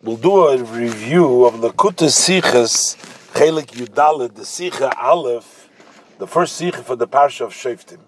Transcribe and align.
We'll 0.00 0.16
do 0.16 0.46
a 0.46 0.62
review 0.62 1.44
of 1.44 1.60
the 1.60 1.70
Kutas 1.70 2.14
Sichas, 2.14 2.94
Chelik 3.32 3.72
Yudalit, 3.72 4.32
the 4.36 4.42
Sicha 4.42 4.96
Aleph, 4.96 5.68
the 6.18 6.26
first 6.28 6.60
Sicha 6.60 6.84
for 6.84 6.94
the 6.94 7.08
Parsha 7.08 7.40
of 7.40 7.52
Shoftim. 7.52 7.98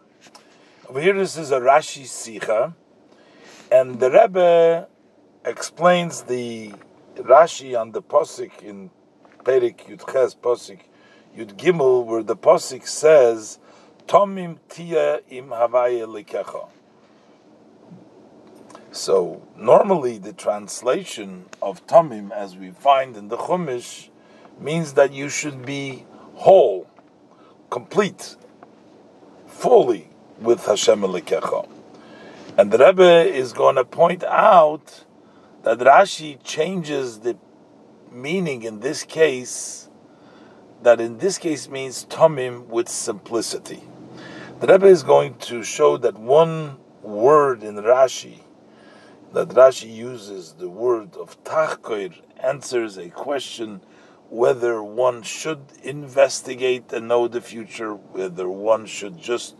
Over 0.88 1.00
here, 1.00 1.14
this 1.14 1.36
is 1.36 1.50
a 1.50 1.58
Rashi 1.58 2.04
Sicha, 2.04 2.74
and 3.72 3.98
the 3.98 4.08
Rebbe 4.08 4.86
explains 5.44 6.22
the 6.22 6.72
Rashi 7.16 7.76
on 7.76 7.90
the 7.90 8.02
Posik 8.02 8.62
in 8.62 8.90
Perik 9.42 9.88
Yudches 9.88 10.36
Posik 10.36 10.82
Yud 11.36 11.56
Gimel, 11.56 12.06
where 12.06 12.22
the 12.22 12.36
Posik 12.36 12.86
says, 12.86 13.58
Tomim 14.06 14.58
Tia 14.68 15.22
im 15.28 15.48
Havaya 15.48 16.06
Likecha. 16.06 16.68
So 18.92 19.46
normally 19.56 20.18
the 20.18 20.32
translation 20.32 21.46
of 21.62 21.86
Tamim, 21.86 22.32
as 22.32 22.56
we 22.56 22.72
find 22.72 23.16
in 23.16 23.28
the 23.28 23.36
Chumash, 23.36 24.08
means 24.58 24.94
that 24.94 25.12
you 25.12 25.28
should 25.28 25.64
be 25.64 26.04
whole, 26.34 26.88
complete, 27.70 28.34
fully 29.46 30.10
with 30.40 30.66
Hashem 30.66 31.02
Elikecha. 31.02 31.68
And 32.58 32.72
the 32.72 32.78
Rebbe 32.78 33.32
is 33.32 33.52
going 33.52 33.76
to 33.76 33.84
point 33.84 34.24
out 34.24 35.04
that 35.62 35.78
Rashi 35.78 36.42
changes 36.42 37.20
the 37.20 37.36
meaning 38.10 38.64
in 38.64 38.80
this 38.80 39.04
case, 39.04 39.88
that 40.82 41.00
in 41.00 41.18
this 41.18 41.38
case 41.38 41.68
means 41.68 42.06
Tamim 42.06 42.66
with 42.66 42.88
simplicity. 42.88 43.84
The 44.58 44.66
Rebbe 44.66 44.86
is 44.86 45.04
going 45.04 45.34
to 45.34 45.62
show 45.62 45.96
that 45.98 46.18
one 46.18 46.78
word 47.02 47.62
in 47.62 47.76
Rashi 47.76 48.40
that 49.32 49.48
Rashi 49.48 49.94
uses 49.94 50.54
the 50.54 50.68
word 50.68 51.16
of 51.16 51.42
tachkoir 51.44 52.14
answers 52.42 52.96
a 52.96 53.10
question 53.10 53.80
whether 54.28 54.82
one 54.82 55.22
should 55.22 55.60
investigate 55.82 56.92
and 56.92 57.08
know 57.08 57.28
the 57.28 57.40
future, 57.40 57.94
whether 57.94 58.48
one 58.48 58.86
should 58.86 59.18
just 59.18 59.56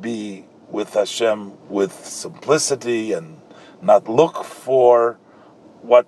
be 0.00 0.46
with 0.68 0.94
Hashem 0.94 1.68
with 1.68 1.92
simplicity 2.06 3.12
and 3.12 3.40
not 3.82 4.08
look 4.08 4.44
for 4.44 5.18
what 5.82 6.06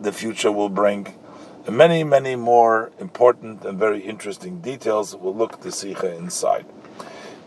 the 0.00 0.12
future 0.12 0.52
will 0.52 0.68
bring. 0.68 1.14
And 1.66 1.76
many, 1.76 2.04
many 2.04 2.36
more 2.36 2.92
important 2.98 3.64
and 3.64 3.78
very 3.78 4.00
interesting 4.00 4.60
details. 4.60 5.16
We'll 5.16 5.34
look 5.34 5.60
the 5.60 5.72
Sikha 5.72 6.14
inside. 6.14 6.66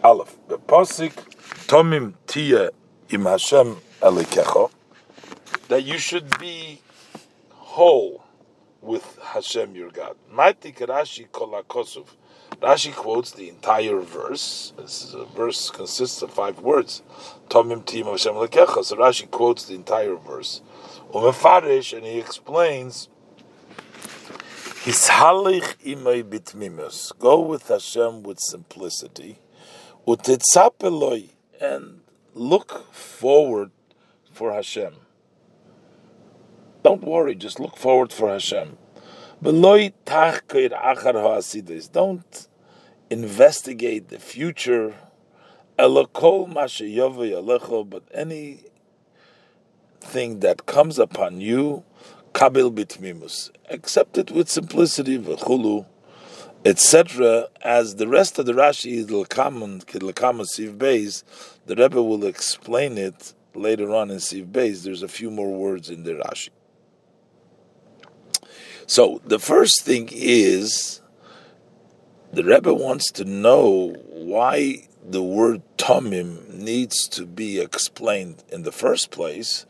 Aleph, 0.04 0.38
the 0.48 0.58
Posik, 0.58 1.14
Tomim 1.68 2.14
Tia 2.26 2.72
im 3.10 3.26
Hashem 3.26 3.78
Elikecho 4.02 4.72
that 5.68 5.84
you 5.84 5.98
should 5.98 6.38
be 6.40 6.82
whole 7.52 8.24
with 8.82 9.20
Hashem 9.22 9.76
your 9.76 9.92
God. 9.92 10.16
Rashi 10.34 11.28
Rashi 12.62 12.96
quotes 12.96 13.32
the 13.32 13.50
entire 13.50 14.00
verse. 14.00 14.74
This 14.78 15.16
verse 15.36 15.70
consists 15.70 16.22
of 16.22 16.32
five 16.32 16.60
words. 16.60 17.04
Tomim 17.50 17.86
tim 17.86 18.06
Hashem. 18.06 18.34
So 18.34 18.96
Rashi 18.96 19.30
quotes 19.30 19.66
the 19.66 19.76
entire 19.76 20.16
verse. 20.16 20.62
Umefarish, 21.14 21.96
and 21.96 22.06
he 22.06 22.20
explains. 22.20 23.10
Hishalich 24.86 25.76
imay 25.86 26.24
bitmimus. 26.24 27.18
Go 27.20 27.42
with 27.42 27.68
Hashem 27.68 28.24
with 28.24 28.40
simplicity. 28.40 29.40
Utitzapeloi, 30.08 31.32
and 31.60 32.02
look 32.34 32.94
forward 32.94 33.72
for 34.32 34.54
Hashem. 34.54 34.94
Don't 36.88 37.04
worry, 37.04 37.36
just 37.36 37.60
look 37.60 37.76
forward 37.76 38.14
for 38.14 38.30
Hashem. 38.30 38.78
Don't 39.44 39.94
investigate 43.10 44.08
the 44.08 44.20
future. 44.20 44.96
But 45.76 46.10
anything 48.14 48.62
that 50.40 50.66
comes 50.66 50.98
upon 50.98 51.42
you, 51.42 51.84
kabil 52.32 52.74
bitmimus, 52.74 53.52
accept 53.70 54.18
it 54.18 54.32
with 54.32 54.48
simplicity, 54.48 55.20
v'chulu, 55.20 55.86
etc. 56.64 57.50
As 57.64 57.98
the 57.98 58.08
rest 58.08 58.40
of 58.40 58.46
the 58.46 58.54
Rashi, 58.54 59.04
siv 59.06 60.78
beis, 60.78 61.24
the 61.66 61.76
Rebbe 61.76 62.02
will 62.02 62.24
explain 62.24 62.98
it 62.98 63.34
later 63.54 63.94
on 63.94 64.10
in 64.10 64.20
siv 64.20 64.46
beis. 64.54 64.86
There's 64.86 65.04
a 65.04 65.10
few 65.10 65.30
more 65.30 65.52
words 65.52 65.90
in 65.90 66.04
the 66.04 66.14
Rashi. 66.14 66.48
So 68.90 69.20
the 69.26 69.38
first 69.38 69.84
thing 69.84 70.08
is 70.14 71.02
the 72.32 72.46
Rebbe 72.46 72.74
wants 72.74 73.12
to 73.12 73.26
know 73.26 73.94
why 74.10 74.88
the 75.06 75.22
word 75.22 75.62
tomim 75.78 76.54
needs 76.54 77.06
to 77.10 77.26
be 77.26 77.60
explained 77.60 78.46
in 78.50 78.64
the 78.64 78.72
first 78.72 79.12
place 79.12 79.66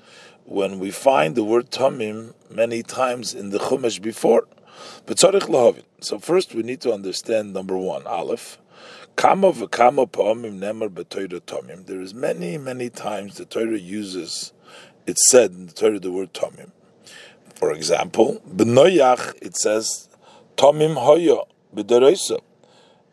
when 0.45 0.77
we 0.77 0.91
find 0.91 1.33
the 1.33 1.43
word 1.43 1.71
tomim 1.71 2.35
many 2.51 2.83
times 2.83 3.33
in 3.33 3.49
the 3.49 3.57
Chumash 3.57 3.99
before. 3.99 4.47
But 5.07 5.17
So 5.17 6.19
first 6.19 6.53
we 6.53 6.61
need 6.61 6.81
to 6.81 6.93
understand 6.93 7.53
number 7.53 7.75
one, 7.75 8.05
Aleph. 8.05 8.59
Kama. 9.15 9.51
There 9.51 9.67
is 12.01 12.13
many, 12.13 12.57
many 12.59 12.89
times 12.91 13.37
the 13.37 13.45
Torah 13.45 13.79
uses, 13.79 14.53
it 15.07 15.17
said 15.17 15.51
in 15.51 15.65
the 15.65 15.73
Torah 15.73 15.99
the 15.99 16.11
word 16.11 16.35
tomim. 16.35 16.69
For 17.57 17.71
example, 17.71 18.39
b'noyach 18.47 19.41
it 19.41 19.57
says 19.57 20.09
tomim 20.57 20.93
hoya 20.93 21.37
b'dereisa. 21.75 22.39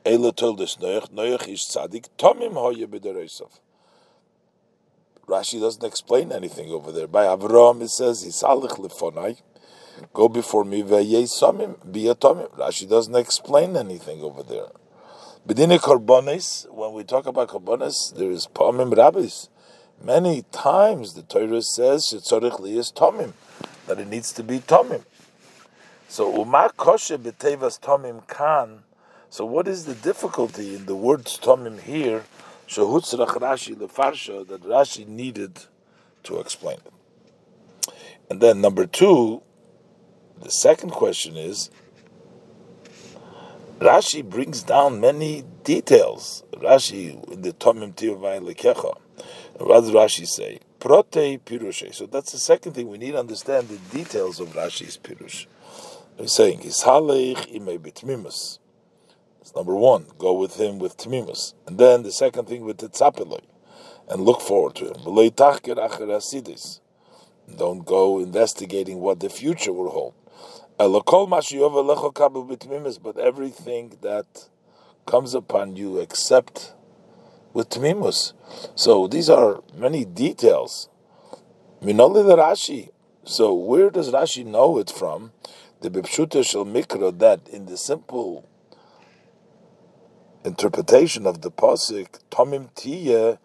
Ela 0.04 0.32
told 0.32 0.60
us 0.60 0.76
Noach, 0.76 1.08
Noach 1.12 1.48
is 1.48 1.60
tzaddik, 1.60 2.10
tomim 2.18 2.52
hoya 2.52 2.86
b'dereisav. 2.86 3.48
Rashi 5.26 5.58
doesn't 5.58 5.82
explain 5.82 6.30
anything 6.30 6.68
over 6.68 6.92
there. 6.92 7.06
By 7.06 7.24
Avraham 7.24 7.80
it 7.80 7.88
says 7.88 8.22
hisalich 8.22 8.72
lefonai, 8.72 9.40
go 10.12 10.28
before 10.28 10.66
me 10.66 10.82
ve'yei 10.82 11.22
samim 11.22 11.78
tomim. 12.16 12.50
Rashi 12.58 12.86
doesn't 12.86 13.16
explain 13.16 13.78
anything 13.78 14.20
over 14.20 14.42
there. 14.42 14.68
B'dine 15.48 15.78
korbanis, 15.78 16.70
when 16.70 16.92
we 16.92 17.02
talk 17.02 17.24
about 17.24 17.48
korbanis, 17.48 18.14
there 18.14 18.30
is 18.30 18.46
pomim 18.48 18.94
rabbis. 18.94 19.48
Many 20.02 20.42
times 20.52 21.14
the 21.14 21.22
Torah 21.22 21.62
says 21.62 22.10
shetzorich 22.12 22.60
liyas 22.60 22.92
tomim 22.92 23.32
that 23.86 23.98
it 23.98 24.08
needs 24.08 24.32
to 24.32 24.42
be 24.42 24.60
tomim. 24.60 25.04
So 26.08 26.40
uma 26.40 26.70
kosher 26.76 27.18
b'tevas 27.18 27.80
tomim 27.80 28.26
kan. 28.26 28.84
So 29.30 29.44
what 29.44 29.66
is 29.66 29.84
the 29.84 29.94
difficulty 29.94 30.74
in 30.74 30.86
the 30.86 30.94
words 30.94 31.38
tomim 31.38 31.80
here? 31.80 32.24
Shehutzrach 32.68 33.36
Rashi 33.38 33.74
lefarsha 33.76 34.46
that 34.48 34.62
Rashi 34.62 35.06
needed 35.06 35.64
to 36.24 36.38
explain 36.38 36.78
it. 36.78 37.92
And 38.30 38.40
then 38.40 38.60
number 38.60 38.86
two, 38.86 39.42
the 40.40 40.50
second 40.50 40.90
question 40.90 41.36
is 41.36 41.70
Rashi 43.78 44.24
brings 44.24 44.62
down 44.62 45.00
many 45.00 45.44
details. 45.62 46.44
Rashi 46.52 47.22
in 47.30 47.42
the 47.42 47.52
Tomim 47.52 47.94
Tivavai 47.94 48.40
Lekecha. 48.40 48.96
What 49.58 49.80
does 49.80 49.90
Rashi 49.90 50.26
say? 50.26 50.60
Prote 50.84 51.40
Pirushe. 51.40 51.94
So 51.94 52.04
that's 52.04 52.32
the 52.32 52.38
second 52.38 52.74
thing 52.74 52.90
we 52.90 52.98
need 52.98 53.12
to 53.12 53.18
understand 53.18 53.68
the 53.68 53.78
details 53.96 54.38
of 54.38 54.48
Rashi's 54.48 54.98
Pirush. 54.98 55.46
He's 56.18 56.34
saying, 56.34 56.58
Ishalech 56.58 57.56
ime 57.56 57.78
bitmimus. 57.78 58.58
That's 59.38 59.56
number 59.56 59.74
one. 59.74 60.08
Go 60.18 60.34
with 60.34 60.60
him 60.60 60.78
with 60.78 60.98
tmimus. 60.98 61.54
And 61.66 61.78
then 61.78 62.02
the 62.02 62.12
second 62.12 62.48
thing 62.48 62.66
with 62.66 62.76
tzapeloi. 62.76 63.40
And 64.10 64.26
look 64.26 64.42
forward 64.42 64.74
to 64.74 64.92
him. 64.92 65.02
Don't 67.56 67.86
go 67.86 68.18
investigating 68.18 69.00
what 69.00 69.20
the 69.20 69.30
future 69.30 69.72
will 69.72 69.88
hold. 69.88 70.12
But 70.76 70.92
everything 73.18 73.96
that 74.02 74.48
comes 75.06 75.32
upon 75.32 75.76
you 75.76 75.98
except 75.98 76.74
with 77.54 77.70
Tmimus. 77.70 78.34
So 78.74 79.06
these 79.06 79.30
are 79.30 79.62
many 79.74 80.04
details. 80.04 80.90
Minoli 81.82 82.22
Rashi. 82.36 82.90
So 83.24 83.54
where 83.54 83.88
does 83.88 84.12
Rashi 84.12 84.44
know 84.44 84.78
it 84.78 84.90
from? 84.90 85.32
The 85.80 85.88
Bipshuta 85.88 86.44
Shel 86.44 86.66
Mikra 86.66 87.18
that 87.18 87.48
in 87.48 87.66
the 87.66 87.78
simple 87.78 88.46
interpretation 90.44 91.26
of 91.26 91.40
the 91.40 91.50
Pasik, 91.50 92.18
Tomim 92.30 92.70
Tiya, 92.74 93.38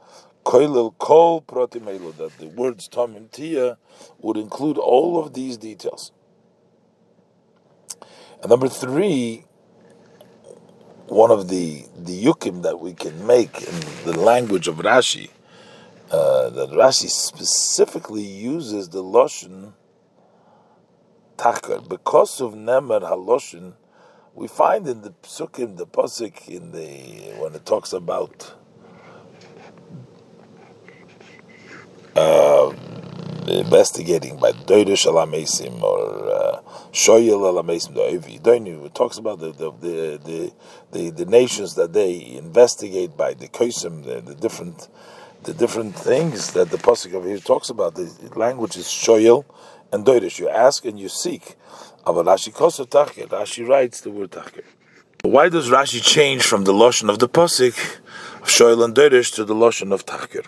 Koilil 0.44 0.98
Kol 0.98 1.42
Protimelo, 1.42 2.16
that 2.18 2.38
the 2.40 2.48
words 2.48 2.90
Tomim 2.90 3.30
Tiya 3.30 3.78
would 4.20 4.36
include 4.36 4.78
all 4.78 5.24
of 5.24 5.34
these 5.34 5.56
details. 5.58 6.12
And 8.42 8.50
number 8.50 8.68
three, 8.68 9.46
one 11.10 11.32
of 11.32 11.50
the 11.50 11.86
the 11.98 12.26
yukim 12.26 12.62
that 12.64 12.80
we 12.80 12.94
can 12.94 13.26
make 13.26 13.62
in 13.62 13.80
the 14.06 14.20
language 14.20 14.68
of 14.68 14.78
Rashi, 14.78 15.30
uh, 16.12 16.50
that 16.50 16.70
Rashi 16.70 17.10
specifically 17.10 18.24
uses 18.24 18.90
the 18.90 19.04
lashon 19.04 19.74
Tachker. 21.38 21.88
Because 21.88 22.42
of 22.42 22.54
Nemer 22.54 23.02
Haloshin, 23.02 23.74
we 24.36 24.48
find 24.48 24.88
in 24.88 25.02
the 25.02 25.12
Psukim, 25.24 25.78
the 25.78 25.88
Pasuk, 25.88 26.48
in 26.48 26.72
the 26.72 27.34
when 27.40 27.56
it 27.56 27.66
talks 27.66 27.94
about 27.94 28.54
uh, 32.16 32.74
investigating 33.48 34.38
by 34.38 34.52
Doidish 34.52 35.06
Alamesim 35.06 35.82
or 35.82 36.30
uh, 36.30 36.62
Shoyel 36.92 37.42
Alamesim 37.42 37.94
Doivi. 37.94 38.86
It 38.86 38.96
talks 38.96 39.18
about 39.18 39.40
the 39.40 39.52
the, 39.52 39.72
the 39.82 40.54
the, 40.92 41.10
the, 41.12 41.26
nations 41.26 41.76
that 41.76 41.94
they 41.94 42.36
investigate 42.36 43.16
by 43.16 43.34
the 43.34 43.48
Kosim, 43.48 44.04
the, 44.04 44.22
the 44.22 44.36
different 44.36 44.88
the 45.44 45.54
different 45.54 45.96
things 45.96 46.54
that 46.54 46.70
the 46.70 46.78
pasuk 46.78 47.14
over 47.14 47.28
here 47.28 47.38
talks 47.38 47.70
about. 47.70 47.96
The 47.96 48.12
language 48.36 48.76
is 48.76 48.86
shoyel 48.86 49.46
and 49.92 50.06
doirish. 50.06 50.40
You 50.40 50.50
ask 50.50 50.86
and 50.86 51.00
you 51.00 51.10
seek. 51.10 51.56
Aber 52.06 52.24
Rashi 52.24 52.52
tachker. 52.54 53.28
Rashi 53.28 53.68
writes 53.68 54.02
the 54.02 54.12
word 54.12 54.32
tachker. 54.32 54.64
Why 55.22 55.50
does 55.50 55.70
Rashi 55.70 56.02
change 56.02 56.44
from 56.44 56.64
the 56.64 56.74
lashon 56.74 57.10
of 57.10 57.20
the 57.20 57.30
pasuk 57.30 57.78
of 58.42 58.48
shoyel 58.48 58.84
and 58.84 58.96
doirish 58.96 59.34
to 59.36 59.46
the 59.46 59.56
lashon 59.56 59.94
of 59.94 60.06
tachker? 60.06 60.46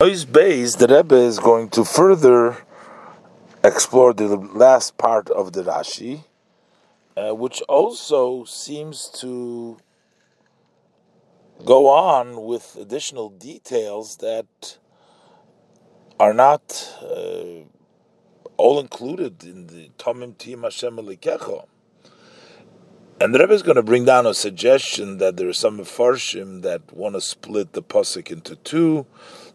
Ois 0.00 0.24
Beis, 0.24 0.78
the 0.78 0.86
Rebbe 0.86 1.14
is 1.14 1.38
going 1.38 1.68
to 1.68 1.84
further 1.84 2.56
explore 3.62 4.14
the 4.14 4.28
last 4.34 4.96
part 4.96 5.28
of 5.28 5.52
the 5.52 5.62
Rashi, 5.62 6.24
uh, 7.18 7.34
which 7.34 7.60
also 7.68 8.44
seems 8.44 9.10
to 9.16 9.76
go 11.66 11.86
on 11.86 12.46
with 12.46 12.78
additional 12.80 13.28
details 13.28 14.16
that 14.16 14.78
are 16.18 16.32
not 16.32 16.96
uh, 17.02 17.66
all 18.56 18.80
included 18.80 19.44
in 19.44 19.66
the 19.66 19.90
Tomim 19.98 20.38
Tim 20.38 20.62
Hashem. 20.62 20.98
And 23.22 23.34
the 23.34 23.38
Rebbe 23.38 23.52
is 23.52 23.62
going 23.62 23.76
to 23.76 23.82
bring 23.82 24.06
down 24.06 24.24
a 24.24 24.32
suggestion 24.32 25.18
that 25.18 25.36
there 25.36 25.50
are 25.50 25.52
some 25.52 25.76
Mefarshim 25.76 26.62
that 26.62 26.90
want 26.90 27.16
to 27.16 27.20
split 27.20 27.74
the 27.74 27.82
Pasuk 27.82 28.30
into 28.30 28.56
two, 28.56 29.04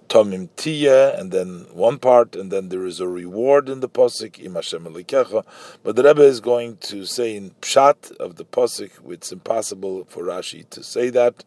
Tomim 0.10 0.50
Tia, 0.56 1.18
and 1.20 1.32
then 1.32 1.68
one 1.72 1.98
part, 2.00 2.36
and 2.36 2.52
then 2.52 2.70
there 2.70 2.86
is 2.86 3.00
a 3.00 3.08
reward 3.08 3.70
in 3.70 3.80
the 3.80 3.90
Pasuk, 3.90 4.44
Im 4.44 4.56
Hashem 4.56 4.86
Elikecha. 4.86 5.46
But 5.84 5.96
the 5.96 6.04
Rebbe 6.04 6.24
is 6.24 6.40
going 6.40 6.78
to 6.78 7.06
say 7.06 7.36
in 7.36 7.52
Pshat 7.62 8.16
of 8.18 8.36
the 8.36 8.46
Pasuk, 8.46 8.92
it's 9.12 9.32
impossible 9.32 10.06
for 10.06 10.24
Rashi 10.24 10.70
to 10.70 10.84
say 10.84 11.10
that, 11.10 11.44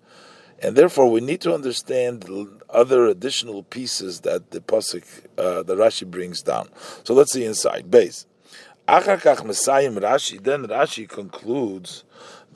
and 0.61 0.77
therefore 0.77 1.11
we 1.11 1.21
need 1.21 1.41
to 1.43 1.55
understand 1.55 2.25
other 2.69 3.07
additional 3.07 3.63
pieces 3.63 4.21
that 4.21 4.51
the 4.51 4.61
pasuk, 4.61 5.05
uh, 5.39 5.63
the 5.63 5.77
Rashi 5.77 6.09
brings 6.09 6.43
down. 6.43 6.69
So 7.05 7.15
let's 7.15 7.33
see 7.33 7.45
inside 7.45 7.91
base. 7.91 8.27
Achakach 8.89 9.45
Messiah 9.45 9.91
Rashi. 9.91 10.43
Then 10.43 10.67
Rashi 10.67 11.09
concludes, 11.09 12.05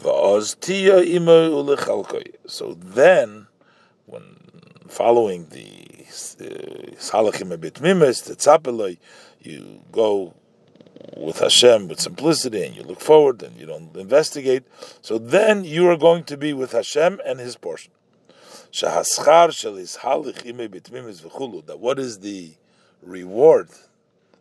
"Va'oz 0.01 0.59
tia 0.59 0.99
So 2.47 2.75
then, 2.75 3.47
when 4.07 4.37
following 4.89 5.47
the 5.51 5.82
salachim 6.13 7.53
a 7.53 7.59
bit 7.59 7.75
the 7.75 8.37
tzapeloi, 8.37 8.99
you 9.41 9.81
go 9.91 10.35
with 11.17 11.39
Hashem 11.39 11.89
with 11.89 12.01
simplicity 12.01 12.65
and 12.65 12.77
you 12.77 12.83
look 12.83 13.01
forward 13.01 13.43
and 13.43 13.59
you 13.59 13.67
don't 13.67 13.97
investigate, 13.97 14.63
so 15.01 15.19
then 15.19 15.65
you 15.65 15.89
are 15.89 15.97
going 15.97 16.25
to 16.25 16.37
be 16.37 16.53
with 16.53 16.73
Hashem 16.73 17.21
and 17.27 17.41
His 17.41 17.57
portion. 17.57 17.93
That 21.67 21.79
what 21.79 21.99
is 21.99 22.19
the 22.21 22.53
reward, 23.03 23.69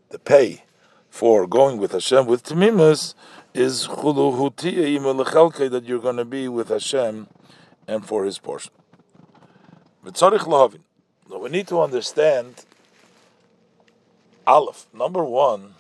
the 0.09 0.19
pay 0.19 0.63
for 1.09 1.47
going 1.47 1.77
with 1.77 1.91
Hashem 1.91 2.25
with 2.25 2.43
Tmimus 2.43 3.13
is 3.53 3.87
that 3.87 5.83
you're 5.85 5.99
going 5.99 6.15
to 6.15 6.25
be 6.25 6.47
with 6.47 6.69
Hashem 6.69 7.27
and 7.87 8.05
for 8.05 8.23
His 8.23 8.39
portion. 8.39 8.71
Now 11.31 11.37
we 11.37 11.49
need 11.49 11.67
to 11.69 11.79
understand 11.79 12.65
Aleph. 14.45 14.85
Number 14.93 15.23
one, 15.23 15.75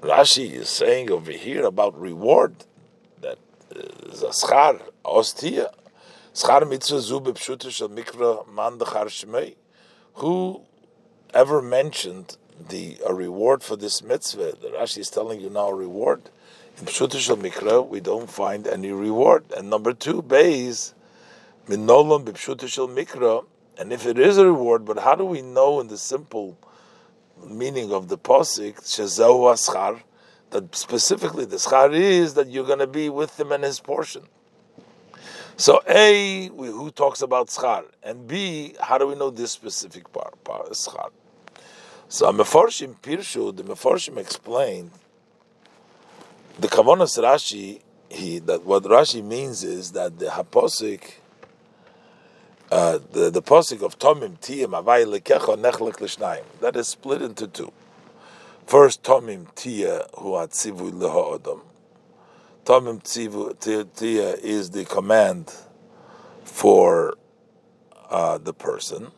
Rashi 0.00 0.52
is 0.52 0.68
saying 0.68 1.10
over 1.10 1.32
here 1.32 1.64
about 1.64 2.00
reward 2.00 2.54
that 3.20 3.38
uh, 3.74 3.80
zaschar 4.10 4.80
ostia 5.04 5.72
schar 6.32 6.68
mitzvah 6.68 7.00
zu 7.00 7.20
bepshuta 7.20 7.72
shel 7.72 7.88
mikra 7.88 8.46
man. 8.46 9.52
Who 10.14 10.60
ever 11.34 11.60
mentioned 11.60 12.36
the 12.68 12.98
a 13.04 13.12
reward 13.12 13.64
for 13.64 13.74
this 13.74 14.00
mitzvah? 14.00 14.58
The 14.60 14.68
Rashi 14.68 14.98
is 14.98 15.10
telling 15.10 15.40
you 15.40 15.50
now 15.50 15.70
a 15.70 15.74
reward. 15.74 16.22
In 16.78 16.84
pshuta 16.84 17.18
shel 17.18 17.36
mikra, 17.36 17.84
we 17.84 17.98
don't 17.98 18.30
find 18.30 18.68
any 18.68 18.92
reward. 18.92 19.44
And 19.56 19.68
number 19.68 19.92
two, 19.92 20.22
beis 20.22 20.92
minolam 21.66 22.24
bepshuta 22.24 22.68
shel 22.68 22.86
mikra. 22.86 23.44
And 23.78 23.92
if 23.92 24.06
it 24.06 24.18
is 24.18 24.38
a 24.38 24.46
reward, 24.46 24.84
but 24.84 24.98
how 24.98 25.14
do 25.14 25.24
we 25.24 25.42
know 25.42 25.80
in 25.80 25.88
the 25.88 25.98
simple 25.98 26.58
meaning 27.46 27.92
of 27.92 28.08
the 28.08 28.18
posik 28.18 28.76
aschar 28.76 30.02
that 30.50 30.74
specifically 30.74 31.44
the 31.44 31.56
schar 31.56 31.92
is 31.92 32.34
that 32.34 32.48
you're 32.48 32.66
going 32.66 32.78
to 32.78 32.86
be 32.86 33.08
with 33.08 33.38
him 33.40 33.52
and 33.52 33.64
his 33.64 33.80
portion. 33.80 34.22
So 35.56 35.82
A, 35.88 36.48
who 36.48 36.90
talks 36.90 37.22
about 37.22 37.48
schar, 37.48 37.84
and 38.02 38.26
B, 38.26 38.74
how 38.80 38.98
do 38.98 39.06
we 39.06 39.14
know 39.14 39.30
this 39.30 39.50
specific 39.50 40.12
part, 40.12 40.42
part 40.44 40.70
schar? 40.70 41.10
So 42.08 42.30
Meforshim 42.32 42.96
Pirshu, 43.00 43.56
the 43.56 43.62
Meforshim 43.62 44.18
explained 44.18 44.90
the 46.58 46.68
Kavonas 46.68 47.18
Rashi. 47.18 47.80
He 48.10 48.38
that 48.40 48.64
what 48.64 48.82
Rashi 48.82 49.24
means 49.24 49.64
is 49.64 49.92
that 49.92 50.18
the 50.18 50.26
haposik 50.26 51.14
uh, 52.72 52.98
the, 53.12 53.28
the 53.28 53.42
posik 53.42 53.82
of 53.82 53.98
Tomim 53.98 54.38
Tiyim 54.40 54.70
Lekecha 54.72 55.58
Nechlek 55.58 55.96
Lishnayim. 55.96 56.44
That 56.62 56.74
is 56.74 56.88
split 56.88 57.20
into 57.20 57.46
two. 57.46 57.70
First, 58.66 59.02
Tomim 59.02 59.54
Tia 59.54 60.06
Hu 60.16 60.30
Atzivu 60.30 60.90
Lehoodam. 60.90 61.60
Tomim 62.64 63.94
Tia 63.94 64.30
is 64.36 64.70
the 64.70 64.86
command 64.86 65.54
for 66.44 67.18
uh, 68.08 68.38
the 68.38 68.54
person. 68.54 69.08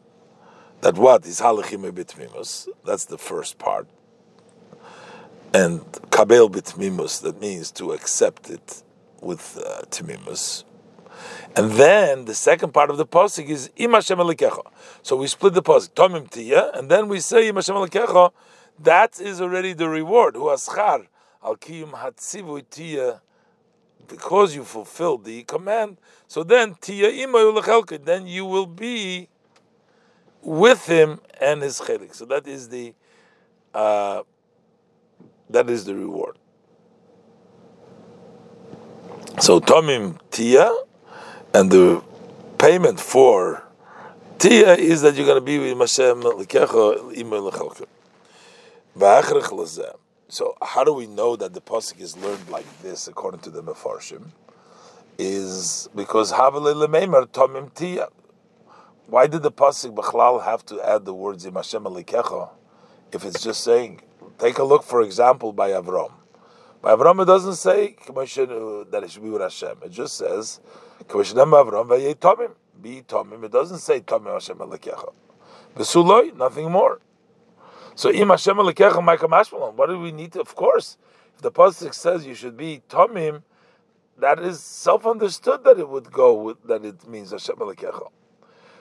That 0.80 0.98
what 0.98 1.24
is 1.24 1.40
halachim 1.40 1.88
bitmimus. 1.92 2.66
That's 2.84 3.04
the 3.04 3.18
first 3.18 3.58
part. 3.58 3.86
And 5.52 5.80
kabel 6.10 6.50
bitmimus. 6.50 7.22
That 7.22 7.40
means 7.40 7.70
to 7.72 7.92
accept 7.92 8.50
it 8.50 8.82
with 9.20 9.56
uh, 9.64 9.82
timimus. 9.90 10.64
And 11.56 11.72
then 11.72 12.24
the 12.24 12.34
second 12.34 12.72
part 12.72 12.90
of 12.90 12.96
the 12.96 13.06
pasuk 13.06 13.48
is 13.48 13.70
Im 13.76 13.92
Hashem 13.92 14.18
So 15.02 15.16
we 15.16 15.26
split 15.26 15.54
the 15.54 15.62
pasuk 15.62 15.90
Tomim 15.90 16.30
Tia, 16.30 16.70
and 16.72 16.90
then 16.90 17.08
we 17.08 17.20
say 17.20 17.48
Im 17.48 17.56
Hashem 17.56 17.76
That 18.80 19.20
is 19.20 19.40
already 19.40 19.72
the 19.72 19.88
reward. 19.88 20.36
Hu 20.36 20.44
aschar 20.44 21.06
al 21.42 21.56
kiyum 21.56 22.70
Tia, 22.70 23.20
because 24.08 24.54
you 24.54 24.64
fulfilled 24.64 25.24
the 25.24 25.42
command. 25.44 25.98
So 26.26 26.42
then 26.42 26.74
Tia 26.80 27.10
Ima 27.10 27.62
then 28.02 28.26
you 28.26 28.44
will 28.44 28.66
be 28.66 29.28
with 30.42 30.86
him 30.86 31.20
and 31.40 31.62
his 31.62 31.80
chelik. 31.80 32.14
So 32.14 32.24
that 32.26 32.46
is 32.46 32.68
the 32.68 32.94
uh, 33.72 34.22
that 35.50 35.68
is 35.68 35.84
the 35.84 35.94
reward. 35.94 36.38
So 39.40 39.60
Tomim 39.60 40.18
Tia 40.30 40.72
and 41.54 41.70
the 41.70 42.02
payment 42.58 42.98
for 42.98 43.62
Tia 44.38 44.74
is 44.74 45.02
that 45.02 45.14
you're 45.14 45.24
going 45.24 45.38
to 45.38 45.40
be 45.40 45.58
with 45.58 45.78
Hashem 45.78 46.22
So 50.28 50.56
how 50.60 50.84
do 50.84 50.92
we 50.92 51.06
know 51.06 51.36
that 51.36 51.54
the 51.54 51.60
pasuk 51.60 52.00
is 52.00 52.16
learned 52.16 52.48
like 52.50 52.66
this 52.82 53.06
according 53.06 53.40
to 53.42 53.50
the 53.50 53.62
Mefarshim? 53.62 54.32
Is 55.16 55.88
because 55.94 56.32
Havale 56.32 56.74
Tomim 57.28 57.72
Tia. 57.72 58.08
Why 59.06 59.28
did 59.28 59.44
the 59.44 59.52
pasuk 59.52 59.94
Bechlal 59.94 60.44
have 60.44 60.66
to 60.66 60.82
add 60.82 61.04
the 61.04 61.14
words 61.14 61.46
Im 61.46 61.54
Hashem 61.54 61.86
if 63.12 63.24
it's 63.24 63.42
just 63.44 63.62
saying? 63.62 64.00
Take 64.40 64.58
a 64.58 64.64
look, 64.64 64.82
for 64.82 65.02
example, 65.02 65.52
by 65.52 65.70
Avram. 65.70 66.10
Avram, 66.84 67.26
doesn't 67.26 67.54
say 67.54 67.96
that 68.06 69.02
it 69.02 69.10
should 69.10 69.22
be 69.22 69.30
with 69.30 69.42
Hashem. 69.42 69.78
It 69.84 69.90
just 69.90 70.16
says 70.16 70.60
Avram 71.08 72.50
Be 72.80 73.02
Tomim. 73.02 73.44
It 73.44 73.52
doesn't 73.52 73.78
say 73.78 74.00
Tomim 74.00 74.32
Hashem 74.32 74.58
Alekecha. 74.58 75.12
Besuloi, 75.74 76.36
nothing 76.36 76.70
more. 76.70 77.00
So 77.94 78.10
Im 78.10 78.28
Hashem 78.28 78.56
Alekecha 78.56 78.94
Maika 78.94 79.28
Mashmalon. 79.28 79.74
What 79.74 79.88
do 79.88 79.98
we 79.98 80.12
need 80.12 80.32
to? 80.32 80.40
Of 80.40 80.54
course, 80.54 80.98
if 81.34 81.42
the 81.42 81.50
pasuk 81.50 81.94
says 81.94 82.26
you 82.26 82.34
should 82.34 82.56
be 82.56 82.82
Tomim, 82.88 83.42
that 84.18 84.38
is 84.38 84.60
self-understood 84.60 85.64
that 85.64 85.78
it 85.78 85.88
would 85.88 86.12
go 86.12 86.34
with 86.34 86.62
that 86.64 86.84
it 86.84 87.08
means 87.08 87.30
Hashem 87.30 87.56
Alekecha. 87.56 88.10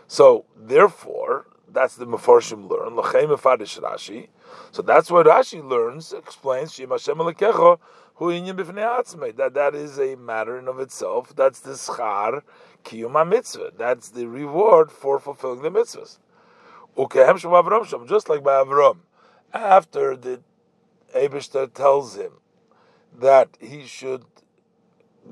So 0.08 0.46
therefore, 0.56 1.48
that's 1.72 1.96
the 1.96 2.06
Mefarshim 2.06 2.70
learn. 2.70 2.94
Lachem 2.94 3.36
Rashi. 3.38 4.28
So 4.72 4.82
that's 4.82 5.12
what 5.12 5.26
Rashi 5.26 5.64
learns, 5.64 6.14
explains 6.14 6.74
Shema 6.74 6.96
Hashem 6.96 7.18
Alekecha, 7.18 7.80
hu 8.16 8.26
inyan 8.26 8.58
b'fnei 8.58 9.36
That 9.36 9.54
that 9.54 9.76
is 9.76 10.00
a 10.00 10.16
matter 10.16 10.58
in 10.58 10.68
of 10.68 10.80
itself. 10.80 11.36
That's 11.36 11.60
the 11.60 11.72
schar 11.72 12.42
kiyuma 12.84 13.28
mitzvah. 13.28 13.72
That's 13.78 14.10
the 14.10 14.28
reward 14.28 14.92
for 14.92 15.20
fulfilling 15.20 15.62
the 15.62 15.72
mitzvahs. 15.72 16.20
Ukehem 16.98 17.38
shem 17.38 17.86
shem, 17.86 18.08
just 18.08 18.30
like 18.30 18.44
by 18.44 18.64
Avram. 18.64 18.98
After 19.54 20.16
the 20.16 20.42
Abishter 21.16 21.72
tells 21.72 22.16
him 22.16 22.34
that 23.20 23.58
he 23.60 23.86
should 23.86 24.26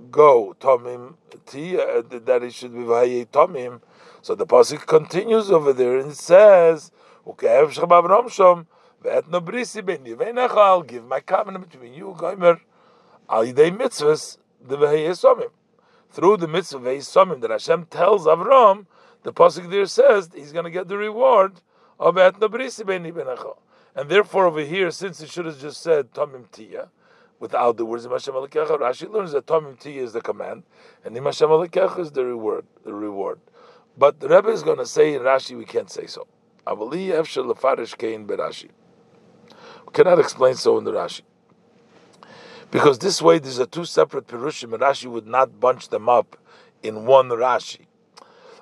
go 0.09 0.55
Tomim 0.59 1.15
Tia, 1.45 1.99
uh, 1.99 2.01
that 2.25 2.41
he 2.43 2.49
should 2.49 2.73
be 2.73 2.79
Vahaye 2.79 3.27
Tomim. 3.27 3.81
So 4.21 4.35
the 4.35 4.45
pasuk 4.45 4.85
continues 4.85 5.51
over 5.51 5.73
there 5.73 5.97
and 5.97 6.13
says, 6.13 6.91
"Ukev 7.25 7.73
Shabab 7.73 8.05
Romshom 8.07 8.67
ve'etno 9.03 9.41
brisi 9.41 9.86
beni 9.86 10.15
ve'necha." 10.15 10.58
I'll 10.58 10.84
give 10.84 11.05
my 11.05 11.20
covenant 11.20 11.70
between 11.70 11.93
you, 11.93 12.15
Gomer, 12.17 12.62
al 13.29 13.46
mitzvahs 13.46 14.38
the 14.65 14.77
Vahaye 14.77 15.10
Somim. 15.10 15.51
Through 16.10 16.38
the 16.38 16.48
mitzvah 16.48 16.79
Vahaye 16.79 16.98
Somim 16.98 17.41
that 17.41 17.51
Hashem 17.51 17.86
tells 17.86 18.25
Avram, 18.25 18.86
the 19.24 19.31
pasuk 19.34 19.70
there 19.70 19.86
says 19.86 20.29
he's 20.34 20.51
going 20.51 20.65
to 20.65 20.72
get 20.72 20.88
the 20.88 20.98
reward 20.98 21.62
of 22.00 22.15
etno 22.15 22.50
brisi 22.50 22.86
beni. 22.86 23.12
And 23.96 24.10
therefore, 24.10 24.48
over 24.48 24.62
here, 24.62 24.89
since 24.91 25.22
it 25.22 25.29
should 25.29 25.46
have 25.46 25.60
just 25.60 25.81
said 25.81 26.13
Tomim 26.13 26.50
Tia 26.51 26.89
without 27.39 27.75
the 27.75 27.86
words 27.86 28.05
Hashem 28.05 28.34
Alekecha. 28.34 28.79
Rashi 28.79 29.12
learns 29.12 29.34
that 29.34 29.48
Tomim 29.48 29.77
Ti 29.77 29.98
is 29.98 30.13
the 30.13 30.22
command, 30.22 30.63
and 31.03 31.17
Im 31.17 31.25
Hashem 31.25 31.50
Alekecha 31.50 32.00
is 32.00 32.12
the 32.12 32.24
reward. 32.24 32.65
The 32.86 32.93
reward. 32.93 33.41
But 33.98 34.22
the 34.22 34.29
Rebbe 34.29 34.50
is 34.50 34.63
going 34.63 34.77
to 34.77 34.86
say 34.86 35.13
in 35.13 35.24
Rashi 35.24 35.58
we 35.58 35.65
can't 35.65 35.89
say 35.89 36.05
so. 36.05 36.27
Avali 36.65 37.08
Efshel 37.08 37.53
Lefarish 37.53 37.98
Kein 37.98 38.25
Berashi. 38.25 38.70
Cannot 39.93 40.19
explain 40.19 40.55
so 40.55 40.77
in 40.77 40.83
the 40.83 40.91
Rashi. 40.91 41.21
Because 42.71 43.00
this 43.00 43.21
way 43.21 43.39
these 43.39 43.60
are 43.60 43.65
two 43.65 43.86
separate 43.86 44.27
Perushim, 44.27 44.74
and 44.74 44.81
Rashi 44.81 45.07
would 45.07 45.27
not 45.27 45.60
bunch 45.60 45.89
them 45.89 46.07
up 46.07 46.38
in 46.81 47.05
one 47.05 47.29
Rashi. 47.29 47.86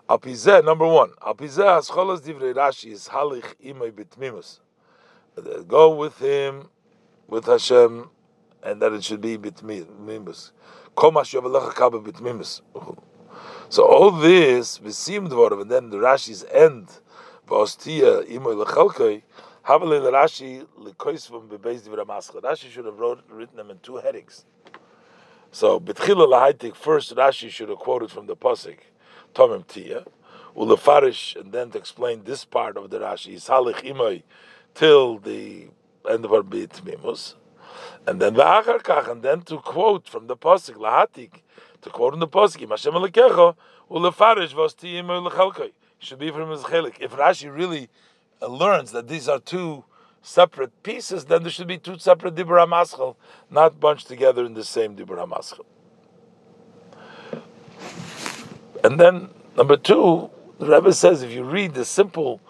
Alpizeh, 0.10 0.66
number 0.66 0.88
one. 0.88 1.12
Alpizeh 1.22 1.82
Ascholas 1.82 2.22
Divrei 2.22 2.54
Rashi 2.54 2.92
is 2.92 3.10
Halich 3.10 3.54
Imay 3.64 3.92
Bitmimus. 3.92 4.60
Go 5.68 5.94
with 5.94 6.18
him, 6.18 6.70
with 7.28 7.46
Hashem, 7.46 8.10
and 8.64 8.82
that 8.82 8.92
it 8.92 9.04
should 9.04 9.22
be 9.22 9.38
bitmimus. 9.38 10.52
bitmimus. 10.96 12.62
So 13.70 13.86
all 13.86 14.12
this 14.12 14.80
v'sim 14.80 15.30
dvorav, 15.30 15.62
and 15.62 15.72
then 15.72 15.90
the 15.92 15.98
Rashi's 15.98 16.44
end 16.52 16.90
v'ostia 17.48 18.28
imoy 18.30 18.66
lechalkei. 18.66 19.22
Havale 19.70 20.02
Rashi 20.02 20.66
lekoisvam 20.80 21.48
bebeis. 21.48 21.88
Rashi 21.88 22.72
should 22.72 22.86
have 22.86 22.98
wrote, 22.98 23.24
written 23.30 23.56
them 23.56 23.70
in 23.70 23.78
two 23.84 23.98
headings. 23.98 24.44
So 25.52 25.80
betchila 25.80 26.28
lahaitik 26.28 26.76
first 26.76 27.16
Rashi 27.16 27.52
should 27.52 27.70
have 27.70 27.78
quoted 27.78 28.10
from 28.10 28.26
the 28.26 28.36
pasuk 28.36 28.78
Tomim 29.36 29.68
Tia, 29.68 30.06
ulefarish, 30.58 31.40
and 31.40 31.52
then 31.52 31.70
to 31.70 31.78
explain 31.78 32.24
this 32.24 32.46
part 32.46 32.78
of 32.78 32.90
the 32.90 32.98
Rashi 32.98 33.36
Salich 33.36 33.84
imoy 33.84 34.24
till 34.74 35.20
the 35.20 35.68
end 36.10 36.26
of 36.26 36.34
our 36.34 36.42
bitmimus. 36.42 37.36
And 38.08 38.20
then 38.20 38.34
v'achar 38.34 38.82
kach, 38.82 39.08
and 39.08 39.22
then 39.22 39.42
to 39.42 39.60
quote 39.60 40.10
from 40.10 40.26
the 40.26 40.36
pasuk 40.36 40.78
lahatik, 40.78 41.44
to 41.84 41.92
quote 41.92 42.16
in 42.16 42.20
the 42.20 42.28
pasuk, 42.28 42.68
Hashem 42.68 42.94
alekecha 42.94 43.56
ulefarish 43.92 44.56
v'ostiyim 44.56 45.06
ulechalkei. 45.06 45.74
Should 46.02 46.20
be 46.20 46.32
from 46.32 46.50
his 46.50 46.62
chelik. 46.62 46.96
If 47.02 47.12
Rashi 47.12 47.54
really 47.54 47.90
learns 48.48 48.92
that 48.92 49.08
these 49.08 49.28
are 49.28 49.40
two 49.40 49.84
separate 50.22 50.84
pieces, 50.84 51.26
then 51.26 51.44
there 51.44 51.52
should 51.52 51.68
be 51.68 51.78
two 51.78 51.98
separate 51.98 52.36
dibra 52.36 52.68
maschel, 52.68 53.16
not 53.50 53.80
bunched 53.80 54.08
together 54.08 54.46
in 54.46 54.54
the 54.54 54.64
same 54.64 54.96
dibra 54.96 55.28
maschel. 55.28 55.66
And 58.84 59.00
then 59.00 59.30
number 59.58 59.78
two, 59.78 60.30
the 60.58 60.68
Rebbe 60.68 60.94
says 60.94 61.24
if 61.24 61.32
you 61.32 61.44
read 61.44 61.74
the 61.74 61.86
simple 61.86 62.42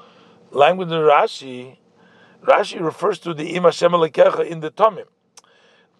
language 0.51 0.89
of 0.89 1.03
Rashi, 1.03 1.77
Rashi 2.43 2.79
refers 2.79 3.19
to 3.19 3.33
the 3.33 3.55
Im 3.55 3.63
Hashem 3.63 3.93
in 3.93 4.59
the 4.59 4.71
Tomim. 4.71 5.05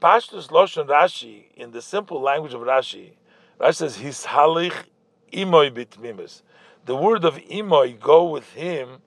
Pashtus 0.01 0.47
Loshon 0.47 0.87
Rashi, 0.87 1.45
in 1.55 1.71
the 1.71 1.81
simple 1.81 2.21
language 2.21 2.53
of 2.53 2.61
Rashi, 2.61 3.11
Rashi 3.59 3.75
says, 3.75 3.97
His 3.97 4.25
halich 4.25 4.85
imoy 5.33 5.71
bitmimus. 5.71 6.41
The 6.85 6.95
word 6.95 7.25
of 7.25 7.35
imoy, 7.35 7.99
go 7.99 8.23
with 8.23 8.53
him, 8.53 9.01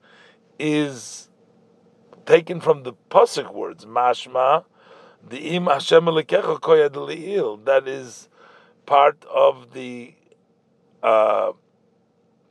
is 0.59 1.29
taken 2.25 2.61
from 2.61 2.83
the 2.83 2.93
Pasuk 3.09 3.53
words, 3.53 3.85
mashma, 3.85 4.65
the 5.27 5.55
im 5.55 5.65
Hashem 5.65 6.05
lekecha 6.05 6.59
koyad. 6.59 7.65
That 7.65 7.87
is 7.87 8.29
part 8.85 9.23
of 9.25 9.73
the 9.73 10.13
uh, 11.01 11.51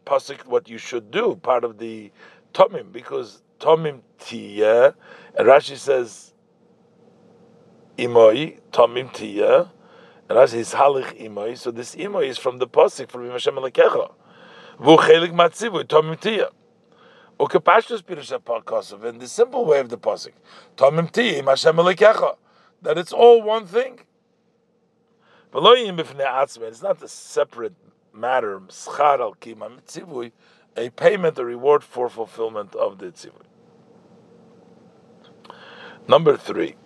Pasuk, 0.04 0.46
what 0.46 0.68
you 0.68 0.78
should 0.78 1.10
do, 1.10 1.36
part 1.42 1.64
of 1.64 1.78
the 1.78 2.10
Tomim, 2.52 2.92
because 2.92 3.42
Tomim 3.60 4.00
Tiyah, 4.18 4.94
and 5.36 5.48
Rashi 5.48 5.76
says, 5.76 6.32
imoi 7.98 8.58
tomim 8.72 9.12
tia, 9.12 9.70
and 10.28 10.38
as 10.38 10.52
his 10.52 10.72
halich 10.74 11.20
imoi. 11.20 11.56
So 11.56 11.70
this 11.70 11.94
imoi 11.94 12.28
is 12.28 12.38
from 12.38 12.58
the 12.58 12.66
pasuk 12.66 13.10
from 13.10 13.28
Hashem 13.30 13.54
Alekecha. 13.54 14.12
Vu 14.78 14.96
chelik 14.96 15.32
matzivu 15.32 15.84
tomim 15.84 16.18
tia. 17.48 17.60
Ukepashtus 17.60 18.02
pirush 18.02 18.38
apakosov 18.38 19.04
in 19.04 19.18
the 19.18 19.28
simple 19.28 19.64
way 19.64 19.80
of 19.80 19.88
the 19.88 19.98
pasuk 19.98 20.32
tomim 20.76 21.46
Hashem 21.46 21.76
Alekecha. 21.76 22.36
That 22.82 22.98
it's 22.98 23.12
all 23.12 23.42
one 23.42 23.66
thing. 23.66 24.00
It's 25.54 26.82
not 26.82 27.02
a 27.02 27.08
separate 27.08 27.74
matter. 28.12 28.60
A 30.74 30.88
payment, 30.88 31.38
a 31.38 31.44
reward 31.44 31.84
for 31.84 32.08
fulfillment 32.08 32.74
of 32.74 32.98
the 32.98 33.06
tzivui. 33.06 33.44
Number 36.08 36.36
three. 36.36 36.76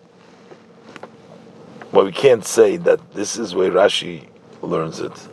Well, 1.93 2.05
we 2.05 2.13
can't 2.13 2.45
say 2.45 2.77
that 2.79 3.15
this 3.15 3.39
is 3.39 3.55
where 3.55 3.71
Rashi 3.71 4.29
learns 4.61 4.99
it 5.01 5.29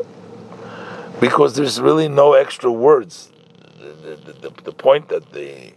because 1.19 1.55
there's 1.55 1.81
really 1.81 2.07
no 2.07 2.33
extra 2.33 2.71
words. 2.71 3.32
The, 3.83 4.15
the, 4.15 4.33
the, 4.33 4.61
the 4.63 4.71
point 4.71 5.09
that 5.09 5.33
they 5.33 5.73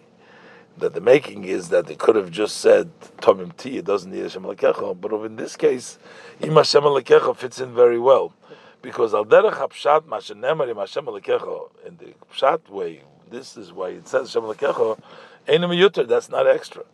that 0.78 0.94
the 0.94 1.00
making 1.00 1.44
is 1.44 1.70
that 1.70 1.86
they 1.86 1.96
could 1.96 2.14
have 2.14 2.30
just 2.30 2.58
said 2.58 2.88
Tomim 3.18 3.56
Ti, 3.56 3.78
it 3.78 3.84
doesn't 3.84 4.12
need 4.12 4.22
Hashem 4.22 4.44
Lekecha, 4.44 5.00
but 5.00 5.12
in 5.24 5.34
this 5.36 5.56
case, 5.56 5.98
Im 6.40 6.54
Hashem 6.54 6.82
Lekecha 6.82 7.34
fits 7.36 7.60
in 7.60 7.74
very 7.74 7.98
well. 7.98 8.32
Because 8.82 9.12
Al 9.14 9.24
Derech 9.24 9.54
HaPshat 9.54 10.02
Mashenemar 10.02 10.68
Hashem 10.76 11.06
Lekecha, 11.06 11.70
in 11.86 11.96
the 11.96 12.14
Pshat 12.32 12.68
way, 12.68 13.02
this 13.28 13.56
is 13.56 13.72
why 13.72 13.88
it 13.88 14.06
says 14.06 14.32
Hashem 14.32 14.48
Lekecha, 14.48 14.98
Einem 15.48 15.70
Yuter, 15.70 16.06
that's 16.06 16.28
not 16.28 16.46
extra. 16.46 16.84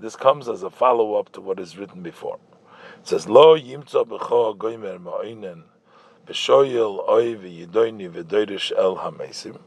This 0.00 0.16
comes 0.16 0.48
as 0.48 0.62
a 0.62 0.70
follow 0.70 1.14
up 1.14 1.32
to 1.32 1.40
what 1.40 1.58
is 1.58 1.78
written 1.78 2.02
before. 2.02 2.38
It 2.98 3.08
says, 3.08 3.28
Lo 3.28 3.58
yimtza 3.58 4.06
b'cho 4.06 4.56
goymer 4.56 4.98
ma'oinen 4.98 5.62
oy 6.30 7.34
el 8.76 8.96
hamesim. 8.96 9.58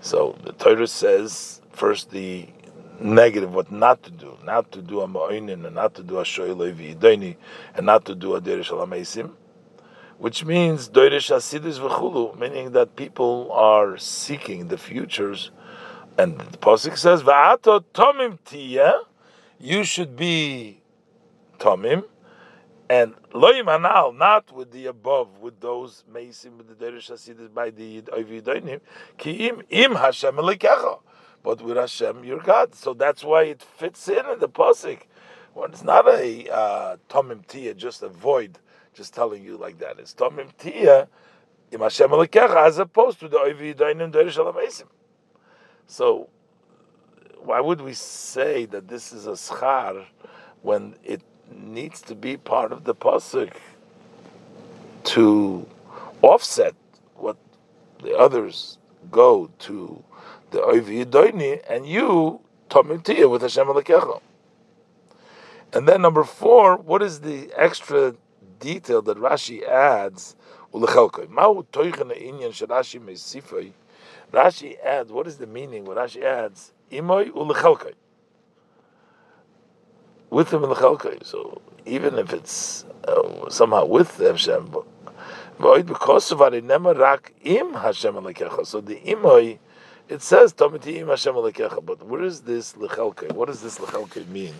So 0.00 0.36
the 0.42 0.52
Torah 0.52 0.86
says 0.86 1.60
first 1.72 2.10
the 2.10 2.48
negative, 3.00 3.54
what 3.54 3.70
not 3.70 4.02
to 4.04 4.10
do, 4.10 4.36
not 4.44 4.72
to 4.72 4.82
do 4.82 5.00
a 5.00 5.08
ma'oinen 5.08 5.66
and 5.66 5.74
not 5.74 5.94
to 5.94 6.02
do 6.02 6.18
a 6.18 6.22
shoyel 6.22 6.60
oy 6.60 6.72
v'yidoyni 6.72 7.36
and 7.74 7.86
not 7.86 8.04
to 8.06 8.14
do 8.14 8.34
a 8.34 8.40
doyrish 8.40 8.70
el 8.70 8.86
hamesim 8.86 9.32
which 10.20 10.44
means 10.44 10.90
doirish 10.90 11.34
asidus 11.34 11.80
v'chulu, 11.80 12.38
meaning 12.38 12.72
that 12.72 12.94
people 12.94 13.50
are 13.52 13.96
seeking 13.96 14.68
the 14.68 14.76
futures. 14.76 15.50
And 16.18 16.38
the 16.38 16.58
pasuk 16.58 16.98
says, 16.98 17.22
"Va'ato 17.22 17.82
tomim 17.94 18.38
tia," 18.44 19.00
you 19.58 19.82
should 19.82 20.16
be 20.16 20.82
tomim, 21.58 22.04
and 22.90 23.14
loyim 23.32 23.74
anal, 23.74 24.12
not 24.12 24.52
with 24.52 24.72
the 24.72 24.84
above, 24.86 25.38
with 25.38 25.60
those 25.60 26.04
meisim 26.12 26.58
with 26.58 26.68
the 26.68 26.74
doirish 26.74 27.10
asidus 27.10 27.52
by 27.54 27.70
the 27.70 28.02
oividoinim, 28.02 28.80
ki 29.16 29.48
im 29.48 29.62
im 29.70 29.94
Hashem 29.94 30.34
elikecha, 30.34 31.00
but 31.42 31.62
with 31.62 31.78
Hashem 31.78 32.24
your 32.24 32.40
God. 32.40 32.74
So 32.74 32.92
that's 32.92 33.24
why 33.24 33.44
it 33.44 33.62
fits 33.62 34.06
in 34.08 34.26
in 34.26 34.40
the 34.40 34.48
pasuk. 34.48 35.02
Well, 35.54 35.66
it's 35.66 35.82
not 35.82 36.06
a 36.06 36.50
uh, 36.50 36.96
tomim 37.08 37.46
tia, 37.46 37.72
just 37.72 38.02
a 38.02 38.08
void 38.08 38.58
just 38.94 39.14
telling 39.14 39.44
you 39.44 39.56
like 39.56 39.78
that. 39.78 39.98
It's 39.98 40.14
Tomim 40.14 40.56
Tia 40.56 41.08
Im 41.72 41.80
Hashem 41.80 42.12
as 42.12 42.78
opposed 42.78 43.20
to 43.20 43.28
the 43.28 43.38
Oivi 43.38 43.74
Yidoinim 43.74 44.12
Doirish 44.12 44.84
So, 45.86 46.28
why 47.38 47.60
would 47.60 47.80
we 47.80 47.94
say 47.94 48.66
that 48.66 48.88
this 48.88 49.12
is 49.12 49.26
a 49.26 49.32
schar 49.32 50.04
when 50.62 50.96
it 51.04 51.22
needs 51.54 52.00
to 52.02 52.14
be 52.14 52.36
part 52.36 52.72
of 52.72 52.84
the 52.84 52.94
pasuk 52.94 53.52
to 55.04 55.66
offset 56.22 56.74
what 57.16 57.36
the 58.02 58.16
others 58.16 58.78
go 59.10 59.50
to 59.60 60.02
the 60.50 60.58
Yidoini, 60.58 61.62
and 61.68 61.86
you 61.86 62.40
Tomim 62.68 63.30
with 63.30 63.42
Hashem 63.42 63.66
Alekecha. 63.66 64.20
And 65.72 65.88
then 65.88 66.02
number 66.02 66.24
four, 66.24 66.76
what 66.76 67.02
is 67.02 67.20
the 67.20 67.52
extra 67.56 68.14
detail 68.58 69.02
that 69.02 69.16
Rashi 69.18 69.66
adds? 69.66 70.34
Rashi 74.32 74.80
adds, 74.84 75.12
what 75.12 75.26
is 75.26 75.36
the 75.38 75.46
meaning? 75.46 75.84
What 75.84 75.96
Rashi 75.96 76.22
adds. 76.22 76.72
With 80.30 80.50
them 80.50 80.62
in 80.62 80.70
the 80.70 80.76
chelkai. 80.76 81.26
So 81.26 81.60
even 81.84 82.18
if 82.18 82.32
it's 82.32 82.84
uh, 83.06 83.50
somehow 83.50 83.84
with 83.84 84.16
the 84.16 84.30
Hashem, 84.30 84.68
but 84.68 84.84
because 85.86 86.32
of 86.32 86.40
it, 86.40 86.64
rak 86.64 87.32
im 87.42 87.74
Hashem 87.74 88.14
alekecha. 88.14 88.66
So 88.66 88.80
the 88.80 88.96
imoy, 88.96 89.58
it 90.08 90.22
says 90.22 90.54
tamiti 90.54 90.96
im 90.96 91.08
Hashem 91.08 91.34
alekecha. 91.34 91.84
But 91.84 92.06
where 92.06 92.22
is 92.22 92.42
this 92.42 92.74
lechelkai? 92.74 93.32
What 93.32 93.48
does 93.48 93.60
this 93.60 93.78
lechelkai 93.78 94.28
mean? 94.28 94.54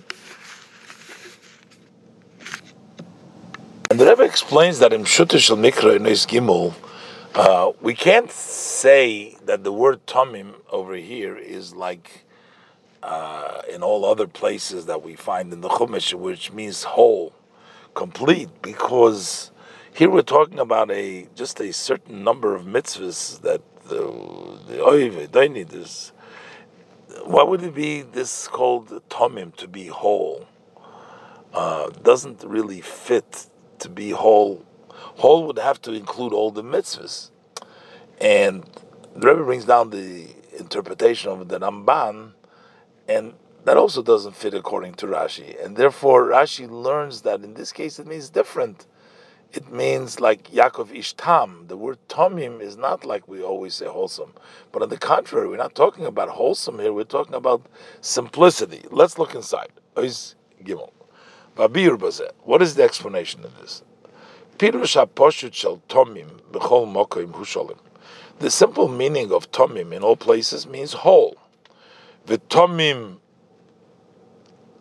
And 3.90 3.98
the 3.98 4.06
Rebbe 4.06 4.22
explains 4.22 4.78
that 4.78 4.92
in 4.92 5.04
Shutish 5.04 5.50
Mikra 5.56 5.96
in 5.96 6.02
Gimel, 6.02 6.74
uh, 7.34 7.72
we 7.80 7.94
can't 7.94 8.30
say 8.30 9.36
that 9.44 9.64
the 9.64 9.72
word 9.72 10.06
Tomim 10.06 10.54
over 10.70 10.94
here 10.94 11.36
is 11.36 11.74
like 11.74 12.24
uh, 13.02 13.62
in 13.72 13.82
all 13.82 14.04
other 14.04 14.26
places 14.26 14.86
that 14.86 15.02
we 15.02 15.14
find 15.16 15.52
in 15.52 15.60
the 15.60 15.68
Chumash, 15.68 16.14
which 16.14 16.52
means 16.52 16.84
whole, 16.84 17.32
complete, 17.94 18.48
because 18.62 19.50
here 19.92 20.10
we're 20.10 20.22
talking 20.22 20.58
about 20.58 20.90
a 20.90 21.28
just 21.34 21.60
a 21.60 21.72
certain 21.72 22.22
number 22.22 22.54
of 22.54 22.64
mitzvahs 22.64 23.40
that 23.42 23.62
the 23.88 24.02
the 24.68 25.66
this. 25.68 26.12
Why 27.24 27.42
would 27.42 27.62
it 27.62 27.74
be 27.74 28.02
this 28.02 28.48
called 28.48 28.88
tomim 29.10 29.54
to 29.56 29.66
be 29.66 29.86
whole? 29.88 30.46
Uh, 31.52 31.90
doesn't 32.02 32.44
really 32.44 32.80
fit 32.80 33.46
to 33.80 33.88
be 33.88 34.10
whole, 34.10 34.64
whole 34.88 35.46
would 35.46 35.58
have 35.58 35.82
to 35.82 35.92
include 35.92 36.32
all 36.32 36.50
the 36.52 36.62
mitzvahs. 36.62 37.30
And 38.20 38.64
the 39.16 39.28
Rebbe 39.28 39.42
brings 39.44 39.64
down 39.64 39.90
the 39.90 40.28
interpretation 40.58 41.32
of 41.32 41.48
the 41.48 41.58
Ramban, 41.58 42.32
and 43.10 43.34
that 43.64 43.76
also 43.76 44.02
doesn't 44.02 44.36
fit 44.36 44.54
according 44.54 44.94
to 44.94 45.06
Rashi. 45.06 45.62
And 45.62 45.76
therefore, 45.76 46.28
Rashi 46.28 46.70
learns 46.70 47.20
that 47.22 47.42
in 47.42 47.54
this 47.54 47.72
case 47.72 47.98
it 47.98 48.06
means 48.06 48.30
different. 48.30 48.86
It 49.52 49.72
means 49.72 50.20
like 50.20 50.48
Yaakov 50.52 50.96
Ishtam. 50.96 51.66
The 51.66 51.76
word 51.76 51.98
Tomim 52.08 52.60
is 52.60 52.76
not 52.76 53.04
like 53.04 53.26
we 53.26 53.42
always 53.42 53.74
say 53.74 53.86
wholesome. 53.86 54.32
But 54.70 54.82
on 54.82 54.90
the 54.90 54.96
contrary, 54.96 55.48
we're 55.48 55.56
not 55.56 55.74
talking 55.74 56.06
about 56.06 56.28
wholesome 56.28 56.78
here, 56.78 56.92
we're 56.92 57.02
talking 57.02 57.34
about 57.34 57.66
simplicity. 58.00 58.84
Let's 58.92 59.18
look 59.18 59.34
inside. 59.34 59.72
What 59.94 60.04
is 62.62 62.76
the 62.76 62.84
explanation 62.84 63.44
of 63.44 63.58
this? 63.58 63.82
The 68.38 68.50
simple 68.50 68.88
meaning 68.88 69.32
of 69.32 69.50
tomim 69.50 69.92
in 69.92 70.04
all 70.04 70.16
places 70.16 70.68
means 70.68 70.92
whole. 70.92 71.36
The 72.26 72.38
tomim 72.38 73.18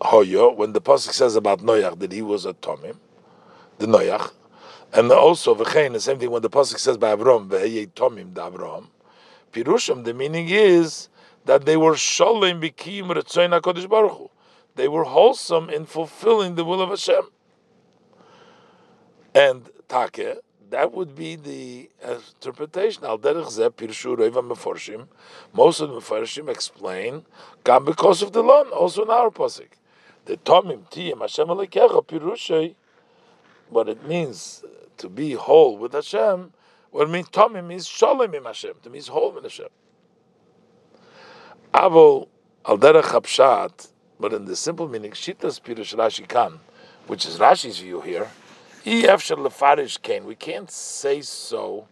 hoyo, 0.02 0.56
when 0.56 0.74
the 0.74 0.82
pasuk 0.82 1.14
says 1.14 1.36
about 1.36 1.60
Noach 1.60 2.00
that 2.00 2.12
he 2.12 2.22
was 2.22 2.46
a 2.46 2.54
tomim, 2.54 2.98
the 3.78 3.86
Noach, 3.86 4.32
and 4.94 5.12
also 5.12 5.56
v'chein 5.56 5.94
the 5.94 6.00
same 6.00 6.20
thing 6.20 6.32
when 6.32 6.42
the 6.42 6.50
pasuk 6.50 6.80
says 6.80 6.98
by 6.98 7.16
Avram 7.16 7.48
v'heyei 7.50 7.90
tomim 7.90 8.34
da 8.34 8.50
Avram. 8.50 8.88
Pirushim, 9.52 10.04
the 10.04 10.14
meaning 10.14 10.48
is 10.50 11.10
that 11.46 11.66
they 11.66 11.78
were 11.78 11.94
sholem 11.94 12.62
bikim 12.62 13.08
retzoyin 13.08 13.60
Hakadosh 13.60 13.90
Baruch 13.90 14.12
Hu 14.12 14.30
they 14.80 14.88
were 14.88 15.04
wholesome 15.04 15.70
in 15.70 15.86
fulfilling 15.86 16.56
the 16.56 16.64
will 16.64 16.82
of 16.82 16.90
Hashem. 16.90 17.24
And 19.36 19.70
take, 19.90 20.38
that 20.70 20.94
would 20.94 21.16
be 21.16 21.36
the 21.36 21.90
interpretation. 22.04 23.04
Al 23.06 23.18
derech 23.20 23.48
zeh 23.48 23.70
pirshu 23.70 24.18
roiva 24.18 24.48
meforshim. 24.48 25.08
Most 25.54 25.80
of 25.82 25.90
the 25.90 26.00
meforshim 26.00 26.50
explain, 26.50 27.26
gam 27.64 27.86
because 27.86 28.22
of 28.22 28.34
the 28.34 28.42
law, 28.42 28.64
also 28.70 29.04
in 29.04 29.10
our 29.10 29.30
pasuk. 29.30 29.70
The 30.26 30.38
tomim 30.38 30.90
tiyim 30.90 31.22
Hashem 31.22 31.48
alekecha 31.48 32.06
pirushay. 32.06 32.76
What 33.70 33.90
it 33.90 34.08
means 34.08 34.64
to 34.98 35.10
be 35.10 35.34
whole 35.34 35.78
with 35.78 35.94
Hashem. 35.94 36.54
What 36.92 37.08
it 37.08 37.12
means 37.12 37.30
tomim 37.30 37.68
means 37.68 37.88
shalom 37.88 38.34
in 38.34 38.44
Hashem. 38.44 38.74
It 38.84 38.92
means 38.92 39.08
whole 39.08 39.38
in 39.38 39.44
Hashem. 39.44 39.68
Avol 41.74 42.28
al 42.66 42.78
derech 42.78 43.04
hapshat 43.04 43.90
but 44.20 44.34
in 44.34 44.46
the 44.46 44.56
simple 44.56 44.88
meaning, 44.88 45.12
Shitas 45.12 45.62
Pirush 45.62 45.96
Rashi 45.96 46.28
Kan, 46.28 46.60
which 47.08 47.26
is 47.26 47.40
Rashi's 47.40 47.80
view 47.80 48.02
here. 48.02 48.30
We 48.86 50.36
can't 50.36 50.72
say 50.72 51.22
so 51.22 51.88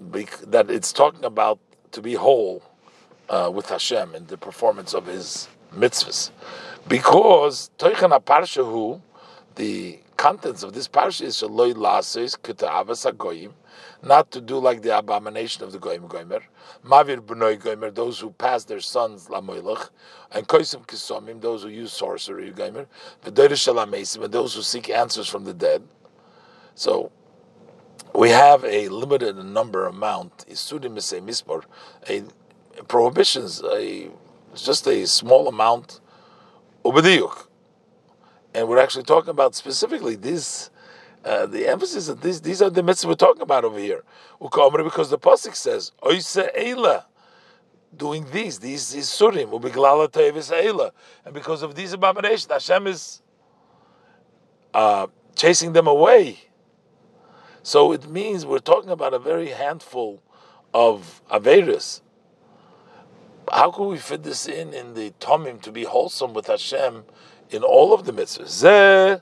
that 0.00 0.70
it's 0.70 0.92
talking 0.92 1.24
about 1.24 1.58
to 1.92 2.02
be 2.02 2.14
whole 2.14 2.62
uh, 3.28 3.50
with 3.52 3.68
Hashem 3.68 4.14
in 4.14 4.26
the 4.26 4.36
performance 4.36 4.94
of 4.94 5.06
His 5.06 5.48
mitzvahs, 5.74 6.30
because 6.88 7.70
Toichan 7.78 8.18
Aparshahu, 8.18 9.00
the 9.56 9.98
contents 10.16 10.62
of 10.62 10.72
this 10.72 10.88
parsha 10.88 11.22
is 11.22 11.36
Shaloi 11.36 11.74
Agoyim, 11.74 13.52
not 14.02 14.30
to 14.30 14.40
do 14.40 14.58
like 14.58 14.82
the 14.82 14.96
abomination 14.96 15.64
of 15.64 15.72
the 15.72 15.78
Goyim 15.78 16.08
Goymer, 16.08 16.42
Mavir 16.84 17.20
B'noi 17.20 17.58
Goymer, 17.58 17.94
those 17.94 18.18
who 18.20 18.30
pass 18.30 18.64
their 18.64 18.80
sons 18.80 19.28
Lamoilach, 19.28 19.90
and 20.32 20.48
Koisim 20.48 20.86
Kisomim, 20.86 21.40
those 21.40 21.62
who 21.62 21.68
use 21.68 21.92
sorcery 21.92 22.50
Goymer, 22.52 22.86
V'doirish 23.24 23.66
Shalamesim, 23.66 24.24
and 24.24 24.32
those 24.32 24.54
who 24.54 24.62
seek 24.62 24.90
answers 24.90 25.28
from 25.28 25.44
the 25.44 25.54
dead. 25.54 25.82
So, 26.74 27.12
we 28.14 28.30
have 28.30 28.64
a 28.64 28.88
limited 28.88 29.36
number 29.36 29.86
amount, 29.86 30.46
Isudim 30.48 30.94
Mispor, 30.94 31.64
a 32.08 32.22
prohibitions, 32.84 33.62
a 33.62 34.10
just 34.54 34.86
a 34.86 35.06
small 35.06 35.48
amount, 35.48 36.00
Ubadiyuk. 36.84 37.45
And 38.56 38.68
we're 38.68 38.78
actually 38.78 39.04
talking 39.04 39.28
about 39.28 39.54
specifically 39.54 40.16
these 40.16 40.70
uh, 41.26 41.44
the 41.44 41.68
emphasis 41.68 42.08
of 42.08 42.22
these 42.22 42.40
these 42.40 42.62
are 42.62 42.70
the 42.70 42.80
mitzvahs 42.80 43.04
we're 43.04 43.14
talking 43.14 43.42
about 43.42 43.66
over 43.66 43.78
here. 43.78 44.02
Because 44.40 45.10
the 45.10 45.18
pasuk 45.18 45.54
says, 45.54 45.92
"Oise 46.02 46.38
eila," 46.58 47.04
doing 47.94 48.24
these 48.32 48.58
these 48.58 48.94
is 48.94 49.08
surim 49.08 49.50
ubiglala 49.50 50.10
tevis 50.10 50.50
eila, 50.50 50.92
and 51.26 51.34
because 51.34 51.62
of 51.62 51.74
these 51.74 51.92
abominations, 51.92 52.46
Hashem 52.50 52.86
is 52.86 53.20
uh, 54.72 55.08
chasing 55.34 55.74
them 55.74 55.86
away. 55.86 56.38
So 57.62 57.92
it 57.92 58.08
means 58.08 58.46
we're 58.46 58.58
talking 58.60 58.88
about 58.90 59.12
a 59.12 59.18
very 59.18 59.48
handful 59.48 60.22
of 60.72 61.20
averis. 61.30 62.00
How 63.52 63.70
can 63.70 63.88
we 63.88 63.98
fit 63.98 64.22
this 64.22 64.48
in 64.48 64.72
in 64.72 64.94
the 64.94 65.10
tomim 65.20 65.60
to 65.60 65.70
be 65.70 65.84
wholesome 65.84 66.32
with 66.32 66.46
Hashem 66.46 67.04
in 67.50 67.62
all 67.62 67.92
of 67.92 68.04
the 68.04 68.12
mitzvahs? 68.12 69.20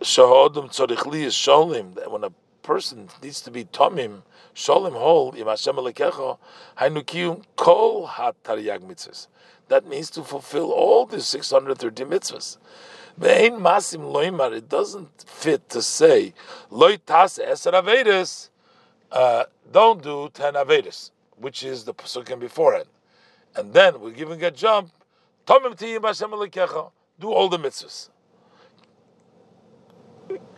Shahodum 0.00 0.68
tzorich 0.68 1.06
li 1.06 1.24
is 1.24 1.34
sholim. 1.34 1.94
That 1.94 2.10
when 2.10 2.24
a 2.24 2.30
person 2.62 3.08
needs 3.22 3.40
to 3.42 3.50
be 3.50 3.64
tomim, 3.64 4.22
sholim 4.54 4.92
whole, 4.92 5.34
im 5.34 5.46
Hashem 5.46 5.76
alekecho, 5.76 6.38
hainukiyum 6.78 7.42
kol 7.56 8.08
hatariyag 8.08 8.80
mitzvahs. 8.80 9.28
That 9.68 9.86
means 9.86 10.10
to 10.10 10.22
fulfill 10.22 10.72
all 10.72 11.06
the 11.06 11.20
630 11.20 12.04
mitzvahs. 12.04 12.58
Ve'ein 13.18 13.60
masim 13.60 14.12
loimar, 14.12 14.52
it 14.52 14.68
doesn't 14.68 15.24
fit 15.26 15.68
to 15.70 15.80
say, 15.80 16.34
loy 16.68 16.98
tas 16.98 17.38
eser 17.38 17.72
avedis, 17.72 18.50
uh, 19.12 19.44
don't 19.72 20.02
do 20.02 20.28
10 20.34 20.54
avedis, 20.54 21.12
which 21.36 21.62
is 21.62 21.84
the 21.84 21.94
pasukim 21.94 22.40
beforehand. 22.40 22.88
And 23.56 23.72
then 23.72 24.00
we're 24.00 24.10
giving 24.10 24.42
a 24.42 24.50
jump, 24.50 24.90
tomim 25.46 26.90
do 27.18 27.30
all 27.30 27.48
the 27.48 27.58
mitzvahs. 27.58 28.08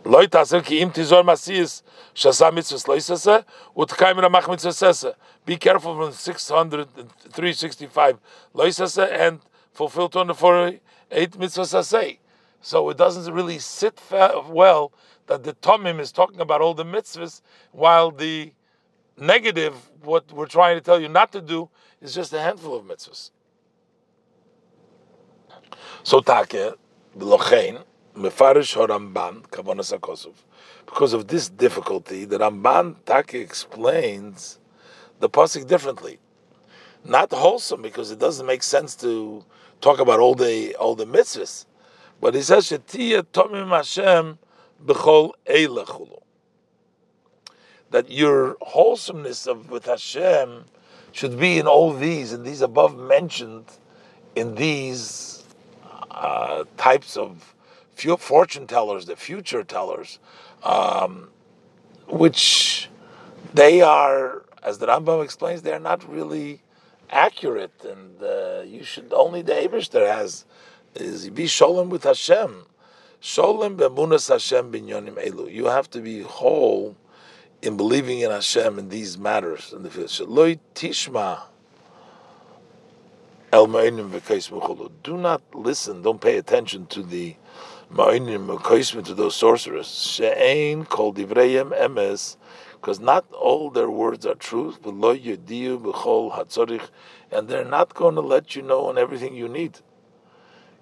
Loy 0.05 0.25
taser 0.27 0.63
ki 0.63 0.79
im 0.81 0.91
tizor 0.91 1.23
masis 1.23 1.83
shasa 2.15 2.51
mitzvahs 2.51 2.85
loisase 2.87 3.45
utkaim 3.75 4.15
ramach 4.15 4.43
mitzvahsese. 4.43 5.13
Be 5.45 5.57
careful 5.57 5.95
from 5.95 6.13
600 6.13 6.87
365 7.31 8.19
loisase 8.55 9.11
and 9.11 9.41
fulfill 9.73 10.09
248 10.09 11.31
mitzvahs 11.31 12.17
So 12.61 12.89
it 12.89 12.97
doesn't 12.97 13.33
really 13.33 13.59
sit 13.59 14.01
well 14.09 14.91
that 15.27 15.43
the 15.43 15.53
Tomim 15.53 15.99
is 15.99 16.11
talking 16.11 16.39
about 16.39 16.61
all 16.61 16.73
the 16.73 16.85
mitzvahs 16.85 17.41
while 17.71 18.11
the 18.11 18.53
negative, 19.17 19.75
what 20.03 20.31
we're 20.31 20.47
trying 20.47 20.77
to 20.77 20.81
tell 20.81 20.99
you 20.99 21.09
not 21.09 21.31
to 21.33 21.41
do, 21.41 21.69
is 22.01 22.15
just 22.15 22.33
a 22.33 22.39
handful 22.39 22.75
of 22.75 22.85
mitzvahs. 22.85 23.31
So 26.03 26.21
take, 26.21 26.49
the 26.49 26.75
lochein, 27.15 27.83
Mefarish 28.15 28.75
Ramban 28.87 29.43
Kavanas 29.49 29.97
Akosov. 29.97 30.33
Because 30.85 31.13
of 31.13 31.27
this 31.27 31.49
difficulty, 31.49 32.25
the 32.25 32.37
Ramban 32.39 32.95
Taki 33.05 33.39
explains 33.39 34.59
the 35.19 35.29
pasuk 35.29 35.67
differently. 35.67 36.19
not 37.03 37.31
wholesome 37.31 37.81
because 37.81 38.11
it 38.11 38.19
doesn't 38.19 38.45
make 38.45 38.63
sense 38.63 38.95
to 38.95 39.43
talk 39.81 39.99
about 39.99 40.19
all 40.19 40.35
the 40.35 40.75
all 40.75 40.95
the 40.95 41.05
mitzvahs. 41.05 41.65
But 42.19 42.35
he 42.35 42.41
says 42.41 42.69
Shetia 42.69 43.23
Tomim 43.23 43.69
Hashem 43.69 44.39
B'chol 44.85 45.31
Eilachulu. 45.47 46.21
That 47.91 48.11
your 48.11 48.57
wholesomeness 48.61 49.47
of 49.47 49.69
with 49.69 49.85
Hashem 49.85 50.65
should 51.11 51.39
be 51.39 51.57
in 51.57 51.67
all 51.67 51.93
these 51.93 52.33
and 52.33 52.45
these 52.45 52.61
above 52.61 52.97
mentioned 52.97 53.65
in 54.35 54.55
these 54.55 55.36
uh, 56.17 56.63
types 56.77 57.15
of 57.17 57.53
fortune 58.19 58.67
tellers, 58.67 59.05
the 59.05 59.15
future 59.15 59.63
tellers, 59.63 60.19
um, 60.63 61.29
which 62.07 62.89
they 63.53 63.81
are, 63.81 64.43
as 64.63 64.77
the 64.79 64.87
Rambam 64.87 65.23
explains, 65.23 65.61
they 65.61 65.73
are 65.73 65.79
not 65.79 66.07
really 66.09 66.61
accurate, 67.09 67.83
and 67.85 68.21
uh, 68.21 68.61
you 68.65 68.83
should 68.83 69.11
only 69.13 69.41
the 69.41 69.53
Eibushter 69.53 70.07
has 70.07 70.45
is 70.95 71.29
be 71.29 71.45
sholem 71.45 71.89
with 71.89 72.03
Hashem, 72.03 72.65
sholem 73.21 73.77
bemunas 73.77 74.29
Hashem 74.29 74.71
binyonim 74.71 75.23
elu. 75.23 75.51
You 75.51 75.65
have 75.65 75.89
to 75.91 75.99
be 75.99 76.21
whole 76.21 76.95
in 77.61 77.77
believing 77.77 78.19
in 78.19 78.31
Hashem 78.31 78.79
in 78.79 78.89
these 78.89 79.17
matters. 79.17 79.73
In 79.73 79.83
the 79.83 79.89
Shaloi 79.89 80.59
tishma 80.75 81.41
Do 85.03 85.17
not 85.17 85.41
listen. 85.53 86.01
Don't 86.03 86.21
pay 86.21 86.37
attention 86.37 86.85
to 86.87 87.01
the 87.01 87.35
ma'inim 87.91 89.03
to 89.03 89.13
those 89.13 89.35
sorcerers. 89.35 89.87
She'ein 89.87 90.85
kol 90.85 91.13
divrayim 91.13 91.71
emes 91.77 92.37
because 92.73 92.99
not 92.99 93.25
all 93.33 93.69
their 93.69 93.89
words 93.89 94.25
are 94.25 94.35
truth, 94.35 94.79
and 94.85 95.03
they're 97.47 97.65
not 97.65 97.93
going 97.93 98.15
to 98.15 98.21
let 98.21 98.55
you 98.55 98.61
know 98.61 98.85
on 98.87 98.97
everything 98.97 99.35
you 99.35 99.47
need. 99.47 99.79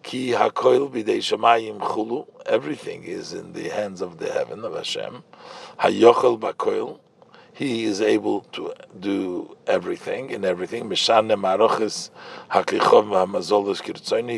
Ki 0.04 0.32
hakoil 0.32 0.92
b'dei 0.92 1.18
shamayim 1.18 1.80
chulu. 1.80 2.28
Everything 2.46 3.04
is 3.04 3.34
in 3.34 3.54
the 3.54 3.70
hands 3.70 4.02
of 4.02 4.20
the 4.20 4.32
heaven 4.32 4.64
of 4.64 4.76
Hashem. 4.76 5.24
Hayochel 5.80 6.40
bakoil 6.40 7.00
he 7.56 7.86
is 7.86 8.02
able 8.02 8.42
to 8.52 8.74
do 9.00 9.56
everything 9.66 10.34
and 10.34 10.44
everything. 10.44 10.90
He 10.90 10.98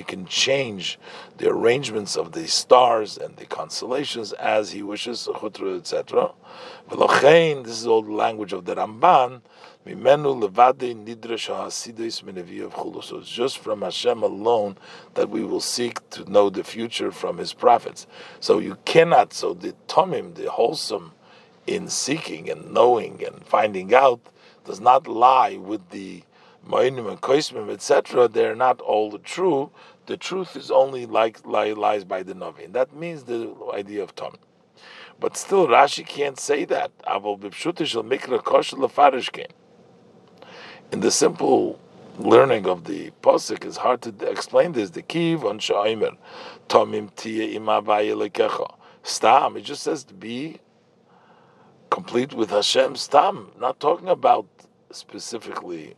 can 0.03 0.25
change 0.27 0.99
the 1.37 1.49
arrangements 1.49 2.15
of 2.15 2.31
the 2.33 2.47
stars 2.47 3.17
and 3.17 3.35
the 3.37 3.45
constellations 3.47 4.33
as 4.33 4.71
he 4.71 4.83
wishes, 4.83 5.27
etc. 5.27 6.31
This 6.91 7.79
is 7.79 7.87
all 7.87 8.03
the 8.03 8.13
language 8.13 8.53
of 8.53 8.65
the 8.65 8.75
Ramban. 8.75 9.41
So 13.03 13.17
it's 13.17 13.29
just 13.29 13.57
from 13.57 13.81
Hashem 13.81 14.21
alone 14.21 14.77
that 15.15 15.29
we 15.29 15.43
will 15.43 15.61
seek 15.61 16.09
to 16.11 16.29
know 16.29 16.49
the 16.51 16.63
future 16.63 17.11
from 17.11 17.37
His 17.37 17.53
prophets. 17.53 18.05
So 18.41 18.59
you 18.59 18.77
cannot. 18.85 19.33
So 19.33 19.53
the 19.53 19.73
Tomim, 19.87 20.35
the 20.35 20.51
wholesome 20.51 21.13
in 21.67 21.89
seeking 21.89 22.49
and 22.49 22.73
knowing 22.73 23.23
and 23.23 23.45
finding 23.45 23.93
out 23.93 24.21
does 24.65 24.79
not 24.79 25.07
lie 25.07 25.57
with 25.57 25.89
the 25.91 26.23
Ma'inim 26.67 27.09
and 27.09 27.21
Koismim, 27.21 27.69
etc. 27.69 28.27
They're 28.27 28.55
not 28.55 28.81
all 28.81 29.17
true. 29.19 29.71
The 30.07 30.17
truth 30.17 30.55
is 30.55 30.71
only 30.71 31.05
like 31.05 31.45
lie, 31.45 31.71
lies 31.71 32.03
by 32.03 32.23
the 32.23 32.33
Navi. 32.33 32.65
And 32.65 32.73
that 32.73 32.95
means 32.95 33.23
the 33.23 33.53
idea 33.73 34.03
of 34.03 34.15
Tom. 34.15 34.35
But 35.19 35.37
still, 35.37 35.67
Rashi 35.67 36.05
can't 36.05 36.39
say 36.39 36.65
that. 36.65 36.91
In 40.91 40.99
the 40.99 41.11
simple 41.11 41.79
learning 42.19 42.67
of 42.67 42.83
the 42.83 43.11
posik, 43.21 43.65
it's 43.65 43.77
hard 43.77 44.01
to 44.03 44.29
explain 44.29 44.73
this. 44.73 44.91
The 44.91 45.01
kiv 45.01 45.43
on 45.43 45.59
sha'imer, 45.59 46.17
tomim 46.69 47.15
tia 47.15 47.47
ima 47.55 47.81
Stam. 49.03 49.57
It 49.57 49.61
just 49.61 49.83
says 49.83 50.03
to 50.03 50.13
be 50.13 50.59
complete 51.89 52.33
with 52.33 52.49
Hashem's 52.49 53.07
tam. 53.07 53.51
Not 53.59 53.79
talking 53.79 54.07
about 54.09 54.47
specifically 54.91 55.95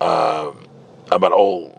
um, 0.00 0.66
about 1.10 1.32
all 1.32 1.70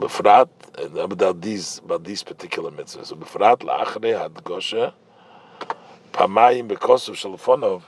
befrat 0.00 0.48
and 0.78 0.96
about 0.98 1.40
these 1.40 1.78
about 1.78 2.04
these 2.04 2.22
particular 2.22 2.70
mitzvahs. 2.70 3.06
So 3.06 3.16
befrat 3.16 3.58
laachre 3.58 4.18
had 4.18 4.34
gosha 4.34 4.92
pamayim 6.12 6.68
because 6.68 7.08
of 7.08 7.16
shalafonov 7.16 7.82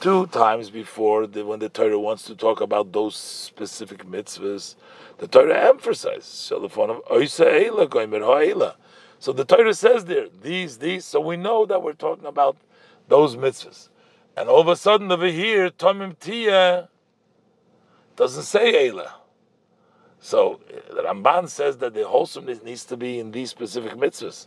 two 0.00 0.26
times 0.26 0.70
before 0.70 1.26
the, 1.26 1.44
when 1.44 1.60
the 1.60 1.68
Torah 1.68 1.98
wants 1.98 2.24
to 2.24 2.34
talk 2.34 2.60
about 2.60 2.92
those 2.92 3.16
specific 3.16 4.04
mitzvahs, 4.04 4.74
the 5.18 5.26
Torah 5.26 5.68
emphasizes 5.68 6.50
shalafonov 6.50 7.02
oisa 7.04 7.46
eila 7.46 7.88
goimer 7.88 8.20
ha'ela. 8.20 8.76
So 9.18 9.32
the 9.32 9.44
Torah 9.44 9.74
says 9.74 10.04
there 10.04 10.28
these 10.42 10.78
these. 10.78 11.04
So 11.04 11.20
we 11.20 11.36
know 11.36 11.66
that 11.66 11.82
we're 11.82 11.92
talking 11.92 12.26
about 12.26 12.56
those 13.08 13.36
mitzvahs. 13.36 13.88
And 14.36 14.48
all 14.48 14.60
of 14.60 14.68
a 14.68 14.76
sudden 14.76 15.10
over 15.12 15.26
here, 15.26 15.70
Tomim 15.70 16.18
Tia 16.18 16.88
doesn't 18.16 18.42
say 18.42 18.90
Eila. 18.90 19.10
So 20.20 20.60
the 20.88 21.02
Ramban 21.02 21.48
says 21.48 21.78
that 21.78 21.94
the 21.94 22.06
wholesomeness 22.06 22.62
needs 22.62 22.84
to 22.86 22.96
be 22.96 23.18
in 23.18 23.30
these 23.30 23.50
specific 23.50 23.92
mitzvahs. 23.92 24.46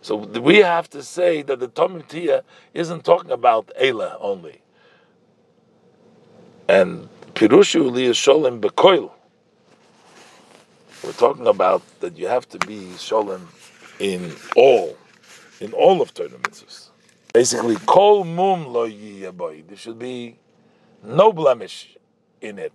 So 0.00 0.16
we 0.16 0.58
have 0.58 0.90
to 0.90 1.02
say 1.02 1.42
that 1.42 1.60
the 1.60 1.68
Tomim 1.68 2.06
Tia 2.06 2.42
isn't 2.74 3.04
talking 3.04 3.30
about 3.30 3.70
Eila 3.80 4.16
only. 4.20 4.60
And 6.68 7.08
Pirushu 7.34 7.90
Sholem 8.10 8.60
Bekoil. 8.60 9.12
We're 11.04 11.12
talking 11.12 11.46
about 11.46 11.82
that 12.00 12.18
you 12.18 12.26
have 12.26 12.48
to 12.50 12.58
be 12.58 12.80
Sholem 12.96 13.46
in 14.02 14.34
all, 14.56 14.96
in 15.60 15.72
all 15.72 16.02
of 16.02 16.12
Torah 16.12 16.28
mitzvahs. 16.30 16.88
Basically, 17.32 17.76
kol 17.86 18.24
mum 18.24 18.66
lo 18.66 18.90
boy. 19.32 19.62
There 19.66 19.76
should 19.76 20.00
be 20.00 20.38
no 21.04 21.32
blemish 21.32 21.96
in 22.40 22.58
it, 22.58 22.72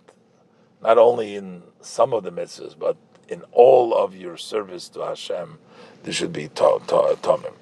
not 0.82 0.96
only 0.96 1.36
in 1.36 1.62
some 1.82 2.14
of 2.14 2.24
the 2.24 2.32
mitzvahs, 2.32 2.76
but 2.78 2.96
in 3.28 3.42
all 3.52 3.94
of 3.94 4.16
your 4.16 4.38
service 4.38 4.88
to 4.88 5.00
Hashem. 5.00 5.58
There 6.02 6.14
should 6.14 6.32
be 6.32 6.48
tomim. 6.48 7.52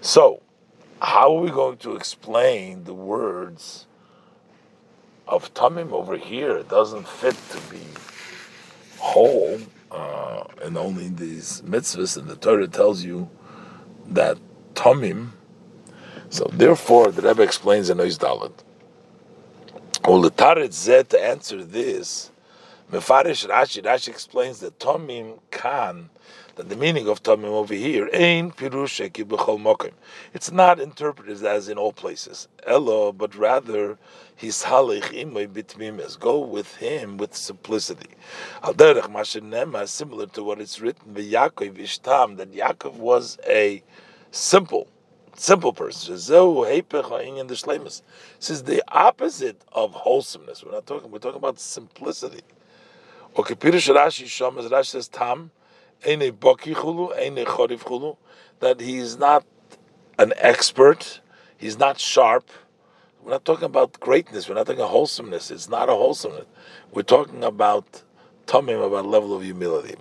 So, 0.00 0.40
how 1.02 1.36
are 1.36 1.40
we 1.42 1.50
going 1.50 1.76
to 1.78 1.96
explain 1.96 2.84
the 2.84 2.94
words 2.94 3.86
of 5.28 5.52
tamim 5.52 5.92
over 5.92 6.16
here? 6.16 6.56
It 6.56 6.70
doesn't 6.70 7.06
fit 7.06 7.36
to 7.50 7.60
be 7.70 7.82
whole, 8.98 9.60
uh, 9.90 10.44
and 10.62 10.76
only 10.76 11.08
these 11.08 11.62
mitzvahs. 11.62 12.16
And 12.16 12.28
the 12.28 12.36
Torah 12.36 12.68
tells 12.68 13.04
you 13.04 13.28
that 14.06 14.38
tamim 14.74 15.30
so 16.30 16.48
therefore, 16.52 17.10
the 17.10 17.22
Rebbe 17.22 17.42
explains 17.42 17.90
in 17.90 17.98
Ois 17.98 18.16
Dalet. 18.16 18.52
Uletaret 20.04 20.68
Zeh 20.68 21.06
to 21.08 21.20
answer 21.20 21.64
this, 21.64 22.30
Mefarish 22.90 23.48
Rashi, 23.48 23.82
Rashi 23.82 24.08
explains 24.08 24.60
that 24.60 24.78
Tomim 24.78 25.40
Kan, 25.50 26.08
that 26.56 26.68
the 26.68 26.76
meaning 26.76 27.08
of 27.08 27.22
Tomim 27.22 27.44
over 27.44 27.74
here, 27.74 28.08
Ein 28.12 28.52
Pirusheki 28.52 29.24
B'chol 29.24 29.60
Mokim. 29.60 29.92
It's 30.34 30.50
not 30.50 30.80
interpreted 30.80 31.44
as 31.44 31.68
in 31.68 31.78
all 31.78 31.92
places. 31.92 32.48
Elo, 32.66 33.12
but 33.12 33.34
rather, 33.34 33.98
His 34.36 34.64
Halich 34.64 35.12
Imoy 35.12 35.48
Bitmimes. 35.48 36.18
Go 36.18 36.38
with 36.38 36.76
him 36.76 37.16
with 37.16 37.34
simplicity. 37.34 38.10
Al 38.62 38.74
Derech 38.74 39.88
similar 39.88 40.26
to 40.26 40.42
what 40.42 40.60
it's 40.60 40.80
written, 40.80 41.14
V'Yakov 41.14 41.78
Ishtam, 41.78 42.36
that 42.36 42.52
Yaakov 42.52 42.94
was 42.94 43.38
a 43.48 43.82
simple 44.30 44.88
simple 45.36 45.72
person. 45.72 46.14
This 46.14 46.28
is 48.50 48.62
the 48.64 48.82
opposite 48.88 49.62
of 49.72 49.92
wholesomeness. 49.92 50.62
We're 50.64 50.72
not 50.72 50.86
talking. 50.86 51.10
We're 51.10 51.18
talking 51.18 51.38
about 51.38 51.58
simplicity. 51.58 52.42
Okay, 53.38 53.54
Pirush 53.54 53.94
Rashi 53.94 54.26
Shamas 54.26 54.68
Rashi 54.68 54.86
says 54.86 55.08
Tam, 55.08 55.50
Eine 56.06 56.32
Boki 56.32 56.74
Chulu, 56.74 57.16
Eine 57.16 57.44
Chorif 57.44 57.84
Chulu, 57.84 58.16
that 58.60 58.80
he's 58.80 59.18
not 59.18 59.44
an 60.18 60.32
expert, 60.36 61.20
he's 61.56 61.78
not 61.78 61.98
sharp. 61.98 62.48
We're 63.22 63.32
not 63.32 63.44
talking 63.44 63.66
about 63.66 64.00
greatness. 64.00 64.48
We're 64.48 64.54
not 64.54 64.66
talking 64.66 64.80
about 64.80 64.90
wholesomeness. 64.90 65.50
It's 65.50 65.68
not 65.68 65.90
a 65.90 65.92
wholesomeness. 65.92 66.46
We're 66.92 67.02
talking 67.02 67.44
about 67.44 68.02
tamim, 68.46 68.86
about 68.86 69.04
level 69.04 69.36
of 69.36 69.42
humility. 69.42 69.94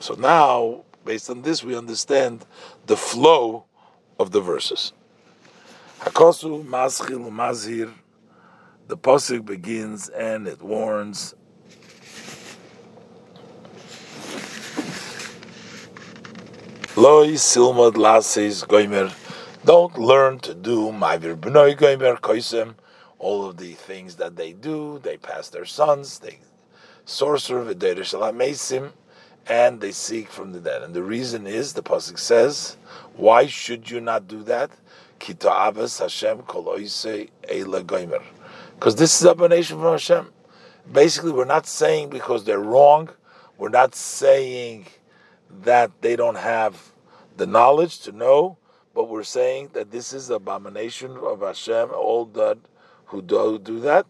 So 0.00 0.14
now 0.14 0.84
Based 1.04 1.28
on 1.28 1.42
this, 1.42 1.62
we 1.62 1.76
understand 1.76 2.46
the 2.86 2.96
flow 2.96 3.66
of 4.18 4.30
the 4.30 4.40
verses. 4.40 4.94
The 6.02 6.10
pasuk 8.96 9.44
begins 9.44 10.08
and 10.08 10.48
it 10.48 10.62
warns. 10.62 11.34
Loi 16.96 17.32
silmad 17.32 17.94
lasis 17.94 18.64
goimer. 18.64 19.12
Don't 19.64 19.98
learn 19.98 20.38
to 20.38 20.54
do 20.54 20.92
ma'vir 20.92 21.34
b'noi 21.34 21.76
goimer 21.76 22.20
koisem 22.20 22.74
all 23.18 23.44
of 23.44 23.56
the 23.56 23.72
things 23.72 24.14
that 24.14 24.36
they 24.36 24.52
do. 24.52 25.00
They 25.02 25.16
pass 25.16 25.48
their 25.48 25.64
sons, 25.64 26.20
they 26.20 26.38
sorcerer, 27.04 27.64
mesim, 27.64 28.92
and 29.48 29.80
they 29.80 29.90
seek 29.90 30.28
from 30.28 30.52
the 30.52 30.60
dead. 30.60 30.82
And 30.82 30.94
the 30.94 31.02
reason 31.02 31.48
is, 31.48 31.72
the 31.72 31.82
Pasuk 31.82 32.16
says, 32.16 32.76
why 33.16 33.46
should 33.46 33.90
you 33.90 34.00
not 34.00 34.28
do 34.28 34.44
that? 34.44 34.70
Hashem 35.20 36.42
Because 38.74 38.94
this 38.94 39.20
is 39.20 39.26
abomination 39.26 39.80
from 39.80 39.90
Hashem. 39.90 40.30
Basically, 40.92 41.32
we're 41.32 41.44
not 41.44 41.66
saying 41.66 42.10
because 42.10 42.44
they're 42.44 42.60
wrong, 42.60 43.08
we're 43.58 43.68
not 43.68 43.96
saying 43.96 44.86
that 45.62 45.90
they 46.00 46.16
don't 46.16 46.36
have 46.36 46.92
the 47.36 47.46
knowledge 47.46 48.00
to 48.00 48.12
know, 48.12 48.58
but 48.94 49.08
we're 49.08 49.22
saying 49.24 49.70
that 49.72 49.90
this 49.90 50.12
is 50.12 50.30
abomination 50.30 51.16
of 51.16 51.40
Hashem, 51.40 51.90
all 51.92 52.26
that 52.26 52.58
who 53.06 53.22
do, 53.22 53.58
do 53.58 53.80
that. 53.80 54.06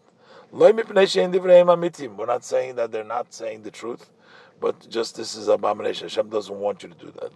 We're 0.51 0.71
not 0.73 1.09
saying 1.09 1.31
that 2.75 2.91
they're 2.91 3.03
not 3.03 3.33
saying 3.33 3.63
the 3.63 3.71
truth, 3.71 4.09
but 4.61 4.89
just 4.89 5.17
this 5.17 5.35
is 5.35 5.47
abomination. 5.47 6.07
Hashem 6.07 6.29
doesn't 6.29 6.55
want 6.55 6.83
you 6.83 6.89
to 6.89 6.95
do 6.95 7.11
that. 7.11 7.31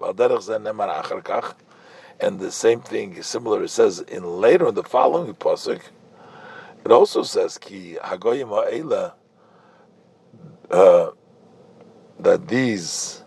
And 2.21 2.39
the 2.39 2.51
same 2.51 2.81
thing, 2.81 3.21
similar, 3.23 3.63
it 3.63 3.69
says 3.69 3.99
in 3.99 4.23
later 4.23 4.67
in 4.67 4.75
the 4.75 4.83
following 4.83 5.33
pasuk. 5.33 5.81
It 6.85 6.91
also 6.91 7.23
says 7.23 7.57
ki 7.57 7.97
hagoyim 8.01 9.13
uh, 10.71 11.11
that 12.19 12.47
these 12.47 13.18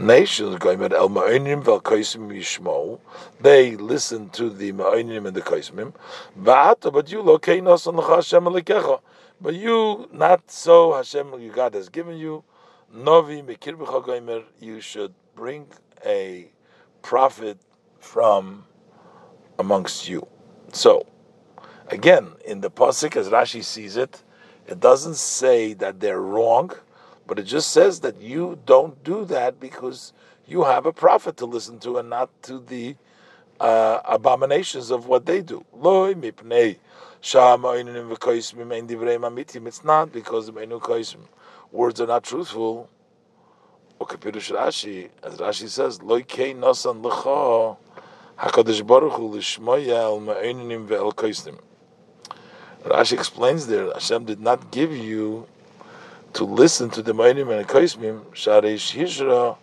nations 0.00 0.54
el 0.64 1.08
ma'onim 1.08 1.62
vel 1.62 1.80
kaisim 1.80 2.28
yishmo. 2.30 2.98
They 3.40 3.76
listen 3.76 4.30
to 4.30 4.50
the 4.50 4.72
ma'onim 4.72 5.26
and 5.26 5.36
the 5.36 5.42
kaisimim. 5.42 5.92
Va'ata, 6.38 6.92
but 6.92 7.10
you 7.10 7.22
lokeinos 7.22 7.86
on 7.86 7.96
the 7.96 8.02
Hashem 8.02 8.44
alekecha. 8.44 9.00
But 9.40 9.54
you, 9.54 10.08
not 10.12 10.50
so 10.50 10.94
Hashem, 10.94 11.40
your 11.40 11.52
God 11.54 11.74
has 11.74 11.88
given 11.88 12.18
you. 12.18 12.44
Novi 12.92 13.42
mekirbecha 13.42 14.04
goimer. 14.04 14.44
You 14.60 14.80
should 14.80 15.14
bring 15.34 15.66
a 16.04 16.50
prophet 17.02 17.58
from 17.98 18.64
amongst 19.58 20.08
you. 20.08 20.26
So, 20.72 21.06
again, 21.88 22.32
in 22.44 22.60
the 22.60 22.70
pasuk 22.70 23.16
as 23.16 23.28
Rashi 23.28 23.62
sees 23.62 23.96
it, 23.96 24.22
it 24.66 24.80
doesn't 24.80 25.16
say 25.16 25.72
that 25.74 26.00
they're 26.00 26.20
wrong 26.20 26.72
but 27.30 27.38
it 27.38 27.44
just 27.44 27.70
says 27.70 28.00
that 28.00 28.20
you 28.20 28.58
don't 28.66 29.04
do 29.04 29.24
that 29.24 29.60
because 29.60 30.12
you 30.48 30.64
have 30.64 30.84
a 30.84 30.92
prophet 30.92 31.36
to 31.36 31.46
listen 31.46 31.78
to 31.78 31.98
and 31.98 32.10
not 32.10 32.28
to 32.42 32.58
the 32.58 32.96
uh, 33.60 34.00
abominations 34.04 34.90
of 34.90 35.06
what 35.06 35.26
they 35.26 35.40
do. 35.40 35.64
It's 35.72 37.34
not 39.84 40.12
because 40.12 40.46
the 40.46 41.16
words 41.70 42.00
are 42.00 42.06
not 42.08 42.24
truthful. 42.24 42.90
As 44.00 44.08
Rashi 45.38 45.68
says, 45.68 46.00
Rashi 52.82 53.12
explains 53.12 53.66
there, 53.68 53.92
Hashem 53.92 54.24
did 54.24 54.40
not 54.40 54.72
give 54.72 54.90
you 54.90 55.46
to 56.34 56.44
listen 56.44 56.90
to 56.90 57.02
the 57.02 57.12
Ma'inim 57.12 57.50
and 57.50 57.60
the 57.60 57.72
Kaismim, 57.72 58.24
Sharesh 58.32 58.92
Hishra, 58.92 59.56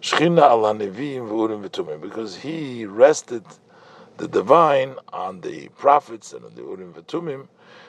Shchina 0.00 0.50
ala 0.50 0.74
Nevim 0.74 1.28
v'urim 1.28 1.62
v'tumim, 1.68 2.00
because 2.00 2.36
he 2.36 2.84
rested 2.84 3.44
the 4.16 4.26
divine 4.26 4.96
on 5.12 5.40
the 5.40 5.68
prophets 5.78 6.32
and 6.32 6.44
on 6.44 6.54
the 6.54 6.62
Urim 6.62 6.92
v'tumim. 6.92 7.48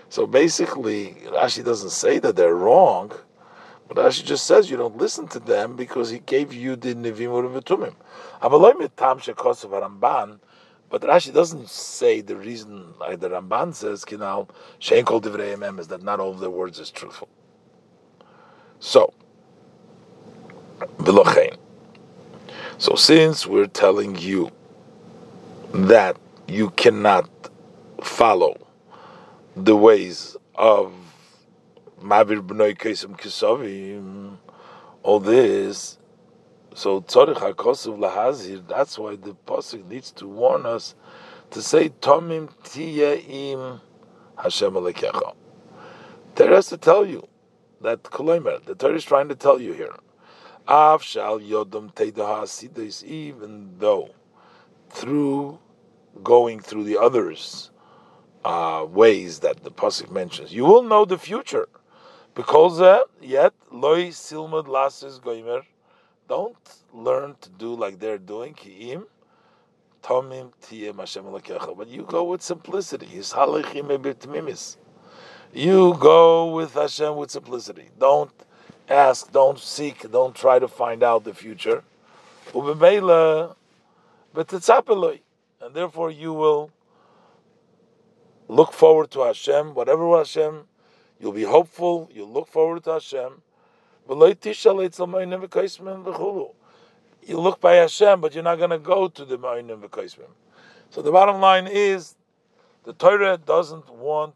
So 0.10 0.28
basically, 0.28 1.16
Rashi 1.26 1.64
doesn't 1.64 1.90
say 1.90 2.20
that 2.20 2.36
they're 2.36 2.56
wrong, 2.56 3.12
but 3.88 3.98
Rashi 3.98 4.24
just 4.24 4.46
says 4.46 4.70
you 4.70 4.78
don't 4.78 4.98
listen 4.98 5.28
to 5.30 5.40
them 5.40 5.76
because 5.76 6.10
he 6.10 6.20
gave 6.20 6.54
you 6.54 6.76
the 6.76 6.94
Nevim 6.94 7.34
Urim 7.34 7.54
v'tumim. 7.54 7.96
Tam 8.42 9.20
shekosev 9.20 9.72
a 9.74 9.90
ramban, 9.90 10.40
but 10.90 11.02
Rashi 11.02 11.34
doesn't 11.34 11.70
say 11.70 12.22
the 12.22 12.36
reason, 12.36 12.94
like 13.00 13.20
the 13.20 13.30
Ramban 13.30 13.74
says, 13.74 14.04
Kinal, 14.04 14.50
Shein 14.80 15.06
Kol 15.06 15.22
Divrei 15.22 15.80
is 15.80 15.88
that 15.88 16.04
not 16.04 16.20
all 16.20 16.32
of 16.32 16.40
the 16.40 16.50
words 16.50 16.80
is 16.80 16.92
truthful. 16.92 17.30
So, 18.82 19.14
v'lochein. 20.98 21.56
So 22.80 22.96
since 22.96 23.46
we're 23.46 23.68
telling 23.68 24.18
you 24.18 24.50
that 25.72 26.18
you 26.48 26.72
cannot 26.72 27.30
follow 28.04 28.58
the 29.56 29.76
ways 29.76 30.36
of 30.56 30.92
Mavir 32.02 32.42
B'noi 32.42 32.76
Kesem 32.76 33.16
Kisavim, 33.20 34.38
all 35.04 35.20
this, 35.20 36.00
so 36.74 37.02
Tzorich 37.02 37.36
HaKosuv 37.36 38.00
Lahazir, 38.00 38.68
that's 38.68 38.98
why 38.98 39.16
the 39.16 39.36
Pasuk 39.46 39.88
needs 39.90 40.10
to 40.14 40.28
warn 40.28 40.66
us 40.66 40.96
to 41.52 41.62
say, 41.62 41.90
Tomim 41.90 42.52
Tiyaim 42.64 43.80
Hashem 44.38 44.74
Alekecha. 44.74 45.36
There 46.34 46.50
has 46.50 46.66
to 46.70 46.78
tell 46.78 47.06
you 47.06 47.28
that 47.82 48.04
Koloimer, 48.04 48.64
the 48.64 48.76
Torah 48.76 48.96
is 48.96 49.04
trying 49.04 49.30
to 49.30 49.36
tell 49.36 49.60
you 49.60 49.74
here. 49.74 49.96
Av 50.68 51.02
shal 51.04 51.42
yodom 51.42 51.92
teidahas 51.92 53.04
even 53.04 53.72
though 53.80 54.10
through 54.90 55.60
going 56.24 56.60
through 56.60 56.84
the 56.84 56.98
others 56.98 57.72
uh, 58.44 58.86
ways 58.90 59.40
that 59.40 59.64
the 59.64 59.72
pasuk 59.72 60.12
mentions, 60.12 60.54
you 60.54 60.66
will 60.66 60.84
know 60.84 61.06
the 61.06 61.18
future. 61.18 61.68
Because 62.34 62.80
uh, 62.80 63.02
yet 63.22 63.54
loy 63.72 64.08
silmud 64.08 64.68
lasis 64.68 65.20
goimer, 65.20 65.64
don't 66.28 66.56
learn 66.94 67.36
to 67.42 67.50
do 67.50 67.74
like 67.74 68.00
they're 68.00 68.18
doing 68.18 68.54
kiim. 68.54 69.04
Tomim 70.02 70.52
tiyem 70.62 70.98
Hashem 70.98 71.26
But 71.78 71.88
you 71.88 72.04
go 72.04 72.24
with 72.24 72.42
simplicity. 72.42 73.06
His 73.06 73.34
halachim 73.34 73.96
ebitmimis. 73.96 74.78
You 75.54 75.96
go 76.00 76.48
with 76.48 76.74
Hashem 76.74 77.18
with 77.18 77.32
simplicity. 77.32 77.90
Don't 78.00 78.32
ask, 78.88 79.30
don't 79.32 79.60
seek, 79.60 80.10
don't 80.12 80.34
try 80.34 80.60
to 80.60 80.68
find 80.68 81.04
out 81.04 81.26
the 81.26 81.34
future. 81.34 81.84
And 82.54 82.80
therefore 85.74 86.12
you 86.12 86.34
will 86.34 86.72
look 88.48 88.74
forward 88.74 89.12
to 89.12 89.22
Hashem, 89.22 89.74
whatever 89.74 90.18
Hashem, 90.18 90.64
you'll 91.20 91.34
be 91.34 91.44
hopeful, 91.44 92.10
you'll 92.14 92.32
look 92.32 92.48
forward 92.48 92.84
to 92.86 92.94
Hashem. 92.94 93.42
You 94.08 94.16
look 97.40 97.62
by 97.62 97.76
Hashem, 97.76 98.22
but 98.22 98.34
you're 98.34 98.44
not 98.44 98.58
going 98.58 98.72
to 98.72 98.80
go 98.80 99.08
to 99.08 99.26
the 99.26 99.38
Ma'inim 99.38 99.82
v'kaismim. 99.82 100.32
So 100.90 101.02
the 101.02 101.12
bottom 101.12 101.40
line 101.40 101.68
is, 101.68 102.16
the 102.84 102.94
Torah 102.94 103.38
doesn't 103.38 103.94
want 103.94 104.34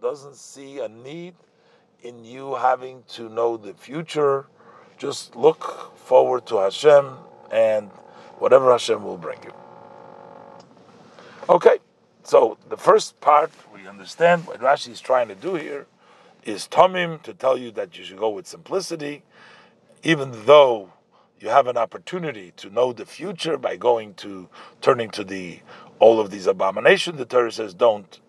doesn't 0.00 0.36
see 0.36 0.78
a 0.78 0.88
need 0.88 1.34
in 2.02 2.24
you 2.24 2.54
having 2.54 3.02
to 3.08 3.28
know 3.28 3.56
the 3.56 3.74
future. 3.74 4.46
Just 4.96 5.34
look 5.34 5.96
forward 5.96 6.46
to 6.46 6.58
Hashem 6.58 7.14
and 7.50 7.88
whatever 8.38 8.70
Hashem 8.70 9.02
will 9.02 9.18
bring 9.18 9.42
you. 9.42 9.52
Okay, 11.48 11.78
so 12.22 12.58
the 12.68 12.76
first 12.76 13.20
part 13.20 13.50
we 13.74 13.88
understand 13.88 14.46
what 14.46 14.60
Rashi 14.60 14.90
is 14.90 15.00
trying 15.00 15.28
to 15.28 15.34
do 15.34 15.54
here 15.54 15.86
is 16.44 16.68
Tomim 16.68 17.20
to 17.22 17.34
tell 17.34 17.58
you 17.58 17.70
that 17.72 17.98
you 17.98 18.04
should 18.04 18.18
go 18.18 18.28
with 18.30 18.46
simplicity, 18.46 19.22
even 20.02 20.32
though 20.44 20.92
you 21.40 21.48
have 21.48 21.66
an 21.66 21.76
opportunity 21.76 22.52
to 22.56 22.70
know 22.70 22.92
the 22.92 23.06
future 23.06 23.56
by 23.56 23.76
going 23.76 24.14
to 24.14 24.48
turning 24.80 25.10
to 25.10 25.24
the 25.24 25.60
all 25.98 26.20
of 26.20 26.30
these 26.30 26.46
abominations. 26.46 27.18
The 27.18 27.24
Torah 27.24 27.50
says 27.50 27.74
don't 27.74 28.20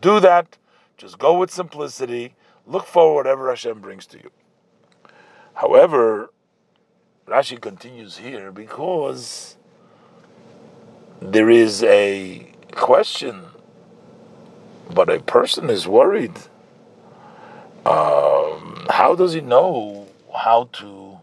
do 0.00 0.20
that. 0.20 0.56
Just 0.96 1.18
go 1.18 1.38
with 1.38 1.50
simplicity. 1.50 2.34
Look 2.66 2.86
for 2.86 3.14
whatever 3.14 3.48
Hashem 3.48 3.80
brings 3.80 4.06
to 4.06 4.18
you. 4.18 4.30
However, 5.54 6.30
Rashi 7.26 7.60
continues 7.60 8.18
here 8.18 8.50
because 8.50 9.56
there 11.20 11.50
is 11.50 11.82
a 11.84 12.52
question, 12.72 13.42
but 14.92 15.08
a 15.08 15.20
person 15.20 15.70
is 15.70 15.86
worried. 15.86 16.36
Um, 17.84 18.86
how 18.90 19.14
does 19.16 19.32
he 19.32 19.40
know 19.40 20.08
how 20.34 20.68
to 20.74 21.18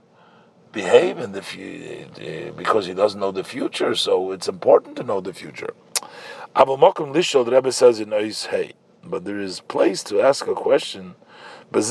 behave 0.71 1.17
in 1.17 1.31
the 1.31 1.41
future? 1.41 2.53
Because 2.55 2.85
he 2.85 2.93
doesn't 2.93 3.19
know 3.19 3.31
the 3.31 3.43
future, 3.43 3.95
so 3.95 4.31
it's 4.31 4.47
important 4.47 4.95
to 4.97 5.03
know 5.03 5.21
the 5.21 5.33
future. 5.33 5.73
Abu 6.55 6.77
Mokum 6.77 7.13
Lishol, 7.13 7.45
the 7.45 7.51
Rebbe 7.51 7.71
says 7.71 7.99
in 7.99 8.09
Ois 8.09 8.47
but 9.09 9.25
there 9.25 9.39
is 9.39 9.59
place 9.61 10.03
to 10.03 10.21
ask 10.21 10.47
a 10.47 10.53
question. 10.53 11.15
The 11.71 11.81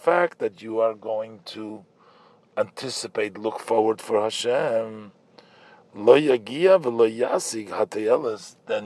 fact 0.00 0.38
that 0.38 0.62
you 0.62 0.80
are 0.80 0.94
going 0.94 1.40
to 1.46 1.84
anticipate, 2.56 3.38
look 3.38 3.58
forward 3.60 4.00
for 4.00 4.22
Hashem, 4.22 5.12
then 5.92 6.22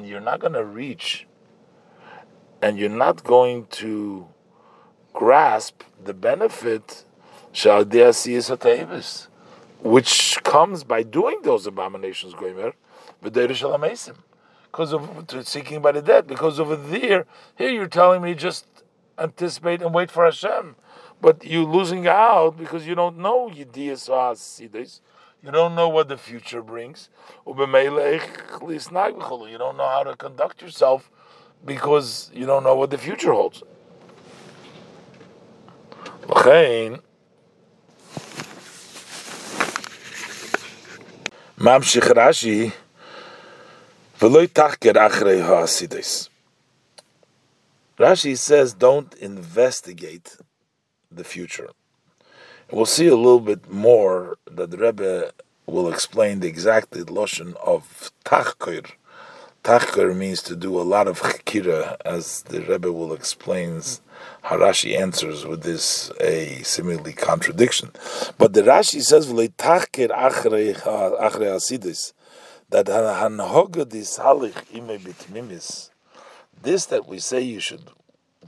you're 0.05 0.20
not 0.20 0.40
going 0.40 0.53
to 0.53 0.64
reach 0.64 1.27
and 2.62 2.79
you're 2.79 2.88
not 2.88 3.22
going 3.24 3.66
to 3.66 4.27
grasp 5.12 5.83
the 6.03 6.14
benefit 6.14 7.05
which 9.81 10.42
comes 10.42 10.83
by 10.83 11.03
doing 11.03 11.40
those 11.42 11.66
abominations, 11.66 12.35
Goimer, 12.35 12.72
because 14.74 14.92
of 14.92 15.46
seeking 15.46 15.80
by 15.80 15.92
the 15.92 16.02
dead. 16.02 16.26
Because 16.26 16.58
over 16.58 16.74
there, 16.74 17.26
here 17.56 17.70
you're 17.70 17.87
telling 17.87 18.20
me 18.20 18.34
just 18.34 18.66
anticipate 19.16 19.80
and 19.80 19.94
wait 19.94 20.10
for 20.10 20.24
Hashem, 20.24 20.74
but 21.20 21.44
you're 21.44 21.64
losing 21.64 22.08
out 22.08 22.56
because 22.58 22.84
you 22.84 22.96
don't 22.96 23.18
know 23.18 23.48
Yediyas 23.48 25.00
You 25.44 25.50
don't 25.52 25.76
know 25.76 25.88
what 25.88 26.08
the 26.08 26.16
future 26.16 26.60
brings. 26.60 27.08
You 27.46 27.54
don't 27.54 27.76
know 29.76 29.88
how 29.88 30.02
to 30.02 30.16
conduct 30.16 30.60
yourself 30.60 31.08
because 31.64 32.32
you 32.34 32.44
don't 32.44 32.64
know 32.64 32.74
what 32.74 32.90
the 32.90 32.98
future 32.98 33.32
holds. 33.32 33.62
Mamshich 41.56 42.08
Rashi, 42.12 42.72
Rashi 47.98 48.38
says, 48.38 48.72
don't 48.72 49.12
investigate 49.16 50.38
the 51.12 51.24
future. 51.24 51.68
We'll 52.72 52.87
see 52.87 53.06
a 53.06 53.16
little 53.16 53.38
bit 53.38 53.70
more 53.70 54.38
that 54.50 54.70
the 54.70 54.78
Rebbe 54.78 55.32
will 55.66 55.92
explain 55.92 56.40
the 56.40 56.48
exact 56.48 56.92
loshen 56.92 57.54
of 57.62 58.10
tachker. 58.24 58.90
Tachker 59.62 60.16
means 60.16 60.40
to 60.44 60.56
do 60.56 60.80
a 60.80 60.88
lot 60.94 61.06
of 61.06 61.20
chikira, 61.20 61.96
as 62.06 62.44
the 62.44 62.62
Rebbe 62.62 62.90
will 62.90 63.12
explains 63.12 64.00
Harashi 64.44 64.98
answers 64.98 65.44
with 65.44 65.64
this 65.64 66.10
a 66.22 66.62
seemingly 66.62 67.12
contradiction. 67.12 67.90
But 68.38 68.54
the 68.54 68.62
Rashi 68.62 69.02
says, 69.02 69.26
"V'leitachker 69.26 70.08
achrei 70.08 70.74
asidis," 70.82 72.14
that 72.74 72.87
hanhoga 72.87 73.84
dishalich 73.84 74.56
ime 74.74 74.98
bitmimis. 74.98 75.90
This 76.60 76.87
that 76.87 77.06
we 77.06 77.20
say 77.20 77.40
you 77.40 77.60
should 77.60 77.84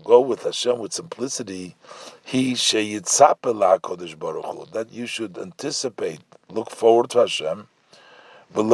go 0.03 0.19
with 0.21 0.43
Hashem 0.43 0.81
with 0.81 0.93
simplicity, 0.93 1.77
he 2.25 2.55
sheyitzapela 2.55 3.79
kodesh 3.81 4.19
baruch 4.19 4.45
Hu, 4.45 4.67
that 4.73 4.93
you 4.93 5.07
should 5.07 5.39
anticipate, 5.39 6.23
look 6.49 6.73
forward 6.73 7.11
to 7.11 7.21
Hashem. 7.21 7.69
That 8.53 8.65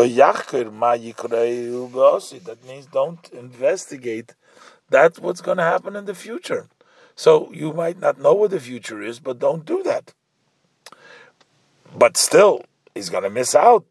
means 2.66 2.86
don't 2.86 3.28
investigate 3.32 4.34
that's 4.88 5.18
what's 5.18 5.42
going 5.42 5.58
to 5.58 5.64
happen 5.64 5.96
in 5.96 6.06
the 6.06 6.14
future. 6.14 6.68
So 7.14 7.52
you 7.52 7.74
might 7.74 8.00
not 8.00 8.18
know 8.18 8.32
what 8.32 8.52
the 8.52 8.60
future 8.60 9.02
is, 9.02 9.20
but 9.20 9.38
don't 9.38 9.66
do 9.66 9.82
that. 9.82 10.14
But 11.94 12.16
still, 12.16 12.64
he's 12.94 13.10
going 13.10 13.24
to 13.24 13.30
miss 13.30 13.54
out. 13.54 13.84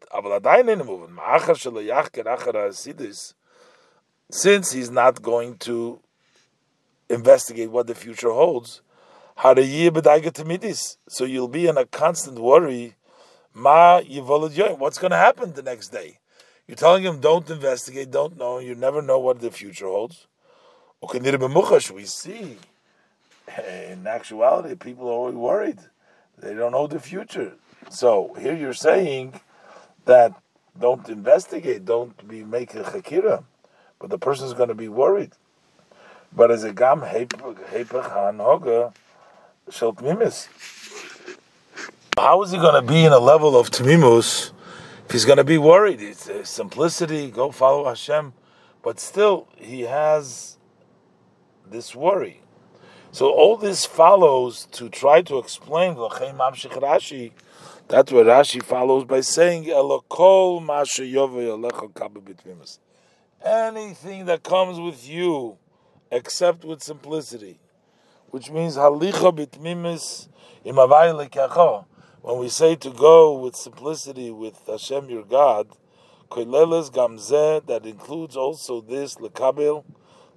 Since 4.30 4.72
he's 4.72 4.90
not 4.90 5.20
going 5.22 5.56
to 5.58 6.00
investigate 7.08 7.70
what 7.70 7.86
the 7.86 7.94
future 7.94 8.30
holds, 8.30 8.82
so 9.36 11.24
you'll 11.24 11.48
be 11.48 11.66
in 11.66 11.76
a 11.76 11.86
constant 11.86 12.38
worry. 12.38 12.96
What's 13.54 14.98
going 14.98 15.10
to 15.10 15.16
happen 15.16 15.52
the 15.52 15.62
next 15.62 15.88
day? 15.88 16.18
You're 16.66 16.76
telling 16.76 17.02
him, 17.02 17.20
don't 17.20 17.50
investigate, 17.50 18.10
don't 18.10 18.38
know, 18.38 18.58
you 18.60 18.74
never 18.74 19.02
know 19.02 19.18
what 19.18 19.40
the 19.40 19.50
future 19.50 19.88
holds. 19.88 20.28
We 21.02 22.04
see 22.04 22.58
in 23.68 24.06
actuality, 24.06 24.76
people 24.76 25.08
are 25.08 25.12
always 25.12 25.34
worried. 25.34 25.80
They 26.38 26.54
don't 26.54 26.72
know 26.72 26.86
the 26.86 27.00
future. 27.00 27.54
So 27.90 28.34
here 28.38 28.54
you're 28.54 28.74
saying 28.74 29.40
that 30.04 30.34
don't 30.78 31.08
investigate, 31.08 31.84
don't 31.84 32.26
be 32.26 32.44
make 32.44 32.74
a 32.74 32.82
chakira, 32.82 33.44
but 33.98 34.10
the 34.10 34.18
person 34.18 34.46
is 34.46 34.54
going 34.54 34.68
to 34.68 34.74
be 34.74 34.88
worried. 34.88 35.32
But 36.34 36.50
as 36.50 36.64
a 36.64 36.72
gam 36.72 37.00
hepech 37.00 38.92
shel 39.70 39.92
tmimus, 39.92 40.48
how 42.16 42.42
is 42.42 42.50
he 42.50 42.58
going 42.58 42.74
to 42.74 42.82
be 42.86 43.04
in 43.04 43.12
a 43.12 43.18
level 43.18 43.58
of 43.58 43.70
tmimus 43.70 44.52
if 45.06 45.12
he's 45.12 45.24
going 45.24 45.38
to 45.38 45.44
be 45.44 45.58
worried? 45.58 46.00
It's 46.00 46.28
uh, 46.28 46.44
simplicity, 46.44 47.30
go 47.30 47.50
follow 47.50 47.84
Hashem, 47.84 48.32
but 48.82 48.98
still 48.98 49.48
he 49.56 49.82
has 49.82 50.56
this 51.70 51.94
worry. 51.94 52.40
So 53.12 53.30
all 53.30 53.58
this 53.58 53.84
follows 53.84 54.66
to 54.72 54.88
try 54.88 55.20
to 55.22 55.38
explain. 55.38 55.96
That's 57.92 58.10
what 58.10 58.24
Rashi 58.24 58.62
follows 58.62 59.04
by 59.04 59.20
saying 59.20 59.68
Anything 63.44 64.24
that 64.24 64.42
comes 64.42 64.80
with 64.80 65.06
you, 65.06 65.58
except 66.10 66.64
with 66.64 66.82
simplicity, 66.82 67.60
which 68.30 68.50
means 68.50 68.78
halicha 68.78 69.36
bitmimis 69.36 70.28
When 72.22 72.38
we 72.38 72.48
say 72.48 72.76
to 72.76 72.88
go 72.88 73.34
with 73.34 73.56
simplicity 73.56 74.30
with 74.30 74.58
Hashem 74.66 75.10
your 75.10 75.24
God, 75.24 75.68
that 76.30 77.82
includes 77.84 78.36
also 78.38 78.80
this 78.80 79.16
lekabil 79.16 79.84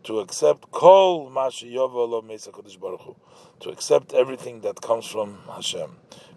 to 0.04 0.20
accept 0.20 0.72
kol 0.72 1.30
baruch 1.30 3.16
to 3.62 3.70
accept 3.70 4.14
everything 4.14 4.60
that 4.60 4.82
comes 4.82 5.06
from 5.06 5.38
Hashem. 5.50 5.90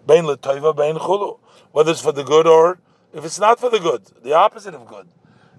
Whether 0.09 1.91
it's 1.91 2.01
for 2.01 2.11
the 2.11 2.23
good 2.23 2.47
or 2.47 2.79
if 3.13 3.25
it's 3.25 3.39
not 3.39 3.59
for 3.59 3.69
the 3.69 3.79
good, 3.79 4.05
the 4.23 4.33
opposite 4.33 4.73
of 4.73 4.87
good. 4.87 5.07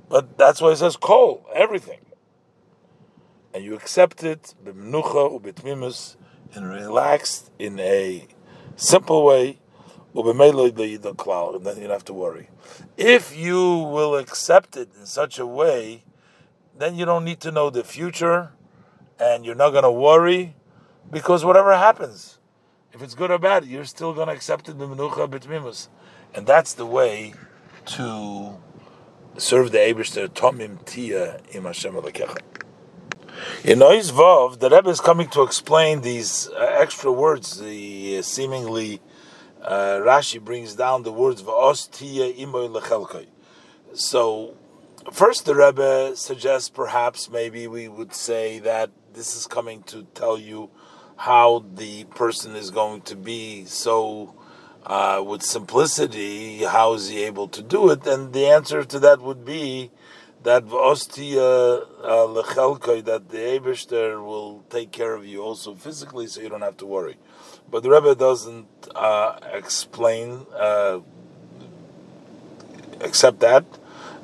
But 0.08 0.36
that's 0.36 0.60
why 0.60 0.70
it 0.72 0.76
says 0.76 0.96
kol, 0.96 1.46
everything. 1.54 2.00
And 3.54 3.64
you 3.64 3.74
accept 3.74 4.22
it, 4.22 4.54
b'mnucha 4.64 5.40
ubitmimus, 5.40 6.16
in 6.54 6.64
relaxed, 6.64 7.50
in 7.58 7.78
a 7.78 8.26
simple 8.76 9.24
way, 9.24 9.58
and 10.12 10.26
then 10.40 10.86
you 10.88 10.98
don't 10.98 11.90
have 11.90 12.04
to 12.04 12.12
worry. 12.12 12.48
If 12.96 13.36
you 13.36 13.60
will 13.78 14.16
accept 14.16 14.76
it 14.76 14.88
in 14.98 15.06
such 15.06 15.38
a 15.38 15.46
way 15.46 16.02
then 16.80 16.96
you 16.96 17.04
don't 17.04 17.24
need 17.24 17.40
to 17.40 17.52
know 17.52 17.70
the 17.70 17.84
future 17.84 18.52
and 19.20 19.44
you're 19.44 19.54
not 19.54 19.70
going 19.70 19.84
to 19.84 19.90
worry 19.90 20.56
because 21.10 21.44
whatever 21.44 21.76
happens, 21.76 22.38
if 22.92 23.02
it's 23.02 23.14
good 23.14 23.30
or 23.30 23.38
bad, 23.38 23.64
you're 23.64 23.84
still 23.84 24.12
going 24.12 24.28
to 24.28 24.34
accept 24.34 24.68
it 24.68 24.78
b'tmimus. 24.78 25.88
And 26.34 26.46
that's 26.46 26.74
the 26.74 26.86
way 26.86 27.34
to 27.86 28.58
serve 29.36 29.72
the 29.72 29.78
Eberster 29.78 30.28
Tomim 30.28 30.84
Tia 30.84 31.40
im 31.52 31.64
Hashem. 31.64 31.96
In 33.64 33.78
Ois 33.78 34.10
Vav, 34.12 34.58
the 34.58 34.68
Rebbe 34.70 34.90
is 34.90 35.00
coming 35.00 35.28
to 35.28 35.42
explain 35.42 36.02
these 36.02 36.48
uh, 36.48 36.76
extra 36.78 37.10
words, 37.10 37.58
the 37.58 38.18
uh, 38.18 38.22
seemingly 38.22 39.00
uh, 39.62 40.00
Rashi 40.02 40.40
brings 40.42 40.74
down 40.74 41.04
the 41.04 41.12
words 41.12 41.42
Va'os 41.42 41.90
Tia 41.90 42.32
Imoy 42.34 42.68
Lechelkoi. 42.68 43.26
So 43.94 44.56
First, 45.10 45.46
the 45.46 45.54
Rebbe 45.54 46.14
suggests 46.14 46.68
perhaps 46.68 47.30
maybe 47.30 47.66
we 47.66 47.88
would 47.88 48.14
say 48.14 48.58
that 48.60 48.90
this 49.14 49.34
is 49.34 49.46
coming 49.46 49.82
to 49.84 50.04
tell 50.14 50.38
you 50.38 50.70
how 51.20 51.62
the 51.74 52.04
person 52.04 52.56
is 52.56 52.70
going 52.70 53.02
to 53.02 53.14
be 53.14 53.62
so 53.66 54.34
uh, 54.86 55.22
with 55.24 55.42
simplicity. 55.42 56.64
How 56.64 56.94
is 56.94 57.10
he 57.10 57.24
able 57.24 57.46
to 57.48 57.62
do 57.62 57.90
it? 57.90 58.06
And 58.06 58.32
the 58.32 58.46
answer 58.46 58.84
to 58.84 58.98
that 59.00 59.20
would 59.20 59.44
be 59.44 59.90
that 60.44 60.64
ostia 60.72 61.42
uh, 61.42 62.26
lechelkoi 62.26 63.04
that 63.04 63.28
the 63.28 63.36
Eberster 63.36 64.24
will 64.24 64.64
take 64.70 64.92
care 64.92 65.14
of 65.14 65.26
you 65.26 65.42
also 65.42 65.74
physically, 65.74 66.26
so 66.26 66.40
you 66.40 66.48
don't 66.48 66.62
have 66.62 66.78
to 66.78 66.86
worry. 66.86 67.18
But 67.70 67.82
the 67.82 67.90
Rebbe 67.90 68.14
doesn't 68.14 68.88
uh, 68.94 69.38
explain 69.52 70.46
uh, 70.58 71.00
except 73.02 73.40
that. 73.40 73.66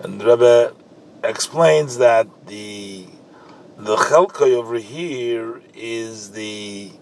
And 0.01 0.19
the 0.19 0.25
Rebbe 0.25 0.75
explains 1.23 1.99
that 1.99 2.27
the 2.47 3.07
the 3.77 3.97
chelkai 3.97 4.55
over 4.55 4.77
here 4.77 5.61
is 5.75 6.31
the 6.33 6.93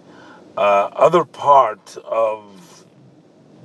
uh, 0.56 0.88
other 0.92 1.24
part 1.24 1.96
of 2.04 2.84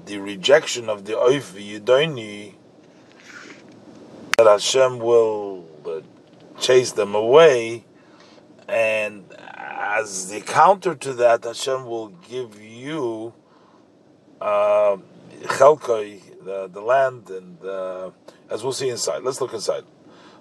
the 0.06 0.18
rejection 0.20 0.90
of 0.90 1.06
the 1.06 1.14
oif 1.14 1.54
yudoni 1.54 2.56
that 4.38 4.48
Hashem 4.48 5.00
will 5.00 5.68
uh, 5.86 6.02
chase 6.60 6.92
them 6.92 7.16
away, 7.16 7.84
and 8.68 9.26
as 9.38 10.30
the 10.30 10.42
counter 10.42 10.96
to 10.96 11.14
that, 11.14 11.44
Hashem 11.44 11.86
will 11.86 12.10
give 12.10 12.62
you 12.62 13.34
uh, 14.40 14.98
the, 15.42 16.70
the 16.72 16.82
land, 16.82 17.30
and 17.30 17.64
uh, 17.66 18.12
as 18.50 18.64
we'll 18.64 18.72
see 18.72 18.90
inside. 18.90 19.24
Let's 19.24 19.42
look 19.42 19.54
inside. 19.54 19.84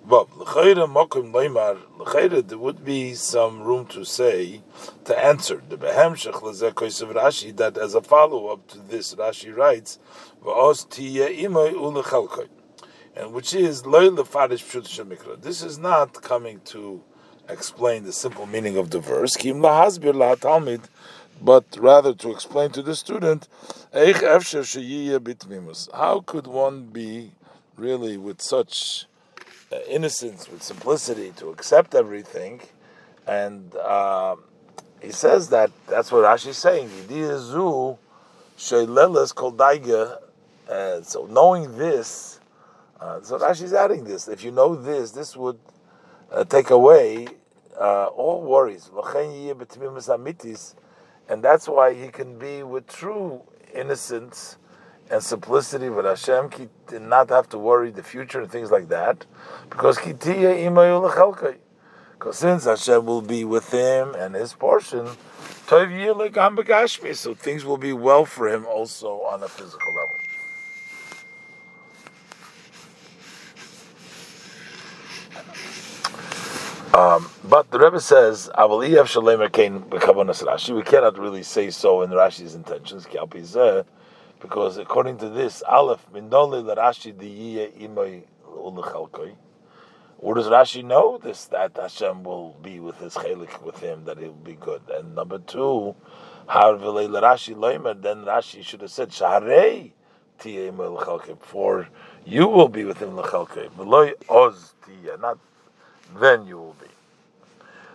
But 0.07 0.29
there 2.49 2.59
would 2.59 2.85
be 2.85 3.15
some 3.15 3.63
room 3.63 3.87
to 3.87 4.05
say, 4.05 4.63
to 5.05 5.19
answer. 5.19 5.63
The 5.69 5.77
Rashi 5.77 7.57
that 7.57 7.77
as 7.79 7.95
a 7.95 8.03
follow 8.03 8.49
up 8.49 8.67
to 8.69 8.79
this, 8.79 9.15
Rashi 9.15 9.55
writes, 9.55 9.99
and 13.17 13.33
which 13.33 13.55
is 13.55 13.83
This 13.83 15.63
is 15.63 15.79
not 15.79 16.23
coming 16.23 16.61
to 16.65 17.03
explain 17.49 18.05
the 18.05 18.13
simple 18.13 18.47
meaning 18.47 18.77
of 18.77 18.91
the 18.91 19.01
verse, 19.01 19.37
kim 19.37 19.61
lahasbir 19.61 20.13
lahatalmid 20.13 20.83
but 21.41 21.65
rather 21.79 22.15
to 22.15 22.31
explain 22.31 22.71
to 22.71 22.83
the 22.83 22.97
student, 22.97 23.49
how 25.95 26.21
could 26.21 26.47
one 26.47 26.87
be 26.87 27.33
really 27.77 28.17
with 28.17 28.43
such 28.43 29.07
uh, 29.73 29.79
innocence, 29.89 30.49
with 30.49 30.63
simplicity, 30.63 31.33
to 31.37 31.51
accept 31.51 31.95
everything. 31.95 32.61
And 33.27 33.75
uh, 33.77 34.37
he 35.03 35.13
says 35.13 35.51
that 35.51 35.71
that's 35.87 36.11
what 36.11 36.25
Rashi 36.25 36.49
is 36.49 36.57
saying. 36.59 36.91
Uh, 40.69 41.03
so 41.03 41.27
knowing 41.27 41.79
this, 41.79 42.41
uh, 43.01 43.21
so 43.23 43.39
Rashi 43.39 43.63
is 43.63 43.73
adding 43.73 44.05
this. 44.05 44.29
If 44.29 44.43
you 44.45 44.51
know 44.51 44.75
this, 44.75 45.13
this 45.13 45.37
would 45.37 45.59
uh, 46.33 46.45
take 46.45 46.71
away 46.71 47.29
uh, 47.79 48.07
all 48.07 48.43
worries. 48.43 48.91
And 51.29 51.43
that's 51.45 51.69
why 51.69 51.95
he 51.95 52.09
can 52.09 52.39
be 52.39 52.63
with 52.63 52.87
true 52.87 53.43
innocence 53.75 54.57
and 55.11 55.23
simplicity 55.23 55.89
with 55.89 56.05
Hashem, 56.05 56.51
he 56.53 56.69
did 56.87 57.03
not 57.03 57.31
have 57.31 57.49
to 57.51 57.59
worry 57.59 57.91
the 57.91 58.03
future 58.03 58.41
and 58.41 58.51
things 58.51 58.71
like 58.71 58.89
that, 58.89 59.27
because 59.71 59.99
because 59.99 61.57
since 62.37 62.65
Hashem 62.65 63.07
will 63.07 63.23
be 63.23 63.45
with 63.45 63.71
him 63.71 64.15
and 64.15 64.35
his 64.35 64.53
portion, 64.53 65.09
so 65.67 67.35
things 67.35 67.65
will 67.65 67.79
be 67.79 67.93
well 67.93 68.25
for 68.25 68.49
him 68.49 68.67
also 68.67 69.21
on 69.23 69.43
a 69.43 69.49
physical 69.49 69.95
level. 69.95 70.15
Um, 76.95 77.31
but 77.45 77.71
the 77.71 77.79
Rebbe 77.79 78.01
says, 78.01 78.51
We 78.57 78.63
cannot 80.83 81.19
really 81.19 81.43
say 81.45 81.71
so 81.71 82.03
in 82.03 82.11
Rashi's 82.11 82.57
intentions 82.57 83.07
because 84.41 84.79
according 84.79 85.19
to 85.19 85.29
this, 85.29 85.63
Aleph 85.63 86.07
Mindole 86.13 86.63
Rashi 86.77 87.13
Diye 87.13 87.73
Imoy 87.81 88.23
Ulechalkoi. 88.47 89.35
Where 90.19 90.35
does 90.35 90.47
Rashi 90.47 90.85
know 90.85 91.19
this? 91.19 91.47
That 91.47 91.77
Hashem 91.77 92.25
will 92.25 92.57
be 92.63 92.81
with 92.81 92.99
his 92.99 93.15
chelik 93.15 93.63
with 93.63 93.79
him, 93.79 94.05
that 94.05 94.19
will 94.19 94.33
be 94.33 94.55
good. 94.55 94.83
And 94.93 95.15
number 95.15 95.39
two, 95.39 95.95
how 96.49 96.75
Rashi 96.75 97.55
Loimer, 97.55 98.01
then 98.01 98.25
Rashi 98.25 98.65
should 98.65 98.81
have 98.81 98.91
said 98.91 99.11
Shaharei 99.11 99.93
Tiye 100.41 100.73
Imoy 100.73 100.99
Lechalkoi. 100.99 101.41
For 101.41 101.89
you 102.25 102.49
will 102.49 102.69
be 102.69 102.85
with 102.85 102.99
him 102.99 103.11
Lechalkoi. 103.11 103.71
Veloy 103.71 104.15
Oz 104.29 104.75
Tiye, 104.85 105.21
not 105.21 105.39
then 106.19 106.47
you 106.47 106.57
will 106.57 106.77
be. 106.81 106.89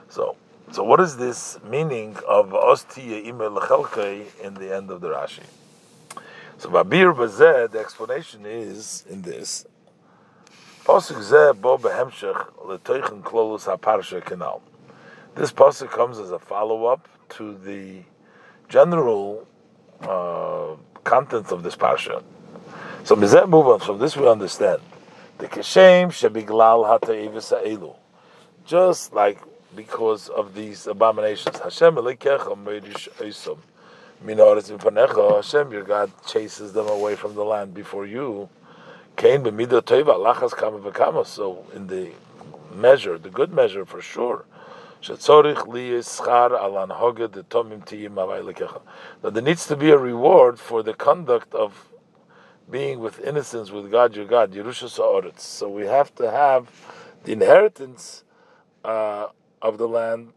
So, 0.09 0.35
so 0.71 0.83
what 0.83 0.99
is 0.99 1.17
this 1.17 1.59
meaning 1.69 2.15
of 2.27 2.53
Oz 2.53 2.85
Tiye 2.85 3.25
Imoy 3.25 3.59
Lechalkoi 3.59 4.41
in 4.41 4.53
the 4.53 4.73
end 4.73 4.91
of 4.91 5.01
the 5.01 5.09
Rashi? 5.09 5.41
So 6.63 6.69
Babir 6.69 7.13
Bazeh, 7.13 7.69
the 7.69 7.79
explanation 7.79 8.45
is 8.45 9.03
in 9.09 9.21
this. 9.21 9.65
Pasuk 10.85 11.17
Zeh 11.17 11.59
Bo 11.59 11.77
Behemshech 11.77 12.65
Letoichen 12.65 13.21
Klolus 13.21 13.65
HaParsha 13.65 14.23
Kanal. 14.23 14.61
This 15.35 15.51
pasuk 15.51 15.89
comes 15.89 16.19
as 16.19 16.31
a 16.31 16.39
follow-up 16.39 17.09
to 17.31 17.57
the 17.57 18.03
general 18.69 19.45
uh, 20.03 20.77
contents 21.03 21.51
of 21.51 21.63
this 21.63 21.75
parsha. 21.75 22.23
So 23.03 23.17
Mizeh 23.17 23.45
move 23.49 23.67
on. 23.67 23.81
From 23.81 23.99
this 23.99 24.15
we 24.15 24.25
understand 24.25 24.81
the 25.39 25.49
Keshem 25.49 26.11
Shebiglal 26.11 26.87
Hata'ivis 26.87 27.49
Ha'elu. 27.49 27.93
Just 28.65 29.11
like 29.11 29.37
because 29.75 30.29
of 30.29 30.53
these 30.53 30.87
abominations, 30.87 31.59
Hashem 31.59 31.95
Elikecha 31.95 32.55
Meirish 32.63 33.09
Eisom. 33.17 33.57
Hashem, 34.25 35.71
your 35.71 35.83
God 35.83 36.11
chases 36.25 36.71
them 36.73 36.87
away 36.87 37.15
from 37.15 37.35
the 37.35 37.43
land 37.43 37.73
before 37.73 38.05
you. 38.05 38.49
Kain 39.17 39.43
b'midah 39.43 39.81
teva 39.81 40.15
lachas 40.15 40.51
kama 40.51 40.79
v'kama. 40.79 41.25
So 41.25 41.65
in 41.75 41.87
the 41.87 42.11
measure, 42.73 43.17
the 43.17 43.29
good 43.29 43.51
measure 43.51 43.85
for 43.85 44.01
sure. 44.01 44.45
Now 45.09 45.15
there 49.29 49.41
needs 49.41 49.67
to 49.67 49.75
be 49.75 49.89
a 49.89 49.97
reward 49.97 50.59
for 50.59 50.81
the 50.81 50.93
conduct 50.93 51.53
of 51.53 51.89
being 52.71 52.99
with 53.01 53.19
innocence 53.19 53.69
with 53.71 53.91
God, 53.91 54.15
your 54.15 54.23
God. 54.23 54.53
So 55.37 55.69
we 55.69 55.85
have 55.85 56.15
to 56.15 56.31
have 56.31 56.71
the 57.25 57.33
inheritance 57.33 58.23
uh, 58.85 59.27
of 59.61 59.77
the 59.77 59.89
land 59.89 60.31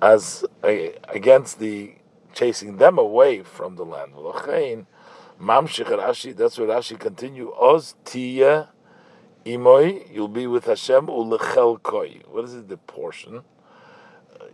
as 0.00 0.44
against 0.62 1.58
the 1.58 1.94
chasing 2.34 2.76
them 2.76 2.98
away 2.98 3.42
from 3.42 3.76
the 3.76 3.84
land. 3.84 4.12
Mamshich 5.40 5.86
Rashi, 5.86 6.36
that's 6.36 6.58
where 6.58 6.68
Rashi 6.68 6.98
continue. 6.98 7.52
Oz 7.52 7.94
tiya 8.04 8.68
imoy, 9.44 10.12
you'll 10.12 10.28
be 10.28 10.46
with 10.46 10.66
Hashem 10.66 11.06
ulechelkoi. 11.06 12.26
What 12.28 12.44
is 12.44 12.54
it? 12.54 12.68
The 12.68 12.76
portion. 12.76 13.42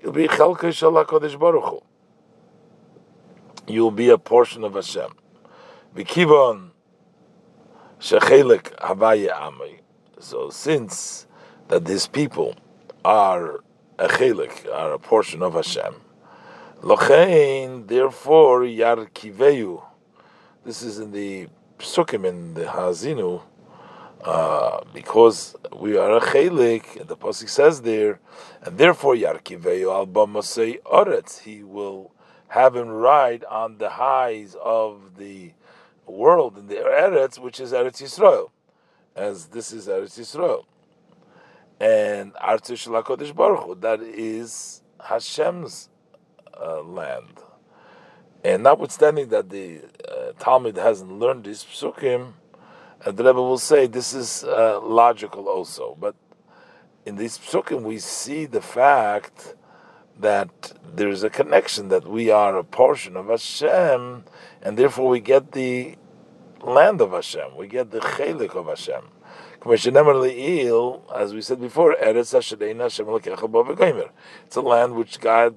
You'll 0.03 0.13
be 0.13 0.27
chelkoi 0.29 0.73
shalak 0.73 1.07
kodesh 1.07 1.39
baruch 1.39 1.83
You'll 3.67 3.91
be 3.91 4.09
a 4.09 4.19
portion 4.19 4.65
of 4.65 4.75
Hashem. 4.75 5.11
B'kivon 5.95 6.71
shechelik 8.01 8.75
havaya 8.77 9.33
amay. 9.33 9.81
So 10.19 10.51
since 10.51 11.27
that 11.69 11.85
these 11.85 12.07
people 12.07 12.57
are 13.05 13.61
a 13.99 14.09
chelik, 14.09 14.67
are 14.73 14.93
a 14.93 14.99
portion 14.99 15.43
of 15.43 15.55
Hashem. 15.55 15.95
Lochein, 16.83 17.87
therefore, 17.87 18.63
Yarkiveu. 18.63 19.83
This 20.65 20.81
is 20.81 20.99
in 20.99 21.13
the 21.13 21.49
Psukim 21.79 22.27
in 22.27 22.55
the 22.55 22.65
Hazinu, 22.65 23.43
uh, 24.25 24.81
because 24.95 25.57
we 25.77 25.99
are 25.99 26.17
a 26.17 26.21
chelik, 26.23 26.99
and 26.99 27.07
the 27.07 27.19
pasuk 27.19 27.51
says 27.51 27.83
there, 27.83 28.19
and 28.63 28.79
therefore 28.79 29.15
Yarkiveu 29.15 29.93
al 29.93 30.07
Bamasei 30.07 30.81
Oretz. 30.85 31.41
He 31.41 31.63
will 31.63 32.13
have 32.49 32.75
him 32.75 32.89
ride 32.89 33.45
on 33.45 33.77
the 33.77 33.91
highs 33.91 34.57
of 34.65 35.19
the 35.19 35.53
world 36.07 36.57
in 36.57 36.69
the 36.69 36.77
Eretz, 36.77 37.39
which 37.39 37.61
is 37.61 37.73
Eretz 37.73 38.01
Yisrael, 38.01 38.49
as 39.15 39.49
this 39.49 39.71
is 39.71 39.87
Eretz 39.87 40.19
Yisrael, 40.19 40.65
and 41.79 42.33
Artush 42.37 42.89
Lakodesh 42.89 43.37
Baruch 43.37 43.83
that 43.83 44.01
is 44.01 44.81
Hashem's 44.99 45.90
uh, 46.61 46.83
land. 46.83 47.41
And 48.43 48.63
notwithstanding 48.63 49.29
that 49.29 49.51
the 49.51 49.83
uh, 50.09 50.33
Talmud 50.39 50.77
hasn't 50.77 51.13
learned 51.19 51.45
these 51.45 51.65
psukim, 51.65 52.33
uh, 53.05 53.11
the 53.11 53.25
Rebbe 53.25 53.41
will 53.41 53.59
say 53.59 53.87
this 53.87 54.15
is 54.15 54.45
uh, 54.45 54.81
logical 54.81 55.49
also. 55.49 55.97
But 55.99 56.15
in 57.05 57.17
these 57.17 57.39
psukim, 57.39 57.83
we 57.83 57.99
see 57.99 58.47
the 58.47 58.61
fact 58.61 59.55
that 60.19 60.73
there 60.95 61.09
is 61.09 61.23
a 61.23 61.31
connection 61.31 61.89
that 61.89 62.07
we 62.07 62.31
are 62.31 62.57
a 62.57 62.65
portion 62.65 63.17
of 63.17 63.29
Hashem, 63.29 64.25
and 64.63 64.77
therefore 64.77 65.09
we 65.09 65.21
get 65.21 65.53
the 65.53 65.97
land 66.63 67.01
of 67.01 67.13
Hashem, 67.13 67.57
we 67.57 67.67
get 67.69 67.91
the 67.91 68.01
chelik 68.01 68.55
of 68.55 68.67
Hashem. 68.67 69.03
As 71.15 71.35
we 71.35 71.43
said 71.43 71.61
before, 71.61 71.95
it's 72.01 72.33
a 74.57 74.61
land 74.61 74.95
which 74.95 75.21
God 75.21 75.55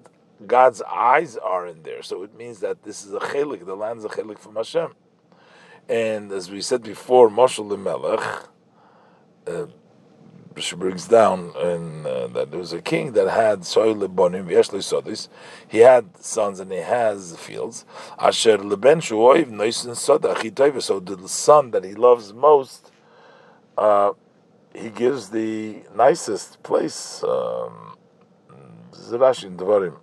God's 0.47 0.81
eyes 0.83 1.37
are 1.37 1.67
in 1.67 1.83
there. 1.83 2.03
So 2.03 2.23
it 2.23 2.35
means 2.35 2.59
that 2.59 2.83
this 2.83 3.05
is 3.05 3.13
a 3.13 3.19
chelik, 3.19 3.65
the 3.65 3.75
land 3.75 3.99
is 3.99 4.05
a 4.05 4.09
chelik 4.09 4.39
from 4.39 4.55
Hashem. 4.55 4.93
And 5.89 6.31
as 6.31 6.49
we 6.49 6.61
said 6.61 6.83
before, 6.83 7.29
Moshe 7.29 7.59
Lemelech, 7.59 8.47
uh, 9.47 9.65
she 10.55 10.75
brings 10.75 11.07
down 11.07 11.51
and 11.57 12.05
uh, 12.05 12.27
that 12.27 12.51
there 12.51 12.59
was 12.59 12.73
a 12.73 12.81
king 12.81 13.13
that 13.13 13.29
had 13.29 13.61
sodis. 13.61 15.27
He 15.67 15.79
had 15.79 16.15
sons 16.23 16.59
and 16.59 16.71
he 16.71 16.77
has 16.77 17.35
fields. 17.37 17.85
Asher 18.19 18.57
leben 18.57 18.99
shuoiv 18.99 19.47
sodach 19.47 20.81
So 20.81 20.99
the 20.99 21.27
son 21.27 21.71
that 21.71 21.83
he 21.83 21.95
loves 21.95 22.33
most, 22.33 22.91
uh, 23.77 24.11
he 24.75 24.89
gives 24.89 25.29
the 25.29 25.83
nicest 25.95 26.61
place. 26.63 27.23
Um, 27.23 27.97
in 29.11 29.57
Devarim. 29.57 29.97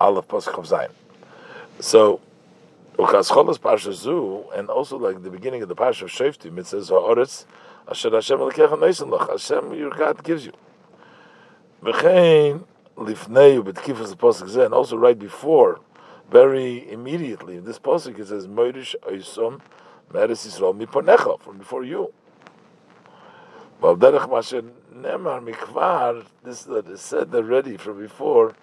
Aleph 0.00 0.28
Pasuk 0.28 0.58
of 0.58 0.66
Zayin. 0.66 0.90
So, 1.80 2.20
Ukascholas 2.96 3.58
Parsha 3.58 3.92
Zu, 3.92 4.44
and 4.54 4.68
also 4.68 4.96
like 4.96 5.22
the 5.22 5.30
beginning 5.30 5.62
of 5.62 5.68
the 5.68 5.76
Parsha 5.76 6.02
of 6.02 6.10
Shoftim, 6.10 6.58
it 6.58 6.66
says 6.66 6.88
Ha'oretz 6.88 7.44
Asher 7.88 8.10
Hashem 8.10 8.38
Elokecha 8.38 8.78
Neisen 8.78 9.10
Lach. 9.10 9.30
Hashem, 9.30 9.74
your 9.74 9.90
God, 9.90 10.22
gives 10.24 10.46
you. 10.46 10.52
V'chein 11.82 12.64
lifnei 12.96 13.62
b'tkifas 13.62 14.08
the 14.08 14.16
pasuk 14.16 14.48
zeh, 14.48 14.64
and 14.64 14.74
also 14.74 14.96
right 14.96 15.18
before, 15.18 15.80
very 16.30 16.90
immediately, 16.90 17.58
this 17.58 17.78
pasuk 17.78 18.18
it 18.18 18.28
says, 18.28 18.46
Moirish 18.46 18.94
Oisom 19.02 19.60
Meres 20.12 20.46
Yisrael 20.46 20.74
Miponecha, 20.76 21.38
from 21.40 21.58
before 21.58 21.84
you. 21.84 22.12
But 23.80 23.98
derech 23.98 24.30
masher 24.30 24.62
nemar 24.94 25.46
mikvar, 25.46 26.24
this 26.42 26.66
is 26.66 27.00
said 27.00 27.34
already 27.34 27.76
from 27.76 28.00
before, 28.00 28.54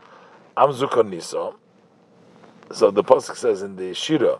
Amzukon 0.57 1.09
Niso. 1.11 1.55
So 2.71 2.91
the 2.91 3.03
pasuk 3.03 3.35
says 3.35 3.61
in 3.61 3.75
the 3.75 3.93
Shira, 3.93 4.39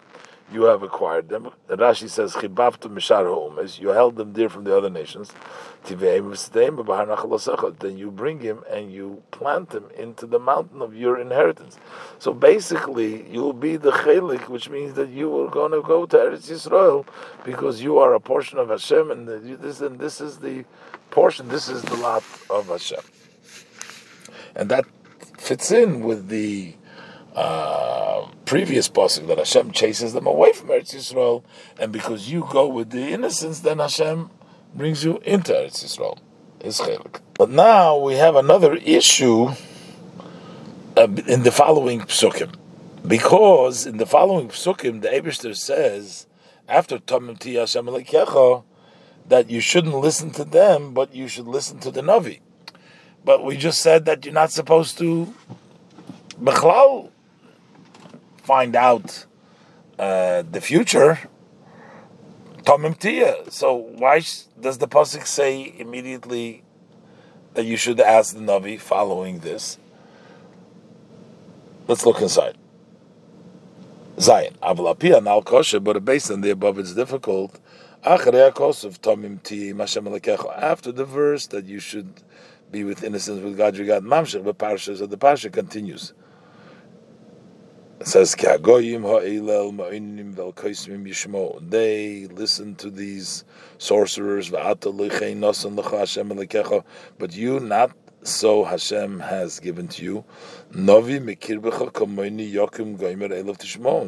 you 0.51 0.63
have 0.63 0.83
acquired 0.83 1.29
them. 1.29 1.49
Rashi 1.69 2.09
says, 2.09 2.33
Chibavtu 2.33 2.91
Mishar 2.91 3.25
Ha'umes, 3.25 3.79
you 3.79 3.89
held 3.89 4.17
them 4.17 4.33
dear 4.33 4.49
from 4.49 4.65
the 4.65 4.75
other 4.75 4.89
nations. 4.89 5.31
Then 5.85 5.97
you 7.97 8.11
bring 8.11 8.39
him 8.39 8.63
and 8.69 8.91
you 8.91 9.23
plant 9.31 9.73
him 9.73 9.85
into 9.97 10.27
the 10.27 10.39
mountain 10.39 10.81
of 10.81 10.95
your 10.95 11.19
inheritance. 11.19 11.77
So 12.19 12.33
basically, 12.33 13.25
you'll 13.29 13.53
be 13.53 13.77
the 13.77 13.91
Chelik, 13.91 14.47
which 14.47 14.69
means 14.69 14.93
that 14.93 15.09
you 15.09 15.35
are 15.41 15.49
going 15.49 15.71
to 15.71 15.81
go 15.81 16.05
to 16.05 16.17
Eretz 16.17 16.49
Yisrael 16.51 17.05
because 17.43 17.81
you 17.81 17.97
are 17.97 18.13
a 18.13 18.19
portion 18.19 18.59
of 18.59 18.69
Hashem, 18.69 19.11
and 19.11 19.27
this, 19.27 19.81
and 19.81 19.99
this 19.99 20.21
is 20.21 20.37
the 20.37 20.65
portion, 21.09 21.47
this 21.49 21.67
is 21.67 21.81
the 21.81 21.95
lot 21.95 22.23
of 22.49 22.67
Hashem. 22.67 23.01
And 24.55 24.69
that 24.69 24.85
fits 25.43 25.71
in 25.71 26.01
with 26.01 26.29
the 26.29 26.73
uh, 27.35 28.27
previous 28.45 28.87
pasuk 28.89 29.27
that 29.27 29.37
Hashem 29.37 29.71
chases 29.71 30.13
them 30.13 30.25
away 30.25 30.53
from 30.53 30.69
Eretz 30.69 30.95
Yisrael, 30.95 31.43
and 31.79 31.91
because 31.91 32.31
you 32.31 32.47
go 32.49 32.67
with 32.67 32.91
the 32.91 33.09
innocence, 33.09 33.59
then 33.59 33.79
Hashem 33.79 34.29
brings 34.73 35.03
you 35.03 35.19
into 35.25 35.51
Eretz 35.51 35.83
Yisrael. 35.83 36.17
But 37.33 37.49
now 37.49 37.97
we 37.97 38.13
have 38.13 38.37
another 38.37 38.75
issue 38.75 39.49
uh, 40.95 41.07
in 41.27 41.43
the 41.43 41.51
following 41.51 42.01
psukim, 42.01 42.53
because 43.05 43.85
in 43.85 43.97
the 43.97 44.05
following 44.05 44.47
psukim 44.47 45.01
the 45.01 45.09
Eibushter 45.09 45.55
says 45.57 46.27
after 46.69 46.99
Tamim 46.99 47.37
Ti 47.37 47.55
Hashem 47.55 47.87
that 49.27 49.49
you 49.49 49.59
shouldn't 49.59 49.95
listen 49.95 50.31
to 50.31 50.45
them, 50.45 50.93
but 50.93 51.13
you 51.13 51.27
should 51.27 51.47
listen 51.47 51.79
to 51.79 51.91
the 51.91 52.01
Navi. 52.01 52.39
But 53.25 53.43
we 53.43 53.57
just 53.57 53.81
said 53.81 54.05
that 54.05 54.25
you're 54.25 54.33
not 54.33 54.51
supposed 54.51 54.97
to 54.97 55.33
find 58.43 58.75
out 58.75 59.25
uh, 59.97 60.43
the 60.51 60.59
future, 60.59 61.19
Tomim 62.63 62.97
Tia. 62.97 63.49
So 63.49 63.73
why 63.75 64.21
does 64.59 64.77
the 64.77 64.87
pasuk 64.87 65.25
say 65.25 65.73
immediately 65.77 66.63
that 67.53 67.65
you 67.65 67.77
should 67.77 67.99
ask 68.01 68.33
the 68.35 68.41
Navi 68.41 68.79
following 68.79 69.39
this? 69.39 69.77
Let's 71.87 72.05
look 72.05 72.21
inside. 72.21 72.57
Zion. 74.19 74.55
Avalapia 74.61 75.23
now 75.23 75.41
kosher, 75.41 75.79
but 75.79 76.03
based 76.05 76.29
on 76.31 76.41
the 76.41 76.51
above, 76.51 76.77
it's 76.79 76.93
difficult. 76.93 77.59
After 78.05 78.31
the 78.31 78.51
verse 81.05 81.47
that 81.47 81.65
you 81.65 81.79
should 81.79 82.21
be 82.73 82.83
with 82.83 83.03
innocence 83.03 83.41
with 83.41 83.55
God, 83.55 83.77
your 83.77 83.85
God, 83.85 84.03
Mamshech, 84.03 84.43
the 84.43 84.53
parsha, 84.53 84.97
so 84.97 85.05
the 85.05 85.17
parsha 85.17 85.53
continues. 85.53 86.13
It 87.99 88.07
says, 88.07 88.35
They 91.69 92.27
listen 92.27 92.75
to 92.75 92.89
these 92.89 93.43
sorcerers, 93.77 94.49
but 94.49 94.61
you 97.35 97.59
not 97.59 97.91
so 98.23 98.63
Hashem 98.63 99.19
has 99.19 99.59
given 99.59 99.87
to 99.89 100.03
you. 100.03 100.25
Novi 100.73 101.19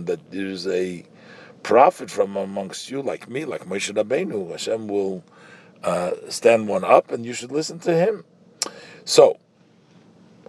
That 0.05 0.31
there 0.31 0.47
is 0.47 0.67
a 0.67 1.03
prophet 1.63 2.11
from 2.11 2.35
amongst 2.35 2.89
you, 2.89 3.01
like 3.01 3.29
me, 3.29 3.45
like 3.45 3.65
Moshe 3.65 3.93
Rabbeinu. 3.93 4.51
Hashem 4.51 4.87
will 4.87 5.23
uh, 5.83 6.11
stand 6.29 6.67
one 6.67 6.83
up, 6.83 7.11
and 7.11 7.25
you 7.25 7.33
should 7.33 7.51
listen 7.51 7.79
to 7.79 7.95
him. 7.95 8.25
So, 9.05 9.37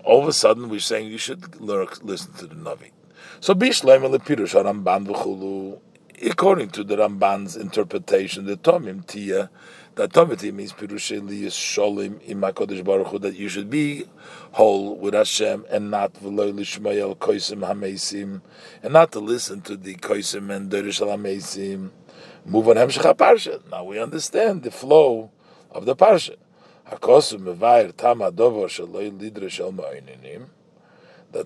all 0.02 0.22
of 0.22 0.28
a 0.28 0.32
sudden, 0.32 0.70
we're 0.70 0.80
saying 0.80 1.08
you 1.08 1.18
should 1.18 1.60
learn, 1.60 1.88
listen 2.02 2.32
to 2.34 2.46
the 2.46 2.54
Navi. 2.54 2.90
So 3.40 3.54
Bishleim 3.54 4.02
Pirush 4.18 4.54
Ramban 4.54 5.06
v'chulu. 5.06 5.78
According 6.30 6.70
to 6.70 6.82
the 6.82 6.96
Ramban's 6.96 7.54
interpretation, 7.54 8.46
the 8.46 8.56
Tomim 8.56 9.06
Tia, 9.06 9.50
that 9.96 10.14
Tomim 10.14 10.54
means 10.54 10.72
Pirusheli 10.72 11.42
is 11.42 11.52
Sholim 11.52 12.22
in 12.22 12.40
Makodesh 12.40 12.82
Baruch 12.82 13.08
Hu, 13.08 13.18
that 13.18 13.36
you 13.36 13.50
should 13.50 13.68
be 13.68 14.06
whole 14.52 14.96
with 14.96 15.12
Hashem 15.12 15.66
and 15.68 15.90
not 15.90 16.14
v'loy 16.14 16.54
lishmayel 16.54 17.14
koisim 17.18 17.60
hamesim, 17.60 18.40
and 18.82 18.92
not 18.94 19.12
to 19.12 19.20
listen 19.20 19.60
to 19.62 19.76
the 19.76 19.96
koisim 19.96 20.50
and 20.50 20.70
derish 20.70 21.04
hamesim. 21.06 21.90
Move 22.46 22.68
on 22.70 22.76
Hemshech. 22.76 23.70
Now 23.70 23.84
we 23.84 23.98
understand 23.98 24.62
the 24.62 24.70
flow 24.70 25.30
of 25.70 25.84
the 25.84 25.94
Parsha. 25.94 26.36
That 26.88 27.00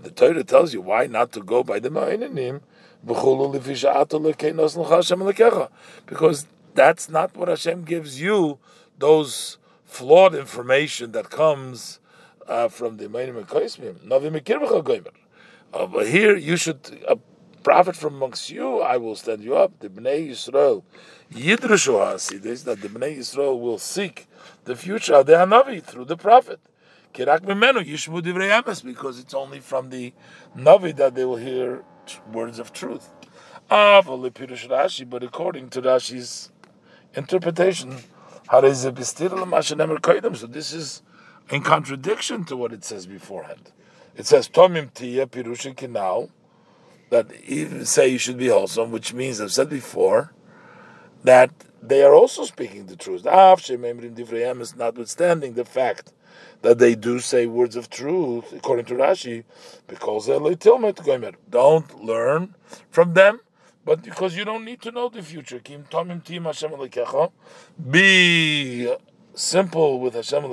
the 0.03 0.11
Torah 0.15 0.45
tells 0.45 0.75
you 0.75 0.83
why 0.83 1.07
not 1.07 1.33
to 1.33 1.41
go 1.43 1.65
by 1.65 1.79
the 1.79 1.89
Ma'ininim, 1.89 2.61
because 6.07 6.47
that's 6.75 7.09
not 7.09 7.35
what 7.37 7.49
Hashem 7.49 7.85
gives 7.85 8.21
you, 8.21 8.59
those 8.99 9.57
flawed 9.87 10.35
information 10.35 11.13
that 11.13 11.31
comes 11.31 12.01
uh, 12.47 12.69
from 12.69 12.99
the 12.99 13.07
Ma'ininim 13.07 13.47
Koismim. 13.47 13.97
But 15.73 16.07
here 16.09 16.37
you 16.37 16.57
should, 16.57 17.03
a 17.09 17.17
prophet 17.63 17.97
from 17.97 18.17
amongst 18.17 18.51
you, 18.51 18.81
I 18.81 18.99
will 18.99 19.17
stand 19.17 19.43
you 19.43 19.57
up. 19.57 19.79
The 19.81 19.89
Bnei 19.89 20.29
Yisrael, 20.29 20.83
Yidrishu 21.33 22.43
this 22.43 22.65
that 22.65 22.83
the 22.83 22.89
Bnei 22.89 23.17
Yisrael 23.17 23.59
will 23.59 23.79
seek 23.79 24.27
the 24.71 24.77
future 24.77 25.15
of 25.15 25.27
the 25.27 25.33
Hanavi 25.33 25.83
through 25.83 26.05
the 26.05 26.17
prophet. 26.17 26.61
Because 27.13 27.41
it's 29.19 29.35
only 29.35 29.59
from 29.59 29.91
the 29.91 30.13
Navi 30.57 30.95
that 30.95 31.17
they 31.17 31.25
will 31.25 31.39
hear 31.39 31.83
words 32.33 32.61
of 32.61 32.73
truth. 32.73 33.11
But 33.69 35.23
according 35.25 35.71
to 35.71 35.83
Rashi's 35.83 36.53
interpretation, 37.15 37.99
so 38.49 40.47
this 40.47 40.73
is 40.73 41.03
in 41.51 41.63
contradiction 41.63 42.45
to 42.45 42.57
what 42.57 42.73
it 42.73 42.85
says 42.85 43.07
beforehand. 43.07 43.73
It 44.17 44.27
says 44.27 44.49
Tomim 44.49 44.93
Tiya 44.93 45.27
Pirusha 45.27 45.75
Kinal, 45.75 46.31
that 47.11 47.27
even 47.45 47.85
say 47.87 48.07
you 48.07 48.19
should 48.19 48.39
be 48.39 48.47
wholesome, 48.47 48.93
which 48.93 49.13
means 49.13 49.41
I've 49.41 49.51
said 49.51 49.69
before 49.69 50.33
that 51.25 51.51
they 51.83 52.03
are 52.03 52.15
also 52.15 52.45
speaking 52.45 52.87
the 52.87 52.97
truth. 52.97 53.25
Notwithstanding 53.25 55.55
the 55.55 55.65
fact 55.65 56.13
that 56.63 56.79
they 56.79 56.95
do 56.95 57.21
say 57.21 57.47
words 57.47 57.77
of 57.77 57.89
truth, 57.89 58.53
according 58.53 58.85
to 58.87 58.95
Rashi, 58.95 59.45
because 59.87 60.27
don't 61.51 62.05
learn 62.05 62.55
from 62.91 63.15
them, 63.15 63.41
but 63.85 64.03
because 64.03 64.37
you 64.37 64.45
don't 64.45 64.65
need 64.65 64.83
to 64.83 64.91
know 64.91 65.09
the 65.09 65.23
future. 65.23 65.61
Be 67.91 68.95
simple 69.35 70.01
with 70.01 70.15
Hashem 70.15 70.45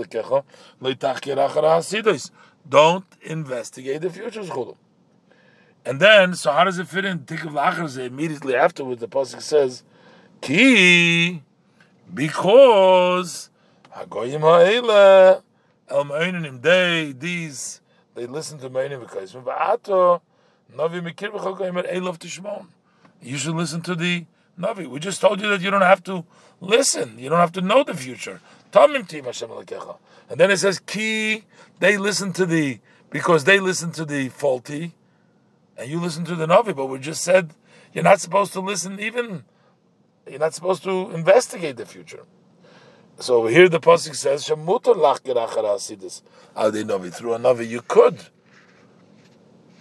Don't 2.69 3.05
investigate 3.21 4.01
the 4.01 4.09
future. 4.09 4.73
And 5.85 5.99
then, 5.99 6.35
so 6.35 6.51
how 6.51 6.65
does 6.65 6.79
it 6.79 6.87
fit 6.87 7.05
in 7.05 7.19
Tikv 7.19 7.51
Lachar 7.51 8.05
immediately 8.05 8.55
afterwards? 8.55 8.99
The 8.99 9.07
pasuk 9.07 9.41
says, 9.41 9.83
"Ki," 10.41 11.41
because 12.13 13.49
Hagoyim 13.95 14.41
Ha'ela 14.41 15.43
El 15.89 16.05
Ma'inim, 16.05 16.61
they, 16.61 17.13
these, 17.17 17.81
they 18.15 18.25
listen 18.25 18.59
to 18.59 18.69
Ma'inim 18.69 19.05
V'kaisim. 19.05 19.43
V'ato, 19.43 20.21
Navi 20.75 21.01
Mekir 21.01 21.31
V'chokoyim 21.31 21.91
Elov 21.91 22.17
Tishmon. 22.17 22.67
You 23.21 23.37
should 23.37 23.55
listen 23.55 23.81
to 23.81 23.95
the 23.95 24.25
Navi. 24.59 24.87
We 24.87 24.99
just 24.99 25.21
told 25.21 25.41
you 25.41 25.49
that 25.49 25.61
you 25.61 25.71
don't 25.71 25.81
have 25.81 26.03
to 26.03 26.25
listen. 26.61 27.17
You 27.17 27.29
don't 27.29 27.39
have 27.39 27.51
to 27.53 27.61
know 27.61 27.83
the 27.83 27.93
future. 27.93 28.41
Tamim 28.71 29.07
Tim 29.07 29.25
Hashem 29.25 29.49
And 30.29 30.39
then 30.39 30.51
it 30.51 30.57
says, 30.57 30.79
Ki, 30.79 31.43
they 31.79 31.97
listen 31.97 32.33
to 32.33 32.45
the, 32.45 32.79
because 33.09 33.45
they 33.45 33.59
listen 33.59 33.91
to 33.93 34.05
the 34.05 34.29
faulty, 34.29 34.93
and 35.77 35.89
you 35.89 35.99
listen 35.99 36.25
to 36.25 36.35
the 36.35 36.47
Navi, 36.47 36.75
but 36.75 36.87
we 36.87 36.99
just 36.99 37.23
said 37.23 37.51
you're 37.93 38.03
not 38.03 38.19
supposed 38.19 38.53
to 38.53 38.59
listen 38.59 38.99
even, 38.99 39.45
you're 40.29 40.39
not 40.39 40.53
supposed 40.53 40.83
to 40.83 41.11
investigate 41.11 41.77
the 41.77 41.85
future. 41.85 42.23
So 43.19 43.47
here 43.47 43.67
the 43.67 43.79
pasuk 43.79 44.15
says, 44.15 44.45
"Shemutar 44.47 44.95
lach 44.95 45.25
novi." 46.85 47.09
Through 47.09 47.61
you 47.63 47.81
could 47.81 48.19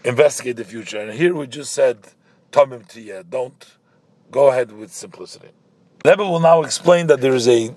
investigate 0.05 0.57
the 0.57 0.65
future, 0.65 0.99
and 1.01 1.13
here 1.13 1.35
we 1.35 1.47
just 1.47 1.73
said, 1.73 1.99
"Tamim 2.51 2.89
tiyah." 2.89 3.29
Don't 3.29 3.67
go 4.31 4.49
ahead 4.49 4.73
with 4.73 4.93
simplicity. 4.93 5.51
Rebbe 6.05 6.25
will 6.25 6.41
now 6.41 6.63
explain 6.63 7.09
that 7.09 7.21
there 7.21 7.35
is 7.35 7.49
a 7.49 7.75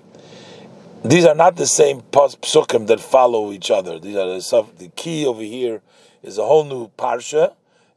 these 1.02 1.24
are 1.24 1.34
not 1.34 1.56
the 1.56 1.66
same 1.66 2.02
psukim 2.02 2.86
that 2.86 3.00
follow 3.00 3.52
each 3.52 3.70
other. 3.70 3.98
These 3.98 4.16
are 4.16 4.26
the. 4.26 4.66
The 4.76 4.88
key 4.88 5.26
over 5.26 5.42
here 5.42 5.80
is 6.22 6.36
a 6.36 6.44
whole 6.44 6.64
new 6.64 6.88
parsha, 6.88 7.54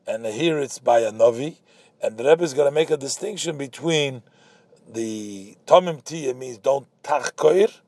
and 0.07 0.25
here 0.25 0.57
it's 0.59 0.79
by 0.79 0.99
a 0.99 1.11
novi, 1.11 1.59
and 2.01 2.17
the 2.17 2.23
Rebbe 2.23 2.43
is 2.43 2.53
going 2.53 2.67
to 2.67 2.73
make 2.73 2.89
a 2.89 2.97
distinction 2.97 3.57
between 3.57 4.23
the 4.91 5.57
tomim 5.65 6.03
tia 6.03 6.33
means 6.33 6.57
don't 6.57 6.87
tachkoir, 7.03 7.79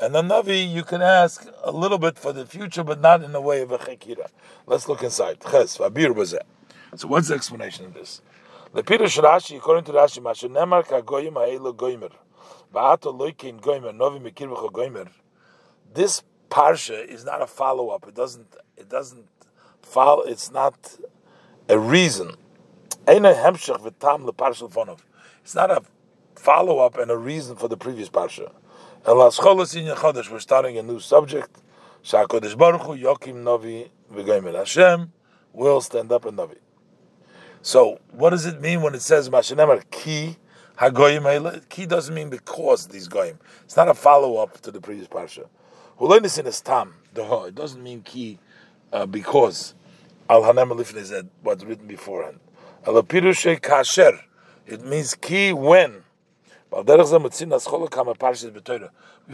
and 0.00 0.14
the 0.14 0.22
navi 0.22 0.70
you 0.70 0.82
can 0.82 1.02
ask 1.02 1.46
a 1.62 1.70
little 1.70 1.98
bit 1.98 2.18
for 2.18 2.32
the 2.32 2.46
future, 2.46 2.84
but 2.84 3.00
not 3.00 3.22
in 3.22 3.32
the 3.32 3.40
way 3.40 3.62
of 3.62 3.70
a 3.72 3.78
chekira. 3.78 4.28
Let's 4.66 4.88
look 4.88 5.02
inside. 5.02 5.40
Ches 5.40 5.78
vabir 5.78 6.38
So 6.96 7.08
what's 7.08 7.28
the 7.28 7.34
explanation 7.34 7.86
of 7.86 7.94
this? 7.94 8.20
The 8.72 8.82
Pirush 8.82 9.22
Rashi, 9.22 9.56
according 9.56 9.84
to 9.84 9.92
Rashi, 9.92 10.20
Mashu 10.20 10.50
Nemar 10.50 10.84
Kagoyim 10.84 11.34
Ha'elu 11.34 11.74
Goymer. 11.74 12.10
This 15.92 16.22
parsha 16.50 17.06
is 17.06 17.24
not 17.24 17.40
a 17.40 17.46
follow 17.46 17.90
up. 17.90 18.08
It 18.08 18.14
doesn't. 18.16 18.56
It 18.76 18.88
doesn't 18.88 19.28
follow. 19.82 20.22
It's 20.22 20.50
not 20.50 20.98
a 21.68 21.78
reason. 21.78 22.32
It's 23.06 23.20
not 25.54 25.70
a 25.70 25.82
follow 26.36 26.78
up 26.78 26.98
and 26.98 27.10
a 27.10 27.16
reason 27.16 27.56
for 27.56 27.68
the 27.68 27.76
previous 27.76 28.08
parsha. 28.08 28.52
We're 29.06 30.40
starting 30.40 30.78
a 30.78 30.82
new 30.82 31.00
subject. 31.00 31.58
Shakodesh 32.02 32.56
Baruch 32.56 32.82
Hu 32.82 32.96
Yokim 32.96 33.42
Novi 33.42 33.90
V'Goymer 34.12 34.54
Hashem 34.54 35.12
will 35.52 35.80
stand 35.80 36.12
up 36.12 36.26
in 36.26 36.36
Novi. 36.36 36.56
So, 37.62 37.98
what 38.10 38.30
does 38.30 38.44
it 38.44 38.60
mean 38.60 38.82
when 38.82 38.94
it 38.94 39.00
says 39.02 39.30
Mashanemar 39.30 39.82
Ki 39.90 40.36
Hagoyim 40.78 41.68
Ki 41.68 41.86
doesn't 41.86 42.14
mean 42.14 42.30
because 42.30 42.88
these 42.88 43.08
goyim. 43.08 43.38
It's 43.64 43.76
not 43.76 43.88
a 43.88 43.94
follow 43.94 44.36
up 44.36 44.60
to 44.62 44.70
the 44.70 44.80
previous 44.80 45.06
parsha. 45.06 45.46
Hulonis 46.00 46.44
is 46.44 46.60
tam. 46.60 46.94
It 47.14 47.54
doesn't 47.54 47.82
mean 47.82 48.02
ki 48.02 48.38
uh, 48.92 49.06
because 49.06 49.74
al 50.28 50.42
hanem 50.42 50.78
is 50.96 51.12
what's 51.42 51.64
written 51.64 51.86
beforehand. 51.86 52.40
Al 52.86 53.02
kasher. 53.02 54.20
It 54.66 54.84
means 54.84 55.14
ki 55.14 55.52
when. 55.52 56.03
We 56.76 56.82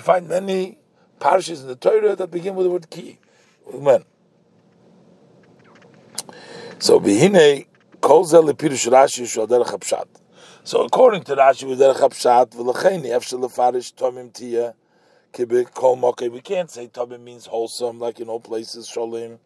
find 0.00 0.28
many 0.28 0.78
parshas 1.18 1.62
in 1.62 1.68
the 1.68 1.76
Torah 1.76 2.14
that 2.16 2.30
begin 2.30 2.54
with 2.54 2.66
the 2.66 2.70
word 2.70 2.90
ki. 2.90 3.18
So 6.78 7.00
bihine 7.00 7.66
kol 8.02 8.24
zel 8.24 8.42
lepirush 8.42 8.90
Rashi 8.90 9.22
derech. 9.46 10.06
So 10.64 10.82
according 10.82 11.22
to 11.22 11.36
Rashi, 11.36 11.66
with 11.66 11.78
der 11.78 11.94
Chapshat, 11.94 12.50
v'lacheni 12.50 13.06
efshel 13.06 13.40
lefarish 13.40 13.94
tomim 13.94 14.30
kibik 15.32 15.72
kol 15.72 15.96
mokeh. 15.96 16.30
We 16.30 16.42
can't 16.42 16.70
say 16.70 16.88
tomim 16.88 17.22
means 17.22 17.46
wholesome, 17.46 17.98
like 17.98 18.20
in 18.20 18.28
all 18.28 18.40
places. 18.40 18.86
Sholim, 18.86 19.38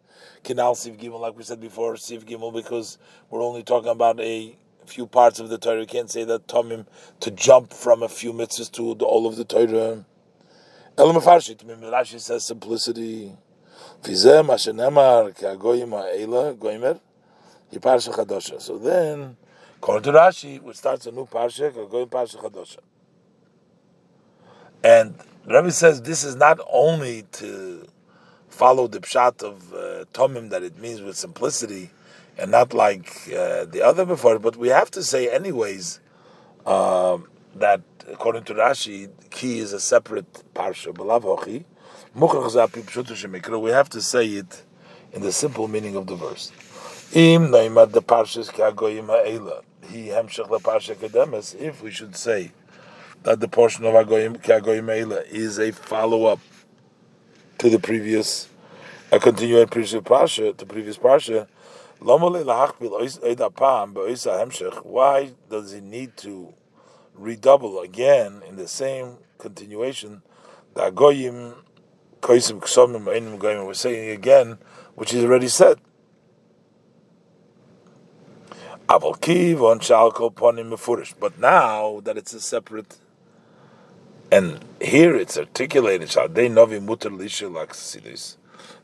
kinal 0.43 0.75
siv 0.75 0.99
gimel, 0.99 1.21
like 1.21 1.37
we 1.37 1.43
said 1.43 1.61
before, 1.61 1.93
siv 1.93 2.25
gimel, 2.25 2.51
because 2.53 2.97
we're 3.29 3.41
only 3.41 3.63
talking 3.63 3.91
about 3.91 4.19
a 4.19 4.57
few 4.85 5.07
parts 5.07 5.39
of 5.39 5.49
the 5.49 5.57
Torah. 5.57 5.79
We 5.79 5.85
can't 5.85 6.09
say 6.09 6.23
that 6.23 6.47
tomim 6.47 6.85
to 7.19 7.31
jump 7.31 7.73
from 7.73 8.03
a 8.03 8.09
few 8.09 8.33
mitzvahs 8.33 8.71
to 8.73 8.95
the, 8.95 9.05
all 9.05 9.27
of 9.27 9.35
the 9.35 9.45
Torah. 9.45 10.05
Elam 10.97 11.21
farshit, 11.21 11.63
Rashi 11.63 12.19
says 12.19 12.45
simplicity. 12.45 13.33
Fizeh 14.01 14.45
mashenemar 14.45 15.35
ki 15.35 15.45
agoyim 15.45 15.91
ha'ela 15.91 16.53
goymer. 16.55 16.99
So 18.61 18.77
then 18.77 19.35
According 19.85 20.11
to 20.11 20.17
Rashi, 20.17 20.59
which 20.63 20.77
starts 20.77 21.05
a 21.05 21.11
new 21.11 21.27
parsha, 21.27 21.71
going 21.91 22.07
parsha 22.07 22.37
chadosha. 22.37 22.79
And 24.83 25.15
Rabbi 25.45 25.69
says 25.69 26.01
this 26.01 26.23
is 26.23 26.35
not 26.35 26.59
only 26.71 27.21
to 27.33 27.87
follow 28.49 28.87
the 28.87 28.99
pshat 28.99 29.43
of 29.43 29.73
uh, 29.73 30.05
tomim 30.11 30.49
that 30.49 30.63
it 30.63 30.79
means 30.79 31.01
with 31.01 31.15
simplicity, 31.15 31.91
and 32.37 32.51
not 32.51 32.73
like 32.73 33.09
uh, 33.27 33.65
the 33.65 33.81
other 33.83 34.05
before, 34.05 34.39
but 34.39 34.57
we 34.57 34.69
have 34.69 34.91
to 34.91 35.03
say 35.03 35.29
anyways 35.29 35.99
um, 36.65 37.27
that 37.55 37.81
according 38.11 38.43
to 38.45 38.53
Rashi, 38.53 39.09
ki 39.29 39.59
is 39.59 39.73
a 39.73 39.79
separate 39.79 40.43
parsha. 40.53 40.91
We 43.61 43.71
have 43.71 43.89
to 43.89 44.01
say 44.01 44.27
it 44.27 44.63
in 45.13 45.21
the 45.21 45.31
simple 45.31 45.67
meaning 45.67 45.95
of 45.95 46.07
the 46.07 46.15
verse. 46.15 46.51
Im 47.13 47.51
the 47.51 48.03
parshas 48.05 48.51
he 49.89 50.07
hemshech 50.07 50.49
parsha 50.61 50.95
kedemes. 50.95 51.55
If 51.59 51.81
we 51.81 51.91
should 51.91 52.15
say 52.15 52.51
that 53.23 53.39
the 53.39 53.47
portion 53.47 53.85
of 53.85 53.93
agoyim 53.93 54.41
kagoyim 54.41 54.85
eila 54.85 55.27
is 55.27 55.59
a 55.59 55.71
follow 55.71 56.25
up 56.25 56.39
to 57.59 57.69
the 57.69 57.79
previous, 57.79 58.49
a 59.11 59.19
continuing 59.19 59.67
previous 59.67 60.01
parsha, 60.01 60.55
the 60.57 60.65
previous 60.65 60.97
parsha. 60.97 61.47
Why 61.99 62.17
does 65.49 65.71
he 65.71 65.81
need 65.81 66.17
to 66.17 66.53
redouble 67.13 67.79
again 67.79 68.43
in 68.47 68.55
the 68.57 68.67
same 68.67 69.17
continuation? 69.37 70.21
We're 70.75 71.53
saying 73.73 74.09
again, 74.09 74.57
which 74.95 75.13
is 75.13 75.23
already 75.23 75.47
said. 75.47 75.79
But 78.87 79.27
now 81.39 82.01
that 82.01 82.17
it's 82.17 82.33
a 82.33 82.41
separate, 82.41 82.97
and 84.31 84.65
here 84.81 85.15
it's 85.15 85.37
articulated, 85.37 86.09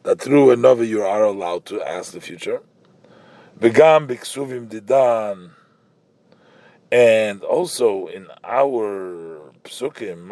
that 0.03 0.20
through 0.20 0.51
a 0.51 0.55
novi 0.55 0.88
you 0.88 1.03
are 1.03 1.24
allowed 1.24 1.66
to 1.66 1.82
ask 1.82 2.14
the 2.14 2.22
future. 2.22 2.62
Begambixuvim 3.62 4.68
didan 4.70 5.51
and 6.91 7.43
also 7.43 8.07
in 8.07 8.26
our 8.43 9.53
psukim, 9.64 10.28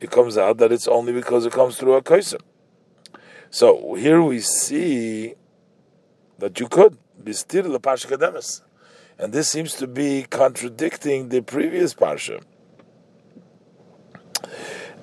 it 0.00 0.10
comes 0.10 0.36
out 0.36 0.58
that 0.58 0.72
it's 0.72 0.88
only 0.88 1.12
because 1.12 1.46
it 1.46 1.52
comes 1.52 1.76
through 1.76 1.94
a 1.94 2.02
kaisim. 2.02 2.40
So 3.50 3.94
here 3.94 4.20
we 4.20 4.40
see 4.40 5.34
that 6.38 6.58
you 6.58 6.66
could 6.66 6.98
bistir 7.22 7.62
the 7.70 7.78
parsha 7.78 8.08
kademis, 8.08 8.62
and 9.16 9.32
this 9.32 9.48
seems 9.48 9.74
to 9.74 9.86
be 9.86 10.24
contradicting 10.28 11.28
the 11.28 11.40
previous 11.40 11.94
parsha. 11.94 12.42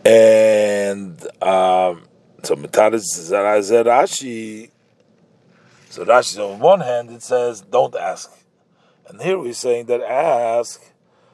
And 0.03 1.25
um, 1.41 2.08
so 2.43 2.55
Mataris 2.55 3.29
Rashi. 3.85 4.69
So 5.89 6.05
Rashi, 6.05 6.37
on 6.39 6.59
one 6.59 6.81
hand, 6.81 7.11
it 7.11 7.21
says 7.21 7.61
don't 7.61 7.95
ask, 7.95 8.31
and 9.07 9.21
here 9.21 9.37
we're 9.39 9.53
saying 9.53 9.85
that 9.87 10.01
ask. 10.01 10.81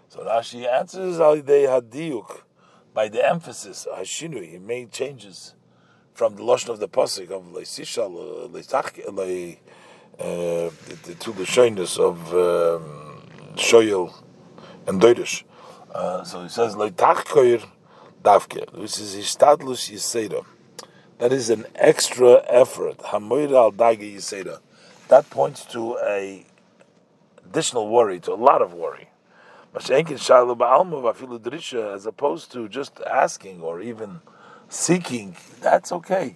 So 0.09 0.19
Rashi 0.19 0.65
answers 0.71 1.19
al 1.19 1.37
hadiyuk 1.37 2.41
by 2.93 3.09
the 3.09 3.27
emphasis 3.27 3.87
hashinu. 3.93 4.49
He 4.49 4.57
made 4.57 4.91
changes 4.91 5.55
from 6.13 6.35
the 6.35 6.43
lashon 6.43 6.69
of 6.69 6.79
the 6.79 6.87
pasuk 6.87 7.31
of 7.31 7.43
leisishal 7.51 8.49
leitach 8.49 9.57
uh, 10.19 10.69
the, 11.03 11.15
two 11.19 11.33
Lashonis 11.33 11.99
of 11.99 12.33
um, 12.33 13.21
Shoyel 13.55 14.13
and 14.87 15.01
Deirish. 15.01 15.43
Uh, 15.93 16.23
so 16.23 16.43
he 16.43 16.49
says, 16.49 16.75
Leitachkoir 16.75 17.65
Davke, 18.23 18.71
which 18.73 18.99
is 18.99 19.15
Hishtadlus 19.15 19.91
Yiseda. 19.91 20.45
That 21.17 21.31
is 21.31 21.49
an 21.49 21.65
extra 21.75 22.43
effort. 22.47 23.01
Hamoir 23.01 23.55
al 23.55 23.71
Dagi 23.71 24.15
Yiseda. 24.15 24.59
That 25.07 25.29
points 25.29 25.63
to 25.65 25.97
a 25.99 26.45
additional 27.45 27.87
worry, 27.87 28.19
to 28.21 28.33
a 28.33 28.35
lot 28.35 28.61
of 28.61 28.73
worry. 28.73 29.09
As 29.73 29.89
opposed 32.05 32.51
to 32.51 32.69
just 32.69 32.99
asking 33.01 33.61
or 33.61 33.81
even 33.81 34.21
seeking, 34.69 35.35
that's 35.61 35.91
okay. 35.91 36.35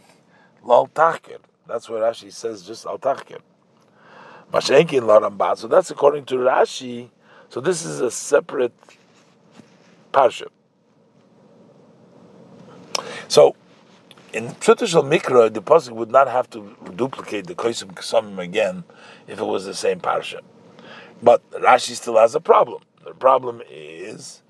That's 0.66 1.90
what 1.90 2.02
Rashi 2.02 2.32
says, 2.32 2.64
just 2.64 2.86
al. 2.86 3.00
Mashenkin. 4.52 5.58
So 5.58 5.68
that's 5.68 5.92
according 5.92 6.26
to 6.26 6.36
Rashi. 6.36 7.10
So 7.50 7.60
this 7.62 7.84
is 7.84 8.02
a 8.02 8.12
separate 8.12 8.74
parsha. 10.14 10.48
So 13.28 13.56
in 14.34 14.48
Pshutashal 14.48 15.04
Mikra, 15.04 15.52
the 15.52 15.62
pasuk 15.62 15.92
would 15.92 16.12
not 16.12 16.28
have 16.28 16.50
to 16.52 16.76
duplicate 16.96 17.48
the 17.48 17.56
Koisim 17.56 17.94
Ksamim 17.94 18.40
again 18.40 18.84
if 19.28 19.40
it 19.40 19.44
was 19.44 19.66
the 19.66 19.74
same 19.74 20.00
parsha. 20.00 20.42
But 21.22 21.50
Rashi 21.52 21.96
still 21.96 22.18
has 22.18 22.36
a 22.36 22.40
problem. 22.40 22.84
The 23.04 23.14
problem 23.14 23.62
is, 23.70 24.44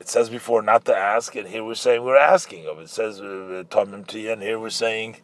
it 0.00 0.08
says 0.08 0.30
before 0.30 0.62
not 0.62 0.84
to 0.86 0.96
ask, 0.96 1.34
and 1.34 1.48
here 1.48 1.64
we're 1.64 1.74
saying 1.74 2.02
we're 2.02 2.16
asking 2.16 2.66
of. 2.66 2.78
It 2.78 2.88
says 2.88 3.20
uh, 3.20 3.64
Tomim 3.68 4.06
Tia, 4.06 4.32
and 4.32 4.42
here 4.42 4.58
we're 4.58 4.70
saying 4.70 5.18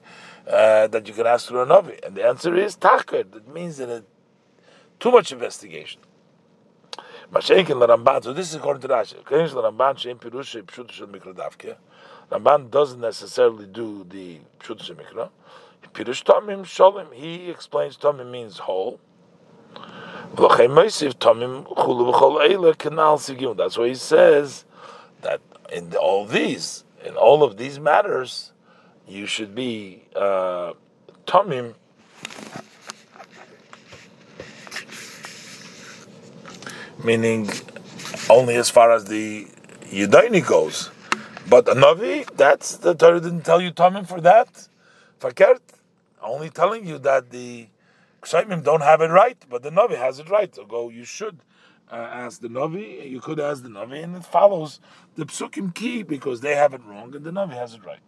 uh, 0.47 0.89
that 0.89 1.09
you 1.09 1.15
can 1.15 1.27
ask 1.27 1.49
through 1.49 1.63
a 1.63 1.67
Navi. 1.67 2.05
And 2.05 2.17
the 2.17 2.25
answer 2.25 2.55
is 2.55 2.77
Takar. 2.77 3.31
That 3.31 3.53
means 3.53 3.79
that 3.79 3.89
it 3.89 4.05
too 5.01 5.11
much 5.11 5.33
investigation. 5.33 6.01
Mashenkin. 7.33 8.23
So 8.23 8.33
this 8.33 8.51
is 8.51 8.57
according 8.57 8.83
to 8.83 8.89
Rashi. 8.89 9.23
Mikra 9.25 11.35
Davke. 11.35 11.77
Ramban 12.33 12.71
doesn't 12.71 13.01
necessarily 13.01 13.67
do 13.67 14.05
the 14.09 14.39
Pshut 14.61 14.83
Shel 14.83 14.97
Mikra. 14.97 15.29
Pirush 15.93 16.25
Tamim 16.25 16.63
Sholem. 16.63 17.13
He 17.13 17.51
explains 17.51 17.99
Tamim 17.99 18.31
means 18.31 18.59
whole. 18.59 18.99
That's 20.35 20.59
why 23.77 23.89
he 23.89 23.95
says 23.95 24.65
that 25.21 25.41
in 25.71 25.95
all 25.95 26.25
these, 26.25 26.85
in 27.05 27.17
all 27.17 27.43
of 27.43 27.59
these 27.59 27.79
matters, 27.79 28.53
you 29.07 29.27
should 29.27 29.55
be 29.55 30.05
uh. 30.17 30.73
Meaning, 37.05 37.51
only 38.31 38.55
as 38.57 38.71
far 38.71 38.91
as 38.93 39.05
the 39.05 39.47
Yudaini 39.91 40.47
goes. 40.47 40.91
But 41.49 41.69
a 41.69 41.75
Navi, 41.75 42.27
that's 42.37 42.77
the 42.77 42.95
Torah 42.95 43.21
didn't 43.21 43.43
tell 43.43 43.61
you 43.61 43.73
tamim 43.73 44.07
for 44.07 44.21
that. 44.21 44.69
Fakert, 45.21 45.61
only 46.23 46.51
telling 46.51 46.87
you 46.87 46.99
that 47.01 47.31
the 47.31 47.69
Kshaimim 48.23 48.63
don't 48.63 48.83
have 48.83 49.01
it 49.01 49.09
right, 49.09 49.37
but 49.51 49.63
the 49.63 49.71
Navi 49.71 49.97
has 49.97 50.19
it 50.19 50.31
right. 50.31 50.55
So 50.55 50.65
go, 50.65 50.89
you 50.89 51.05
should 51.05 51.41
uh, 51.91 51.97
ask 51.97 52.41
the 52.41 52.49
Navi, 52.49 53.11
you 53.11 53.21
could 53.21 53.41
ask 53.41 53.63
the 53.63 53.69
Navi, 53.69 54.03
and 54.03 54.17
it 54.17 54.25
follows 54.25 54.81
the 55.17 55.27
Psukim 55.27 55.75
key 55.75 56.03
because 56.03 56.41
they 56.41 56.55
have 56.55 56.73
it 56.75 56.81
wrong 56.85 57.15
and 57.15 57.25
the 57.25 57.31
Navi 57.31 57.55
has 57.55 57.75
it 57.75 57.85
right. 57.85 58.01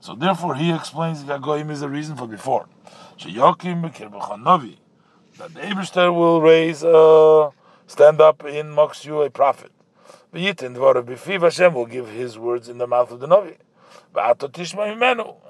So 0.00 0.14
therefore 0.14 0.54
he 0.56 0.72
explains 0.72 1.22
Gagoyim 1.22 1.70
is 1.70 1.80
the 1.80 1.88
reason 1.88 2.16
for 2.16 2.26
before. 2.26 2.66
That 5.38 5.52
the 5.52 5.60
Eberster 5.60 6.14
will 6.14 6.40
raise, 6.40 6.82
uh, 6.82 7.50
stand 7.86 8.22
up 8.22 8.44
in 8.44 8.68
Mokshu 8.68 9.26
a 9.26 9.30
prophet. 9.30 9.70
Hashem 10.32 11.74
will 11.74 11.86
give 11.86 12.08
his 12.08 12.38
words 12.38 12.68
in 12.70 12.78
the 12.78 12.86
mouth 12.86 13.10
of 13.10 13.20
the 13.20 13.26
Navi. 13.26 13.56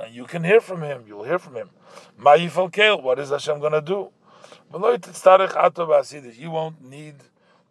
And 0.01 0.15
you 0.15 0.25
can 0.25 0.43
hear 0.43 0.61
from 0.61 0.83
him, 0.83 1.05
you'll 1.07 1.23
hear 1.23 1.39
from 1.39 1.55
him. 1.55 1.71
What 2.19 3.19
is 3.21 3.31
Hashem 3.31 3.61
going 3.61 3.73
to 3.73 3.81
do? 3.81 4.11
You 4.73 6.51
won't 6.51 6.83
need 6.83 7.15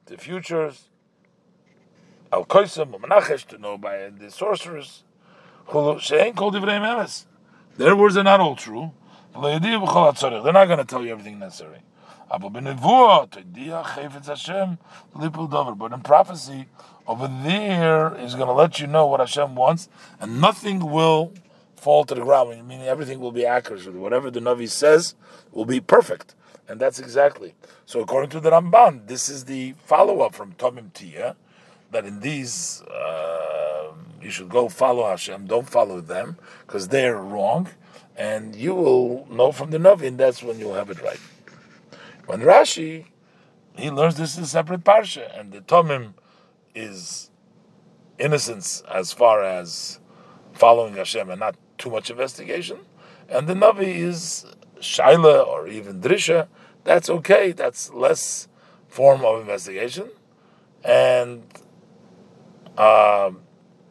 the 0.05 0.17
futures. 0.17 0.89
Al 2.31 2.45
to 2.45 3.57
know 3.59 3.77
by 3.77 4.09
the 4.09 4.31
sorcerers. 4.31 5.03
Their 7.77 7.95
words 7.95 8.17
are 8.17 8.23
not 8.23 8.39
all 8.39 8.55
true. 8.55 8.91
They're 9.33 9.59
not 9.59 10.65
going 10.65 10.77
to 10.79 10.85
tell 10.85 11.03
you 11.03 11.11
everything 11.11 11.39
necessary. 11.39 11.81
But 12.29 12.55
in 12.55 12.77
prophecy, 16.01 16.65
over 17.07 17.27
there 17.43 18.15
is 18.15 18.35
going 18.35 18.47
to 18.47 18.53
let 18.53 18.79
you 18.79 18.87
know 18.87 19.05
what 19.05 19.19
Hashem 19.19 19.55
wants, 19.55 19.89
and 20.19 20.41
nothing 20.41 20.91
will 20.91 21.31
fall 21.75 22.03
to 22.05 22.15
the 22.15 22.21
ground. 22.21 22.67
Meaning 22.67 22.87
everything 22.87 23.19
will 23.19 23.31
be 23.31 23.45
accurate. 23.45 23.93
Whatever 23.93 24.31
the 24.31 24.39
Navi 24.39 24.67
says 24.69 25.13
will 25.51 25.65
be 25.65 25.79
perfect. 25.79 26.33
And 26.67 26.79
that's 26.79 26.99
exactly. 26.99 27.53
So 27.85 27.99
according 28.01 28.31
to 28.31 28.39
the 28.39 28.49
Ramban, 28.49 29.05
this 29.05 29.29
is 29.29 29.45
the 29.45 29.75
follow-up 29.85 30.33
from 30.33 30.53
Tomim 30.53 30.91
Tia, 30.93 31.35
that 31.91 32.05
in 32.05 32.21
these 32.21 32.81
uh, 32.81 33.91
you 34.19 34.31
should 34.31 34.49
go 34.49 34.67
follow 34.67 35.07
Hashem, 35.07 35.45
don't 35.45 35.69
follow 35.69 36.01
them, 36.01 36.37
because 36.65 36.87
they're 36.87 37.17
wrong, 37.17 37.69
and 38.17 38.55
you 38.55 38.73
will 38.73 39.27
know 39.29 39.51
from 39.51 39.69
the 39.69 39.77
Navi, 39.77 40.07
and 40.07 40.17
that's 40.17 40.41
when 40.41 40.57
you'll 40.57 40.73
have 40.73 40.89
it 40.89 40.99
right. 41.03 41.19
When 42.25 42.41
Rashi, 42.41 43.05
he 43.77 43.91
learns 43.91 44.15
this 44.15 44.33
is 44.37 44.43
a 44.43 44.47
separate 44.47 44.83
parsha, 44.83 45.39
and 45.39 45.51
the 45.51 45.61
Tomim 45.61 46.13
is 46.73 47.29
innocence 48.17 48.81
as 48.91 49.13
far 49.13 49.43
as 49.43 49.99
following 50.53 50.95
Hashem 50.95 51.29
and 51.29 51.39
not 51.39 51.55
too 51.77 51.89
much 51.89 52.09
investigation, 52.09 52.79
and 53.29 53.47
the 53.47 53.53
Navi 53.53 53.95
is 53.97 54.45
Shaila 54.79 55.45
or 55.45 55.67
even 55.67 56.01
Drisha, 56.01 56.47
that's 56.83 57.09
okay, 57.09 57.51
that's 57.51 57.91
less 57.93 58.47
form 58.87 59.23
of 59.23 59.41
investigation, 59.41 60.09
and 60.83 61.43
um, 62.77 63.41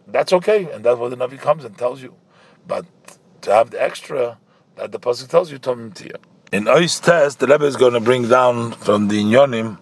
that's 0.08 0.32
okay, 0.32 0.70
and 0.72 0.84
that's 0.84 0.98
what 0.98 1.10
the 1.10 1.16
Navi 1.16 1.38
comes 1.38 1.64
and 1.64 1.76
tells 1.78 2.02
you. 2.02 2.14
But 2.66 2.86
to 3.42 3.52
have 3.52 3.70
the 3.70 3.80
extra 3.80 4.38
that 4.76 4.90
the 4.90 4.98
Pasuk 4.98 5.28
tells 5.28 5.52
you, 5.52 5.58
Tomim 5.58 5.94
Tia. 5.94 6.16
In 6.52 6.66
Ois 6.66 7.02
test, 7.02 7.40
the 7.40 7.46
Rebbe 7.46 7.64
is 7.64 7.74
going 7.76 7.94
to 7.94 8.00
bring 8.00 8.28
down 8.28 8.72
from 8.72 9.08
the 9.08 9.20
Inyonim 9.20 9.78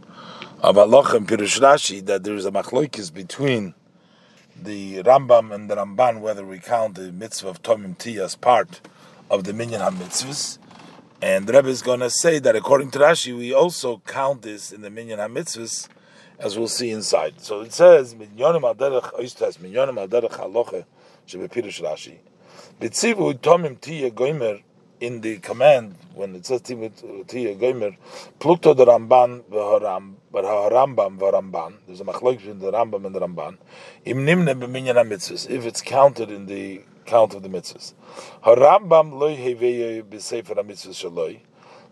of 0.60 0.78
Allah 0.78 1.16
and 1.16 1.28
Pirush 1.28 1.60
Rashi 1.60 2.04
that 2.06 2.24
there 2.24 2.34
is 2.34 2.46
a 2.46 2.50
machloikis 2.50 3.12
between 3.12 3.74
the 4.56 5.02
Rambam 5.02 5.52
and 5.52 5.68
the 5.68 5.74
Ramban 5.74 6.20
whether 6.20 6.46
we 6.46 6.58
count 6.60 6.94
the 6.94 7.12
mitzvah 7.12 7.48
of 7.48 7.62
Tomim 7.62 7.98
Tia 7.98 8.24
as 8.24 8.36
part 8.36 8.80
of 9.28 9.44
the 9.44 9.52
Minyan 9.52 9.82
HaMitzvahs. 9.82 10.58
And 11.20 11.46
the 11.46 11.52
Rebbe 11.52 11.68
is 11.68 11.82
going 11.82 12.00
to 12.00 12.08
say 12.08 12.38
that 12.38 12.56
according 12.56 12.90
to 12.92 13.00
Rashi, 13.00 13.36
we 13.36 13.52
also 13.52 14.00
count 14.06 14.42
this 14.42 14.72
in 14.72 14.80
the 14.80 14.88
Minyan 14.88 15.18
HaMitzvahs, 15.18 15.88
as 16.38 16.56
we'll 16.56 16.68
see 16.68 16.90
inside. 16.90 17.40
So 17.40 17.60
it 17.60 17.74
says, 17.74 18.14
Minyonim 18.14 18.62
al 18.62 18.76
derech 18.76 19.12
oistas, 19.14 19.58
Minyonim 19.58 19.98
al 19.98 20.08
derech 20.08 20.38
haloche, 20.38 20.84
shebe 21.26 21.50
Pirush 21.50 21.82
Rashi. 21.82 22.18
Bitzivu 22.80 23.34
Tomim 23.34 23.78
Tia 23.78 24.10
Goimer, 24.10 24.62
in 25.02 25.20
the 25.20 25.36
command 25.38 25.96
when 26.14 26.32
it 26.36 26.46
says 26.46 26.62
Tiya 26.62 27.58
Gomer, 27.58 27.96
Plukto 28.38 28.76
the 28.76 28.86
Ramban 28.86 29.42
Harambam 29.50 31.18
v'Ramban. 31.18 31.74
There's 31.88 32.00
a 32.00 32.04
machlok 32.04 32.36
between 32.36 32.60
the 32.60 32.70
Rambam 32.70 33.04
and 33.06 33.12
the 33.12 33.18
Ramban. 33.18 33.58
Im 34.04 34.24
nimne 34.24 34.54
mitzvahs 34.54 35.50
if 35.50 35.66
it's 35.66 35.82
counted 35.82 36.30
in 36.30 36.46
the 36.46 36.82
count 37.04 37.34
of 37.34 37.42
the 37.42 37.48
mitzvahs. 37.48 37.94
Harambam 38.44 39.18
loy 39.18 39.36
heveye 39.36 40.04
b'sefer 40.04 40.54
mitzvahs 40.64 41.04
shaloi. 41.04 41.40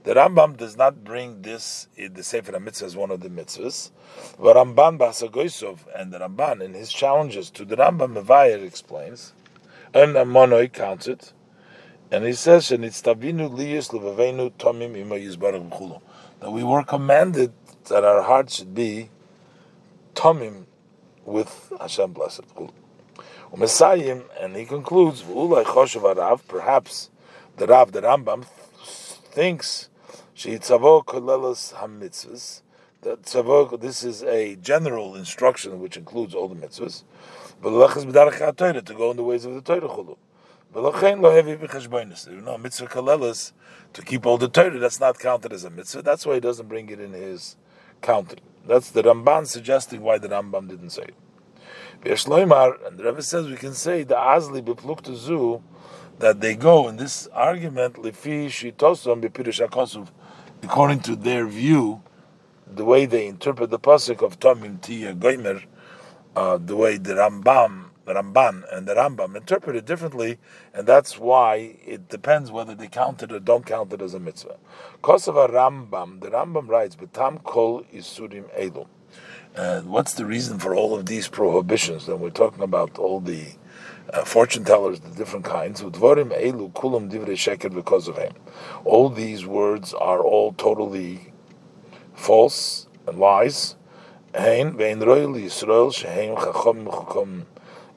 The 0.05 0.15
Rambam 0.15 0.57
does 0.57 0.77
not 0.77 1.03
bring 1.03 1.43
this 1.43 1.89
in 1.97 2.15
the 2.15 2.23
Sefer 2.23 2.53
HaMitzvah 2.53 2.85
as 2.85 2.97
one 2.97 3.11
of 3.11 3.21
the 3.21 3.29
mitzvahs. 3.29 3.91
But 4.39 4.57
Ramban 4.57 4.99
Basagoisov 4.99 5.81
and 5.95 6.11
the 6.11 6.21
Ramban 6.21 6.63
in 6.63 6.73
his 6.73 6.91
challenges 6.91 7.51
to 7.51 7.67
the 7.67 7.77
Rambam 7.77 8.19
Mevayer 8.19 8.65
explains, 8.65 9.35
and 9.93 10.15
Amonoi 10.15 10.73
counts 10.73 11.07
it, 11.07 11.35
and 12.11 12.25
he 12.25 12.33
says, 12.33 12.69
"Shenitztavinu 12.69 13.51
liyus 13.51 13.91
levavenu 13.91 14.51
tomim 14.53 14.97
ima 14.97 15.17
yizbarach 15.17 15.69
b'chulo." 15.71 16.01
That 16.41 16.51
we 16.51 16.65
were 16.65 16.83
commanded 16.83 17.53
that 17.85 18.05
our 18.05 18.23
hearts 18.23 18.57
should 18.57 18.75
be 18.75 19.11
tomim 20.15 20.65
with 21.25 21.73
Hashem 21.81 22.13
blessed. 22.13 22.43
Umesayim, 23.53 24.25
and 24.41 24.57
he 24.57 24.65
concludes, 24.65 25.23
"V'ulay 25.23 25.65
choshev 25.65 26.17
Rav." 26.17 26.47
Perhaps 26.49 27.11
the 27.57 27.67
Rav, 27.67 27.93
the 27.93 28.01
Rambam, 28.01 28.45
thinks 29.33 29.89
she'itzavo 30.35 31.05
kolelos 31.05 31.75
hamitzvahs. 31.75 32.63
That 33.03 33.23
tzavo, 33.23 33.81
this 33.81 34.05
is 34.05 34.23
a 34.25 34.57
general 34.57 35.15
instruction 35.15 35.81
which 35.81 35.97
includes 35.97 36.35
all 36.35 36.49
the 36.49 36.55
mitzvahs. 36.55 37.03
But 37.63 37.71
to 38.87 38.95
go 38.95 39.11
in 39.11 39.17
the 39.17 39.23
ways 39.23 39.45
of 39.45 39.55
the 39.55 39.61
Torah. 39.61 40.17
Know, 40.73 40.93
mitzvah 40.93 42.87
kalelis, 42.87 43.53
to 43.93 44.03
keep 44.03 44.25
all 44.25 44.39
the 44.39 44.49
Torah, 44.49 44.79
that's 44.79 45.01
not 45.01 45.19
counted 45.19 45.53
as 45.53 45.65
a 45.65 45.71
mitzvah. 45.71 46.03
That's 46.03 46.25
why 46.25 46.35
he 46.35 46.41
doesn't 46.41 46.69
bring 46.69 46.89
it 46.91 47.01
in 47.01 47.13
his 47.13 47.57
counting. 48.01 48.39
That's 48.67 48.91
the 48.91 49.03
Ramban 49.03 49.47
suggesting 49.47 50.01
why 50.01 50.19
the 50.19 50.29
Rambam 50.29 50.69
didn't 50.69 50.91
say 50.91 51.03
it. 51.03 51.15
And 52.03 52.99
the 52.99 53.05
Rebbe 53.05 53.23
says 53.23 53.49
we 53.49 53.57
can 53.57 53.75
say 53.75 54.05
the 54.05 54.15
azli 54.15 54.63
b'pluktu 54.63 55.17
zu, 55.17 55.63
that 56.19 56.41
they 56.41 56.55
go 56.55 56.89
in 56.89 56.97
this 56.97 57.27
argument, 57.29 57.97
according 60.63 61.01
to 61.01 61.17
their 61.17 61.47
view, 61.47 62.03
the 62.67 62.85
way 62.85 63.07
they 63.07 63.27
interpret 63.27 63.71
the 63.71 63.79
pasuk 63.79 64.23
of 64.23 64.39
Tomim 64.39 64.81
Tia 64.81 65.15
Goimer, 65.15 65.65
uh, 66.37 66.59
the 66.59 66.77
way 66.77 66.97
the 66.97 67.15
Rambam 67.15 67.90
Ramban 68.15 68.65
and 68.73 68.87
the 68.87 68.95
Rambam 68.95 69.37
interpret 69.37 69.77
it 69.77 69.85
differently, 69.85 70.39
and 70.73 70.87
that's 70.87 71.19
why 71.19 71.77
it 71.85 72.09
depends 72.09 72.51
whether 72.51 72.75
they 72.75 72.89
count 72.89 73.23
it 73.23 73.33
or 73.33 73.41
don't 73.41 73.67
count 73.67 73.93
it 73.93 74.03
as 74.03 74.15
a 74.15 74.21
mitzvah. 74.21 74.57
Kosova 75.03 75.51
Rambam, 75.51 76.21
the 76.21 76.31
Rambam 76.31 76.69
writes, 76.69 76.97
"Betam 76.97 77.43
kol 77.43 77.83
isurim 77.93 78.45
elu." 78.59 78.87
Uh, 79.57 79.81
what's 79.81 80.15
the 80.15 80.25
reason 80.25 80.59
for 80.59 80.75
all 80.75 80.95
of 80.95 81.07
these 81.07 81.29
prohibitions? 81.29 82.09
And 82.09 82.21
we're 82.21 82.31
talking 82.31 82.63
about 82.63 82.99
all 82.99 83.21
the 83.21 83.47
uh, 84.13 84.25
fortune 84.25 84.65
tellers, 84.65 85.01
the 85.01 85.11
different 85.11 85.45
kinds. 85.45 85.83
Divrei 85.83 87.75
because 87.75 88.09
of 88.09 88.17
him. 88.17 88.33
All 88.85 89.09
these 89.09 89.47
words 89.47 89.93
are 89.95 90.21
all 90.21 90.53
totally 90.53 91.33
false 92.15 92.87
and 93.07 93.19
lies. 93.19 93.77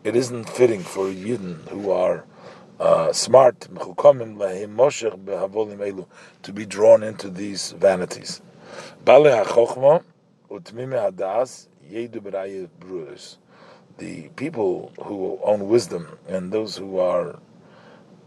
It 0.04 0.16
isn't 0.16 0.50
fitting 0.50 0.82
for 0.82 1.06
Yidden 1.06 1.68
who 1.70 1.92
are 1.92 2.26
uh, 2.80 3.14
smart 3.14 3.62
to 3.62 3.70
be 6.54 6.66
drawn 6.66 7.04
into 7.04 7.30
these 7.30 7.72
vanities. 7.74 8.42
The 13.98 14.30
people 14.36 14.92
who 15.04 15.40
own 15.44 15.68
wisdom 15.70 16.20
and 16.28 16.52
those 16.52 16.78
who 16.78 17.00
are 17.00 17.40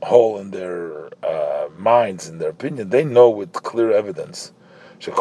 whole 0.03 0.39
in 0.39 0.51
their 0.53 1.09
uh, 1.25 1.69
minds, 1.77 2.29
in 2.29 2.39
their 2.39 2.51
opinion, 2.51 2.91
they 2.91 3.05
know 3.05 3.29
with 3.31 3.53
clear 3.53 3.93
evidence. 3.93 4.53
That 5.01 5.19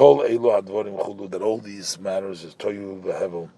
all 1.41 1.57
these 1.59 1.99
matters 1.99 2.43
is 2.43 2.55
toyu 2.55 3.01
v'hevel, 3.01 3.49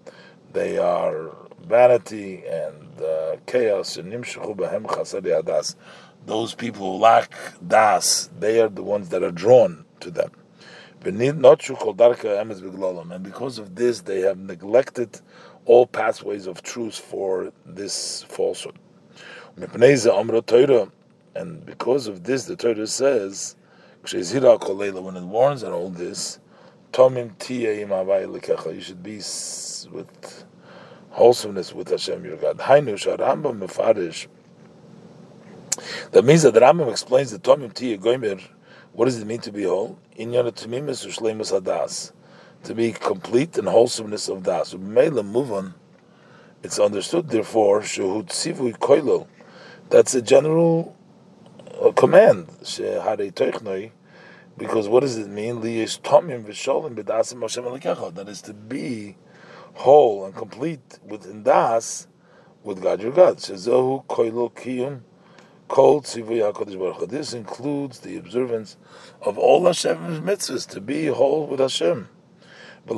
they 0.52 0.78
are 0.78 1.34
vanity 1.66 2.44
and 2.46 3.02
uh, 3.02 3.36
chaos 3.46 3.96
and. 3.96 4.12
Those 6.26 6.54
people 6.54 6.92
who 6.92 6.98
lack 6.98 7.32
das, 7.66 8.30
they 8.38 8.60
are 8.60 8.68
the 8.68 8.82
ones 8.82 9.08
that 9.10 9.22
are 9.22 9.30
drawn 9.30 9.84
to 10.00 10.10
them. 10.10 10.30
And 11.04 11.18
because 13.22 13.58
of 13.58 13.76
this, 13.76 14.00
they 14.00 14.20
have 14.20 14.38
neglected 14.38 15.20
all 15.64 15.86
pathways 15.86 16.46
of 16.46 16.62
truth 16.62 16.98
for 16.98 17.52
this 17.64 18.24
falsehood. 18.24 18.78
And 19.56 19.72
because 21.64 22.08
of 22.08 22.24
this, 22.24 22.44
the 22.44 22.56
Torah 22.56 22.86
says, 22.86 23.56
when 24.02 25.16
it 25.16 25.22
warns 25.22 25.62
on 25.62 25.72
all 25.72 25.90
this, 25.90 26.40
you 26.92 28.80
should 28.80 29.02
be 29.02 29.16
with 29.92 30.44
wholesomeness 31.10 31.74
with 31.74 31.90
Hashem 31.90 32.24
your 32.24 32.36
God. 32.36 32.58
That 32.58 32.84
means 32.84 33.04
that 36.42 36.54
Rambam 36.54 36.90
explains 36.90 37.30
the 37.30 37.38
Tomim 37.38 37.72
Tiya 37.72 37.98
Goimer. 37.98 38.42
What 38.92 39.04
does 39.04 39.20
it 39.20 39.26
mean 39.26 39.40
to 39.40 39.52
be 39.52 39.64
whole? 39.64 39.98
Inyan 40.18 40.50
Tamimis 40.52 41.06
Ushleimus 41.06 41.58
Hadas, 41.58 42.12
to 42.64 42.74
be 42.74 42.92
complete 42.92 43.58
and 43.58 43.68
wholesomeness 43.68 44.28
of 44.28 44.42
das. 44.42 44.74
Mela 44.74 45.22
move 45.22 45.52
on. 45.52 45.74
It's 46.62 46.78
understood, 46.78 47.28
therefore, 47.28 47.82
Shehut 47.82 48.28
Sivui 48.28 48.76
Koilo. 48.76 49.26
That's 49.90 50.14
a 50.14 50.22
general 50.22 50.96
a 51.80 51.92
command. 51.92 52.48
Because 54.58 54.88
what 54.88 55.00
does 55.00 55.16
it 55.16 55.28
mean? 55.28 55.60
That 55.60 55.70
is 58.28 58.42
to 58.42 58.52
be 58.52 59.16
whole 59.74 60.24
and 60.24 60.34
complete 60.34 60.98
within 61.06 61.44
das 61.44 62.08
with 62.64 62.82
God 62.82 63.00
your 63.00 63.12
God. 63.12 63.38
This 63.38 63.68
includes 67.32 68.00
the 68.00 68.16
observance 68.16 68.76
of 69.22 69.38
all 69.38 69.66
Hashem's 69.66 70.18
mitzvahs 70.20 70.66
to 70.70 70.80
be 70.80 71.06
whole 71.06 71.46
with 71.46 71.60
Hashem. 71.60 72.08
So 72.88 72.94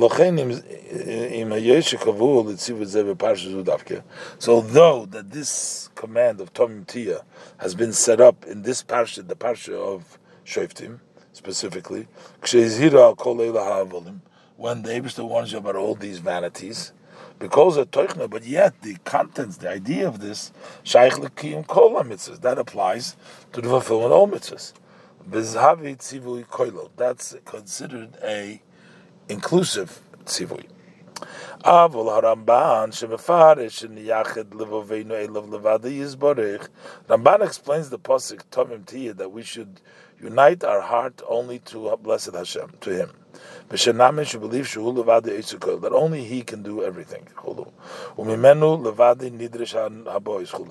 though 4.61 5.05
that 5.05 5.31
this 5.31 5.89
command 5.95 6.41
of 6.41 6.53
Tomim 6.53 6.87
Tia 6.87 7.25
has 7.57 7.75
been 7.75 7.91
set 7.91 8.21
up 8.21 8.45
in 8.45 8.61
this 8.61 8.83
parsha, 8.83 9.27
the 9.27 9.35
parsha 9.35 9.73
of 9.73 10.17
Shoftim, 10.45 11.01
specifically, 11.33 12.07
when 12.39 12.49
the 14.83 14.89
Abishta 14.89 15.27
warns 15.27 15.51
you 15.51 15.57
about 15.57 15.75
all 15.75 15.95
these 15.95 16.19
vanities, 16.19 16.93
because 17.39 17.75
of 17.77 17.89
Toichna, 17.89 18.29
but 18.29 18.45
yet 18.45 18.81
the 18.83 18.97
contents, 19.03 19.57
the 19.57 19.69
idea 19.69 20.07
of 20.07 20.19
this, 20.19 20.51
Shaykh 20.83 21.13
Lekiyim 21.13 21.65
Kol 21.65 21.91
mitzvahs, 22.03 22.41
that 22.41 22.59
applies 22.59 23.15
to 23.53 23.61
the 23.61 23.69
fulfillment 23.69 24.13
of 24.13 24.19
all 24.19 24.27
mitzvahs. 24.27 24.73
That's 26.95 27.35
considered 27.45 28.17
a 28.23 28.61
inclusive 29.27 30.01
tzivui. 30.25 30.67
Haramban 31.63 32.91
shemefarish 32.91 33.83
in 33.83 33.95
Yachid 33.95 34.49
Levoveinu 34.49 35.27
Elav 35.27 35.47
Levada 35.49 35.85
Yizborich. 35.85 36.67
Ramban 37.07 37.45
explains 37.45 37.89
the 37.89 37.99
pasuk 37.99 38.43
Tomim 38.51 38.83
Tiyah 38.83 39.15
that 39.17 39.31
we 39.31 39.43
should 39.43 39.81
unite 40.21 40.63
our 40.63 40.81
heart 40.81 41.21
only 41.27 41.59
to 41.59 41.95
blessed 41.97 42.33
Hashem, 42.33 42.73
to 42.81 42.89
Him. 42.91 43.11
That 43.69 43.87
only 45.93 46.23
He 46.23 46.41
can 46.41 46.63
do 46.63 46.83
everything. 46.83 47.27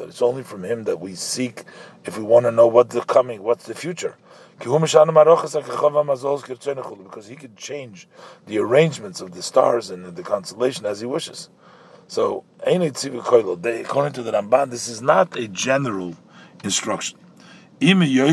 It's 0.08 0.22
only 0.22 0.42
from 0.42 0.64
Him 0.64 0.84
that 0.84 1.00
we 1.00 1.14
seek 1.14 1.64
if 2.04 2.16
we 2.18 2.24
want 2.24 2.44
to 2.46 2.52
know 2.52 2.66
what's 2.66 2.94
the 2.94 3.00
coming, 3.02 3.42
what's 3.42 3.66
the 3.66 3.74
future 3.74 4.16
because 4.60 4.82
he 7.28 7.36
can 7.36 7.56
change 7.56 8.06
the 8.46 8.58
arrangements 8.58 9.22
of 9.22 9.32
the 9.32 9.42
stars 9.42 9.88
and 9.88 10.14
the 10.14 10.22
constellation 10.22 10.84
as 10.84 11.00
he 11.00 11.06
wishes. 11.06 11.48
So, 12.08 12.44
according 12.62 12.92
to 12.92 13.08
the 13.08 14.32
Ramban, 14.32 14.70
this 14.70 14.86
is 14.88 15.00
not 15.00 15.34
a 15.38 15.48
general 15.48 16.14
instruction. 16.62 17.19
Although 17.82 18.26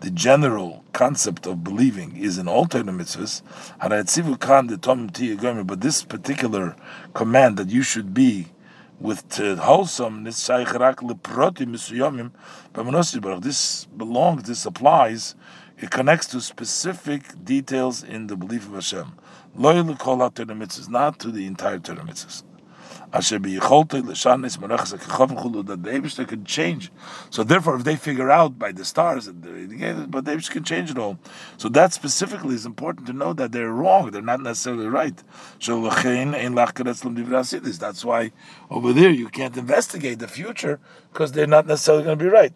the 0.00 0.10
general 0.12 0.84
concept 0.92 1.46
of 1.46 1.64
believing 1.64 2.16
is 2.16 2.36
in 2.36 2.46
all 2.46 2.66
Torah 2.66 2.84
mitzvahs, 2.84 3.40
but 5.66 5.80
this 5.80 6.02
particular 6.04 6.76
command 7.14 7.56
that 7.56 7.70
you 7.70 7.82
should 7.82 8.12
be 8.12 8.48
with 9.00 9.24
wholesomeness, 9.38 10.46
this 13.40 13.86
belongs, 13.96 14.42
this 14.42 14.66
applies, 14.66 15.34
it 15.78 15.90
connects 15.90 16.26
to 16.26 16.42
specific 16.42 17.42
details 17.42 18.02
in 18.02 18.26
the 18.26 18.36
belief 18.36 18.66
of 18.66 18.74
Hashem. 18.74 19.14
Not 19.56 21.18
to 21.20 21.30
the 21.30 21.46
entire 21.46 21.78
Torah 21.78 22.04
mitzvahs 22.04 22.42
that 23.12 23.22
the 25.82 25.90
Abishter 25.90 26.28
can 26.28 26.44
change. 26.44 26.92
So 27.30 27.42
therefore, 27.42 27.76
if 27.76 27.84
they 27.84 27.96
figure 27.96 28.30
out 28.30 28.58
by 28.58 28.72
the 28.72 28.84
stars, 28.84 29.28
but 29.28 29.42
the 29.42 30.32
Abishter 30.32 30.50
can 30.50 30.64
change 30.64 30.90
it 30.90 30.98
all. 30.98 31.18
So 31.56 31.68
that 31.70 31.92
specifically 31.92 32.54
is 32.54 32.66
important 32.66 33.06
to 33.08 33.12
know 33.12 33.32
that 33.32 33.52
they're 33.52 33.72
wrong. 33.72 34.10
They're 34.10 34.22
not 34.22 34.40
necessarily 34.40 34.86
right. 34.86 35.20
So 35.58 35.82
That's 35.88 36.04
why 38.04 38.32
over 38.70 38.92
there 38.92 39.10
you 39.10 39.28
can't 39.28 39.56
investigate 39.56 40.18
the 40.20 40.28
future 40.28 40.78
because 41.12 41.32
they're 41.32 41.46
not 41.46 41.66
necessarily 41.66 42.04
going 42.04 42.18
to 42.18 42.24
be 42.24 42.30
right. 42.30 42.52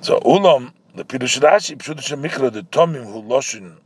So 0.00 0.18
ulam 0.20 0.72
the 0.94 1.04
Pirush 1.04 1.40
Rashi 1.40 1.76
Pshudish 1.76 2.16
Mikra 2.18 2.52
the 2.52 2.62
Tomim 2.62 3.04
who 3.04 3.22
loshin 3.22 3.76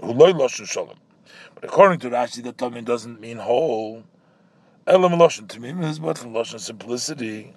who 0.00 0.12
loy 0.12 0.32
loshin 0.32 0.66
shalom. 0.66 0.96
According 1.62 2.00
to 2.00 2.10
Rashi, 2.10 2.42
the 2.42 2.52
Tamim 2.52 2.84
doesn't 2.84 3.20
mean 3.20 3.38
whole. 3.38 4.04
Elam 4.86 5.12
Loshen 5.12 5.46
Tamim 5.46 5.84
is 5.84 5.98
but 5.98 6.18
from 6.18 6.32
Loshen 6.32 6.58
simplicity. 6.58 7.54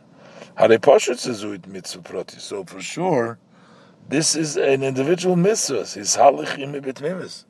Hare 0.56 0.78
Poshet 0.78 1.18
says 1.18 1.44
mitzvah 1.68 2.02
proti. 2.02 2.40
So 2.40 2.64
for 2.64 2.82
sure, 2.82 3.40
this 4.08 4.36
is 4.36 4.58
an 4.58 4.84
individual 4.84 5.36
mitzvah. 5.36 5.82
It's 5.82 6.16
halich 6.16 6.58
im 6.60 6.72
mimis. 6.72 7.46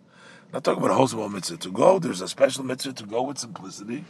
Not 0.54 0.64
talking 0.64 0.82
about 0.82 0.92
a 0.92 0.96
wholesale 0.96 1.30
mitzvah 1.30 1.58
to 1.58 1.72
go. 1.72 2.00
There's 2.00 2.22
a 2.22 2.28
special 2.28 2.64
mitzvah 2.64 2.94
to 2.94 3.06
go 3.06 3.24
with 3.24 3.38
simplicity. 3.38 4.06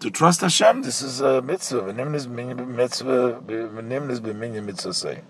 To 0.00 0.10
trust 0.10 0.40
Hashem, 0.42 0.82
this 0.82 1.02
is 1.02 1.20
a 1.20 1.42
mitzvah. 1.42 1.92
mitzvah. 1.92 3.42
mitzvah 3.42 5.22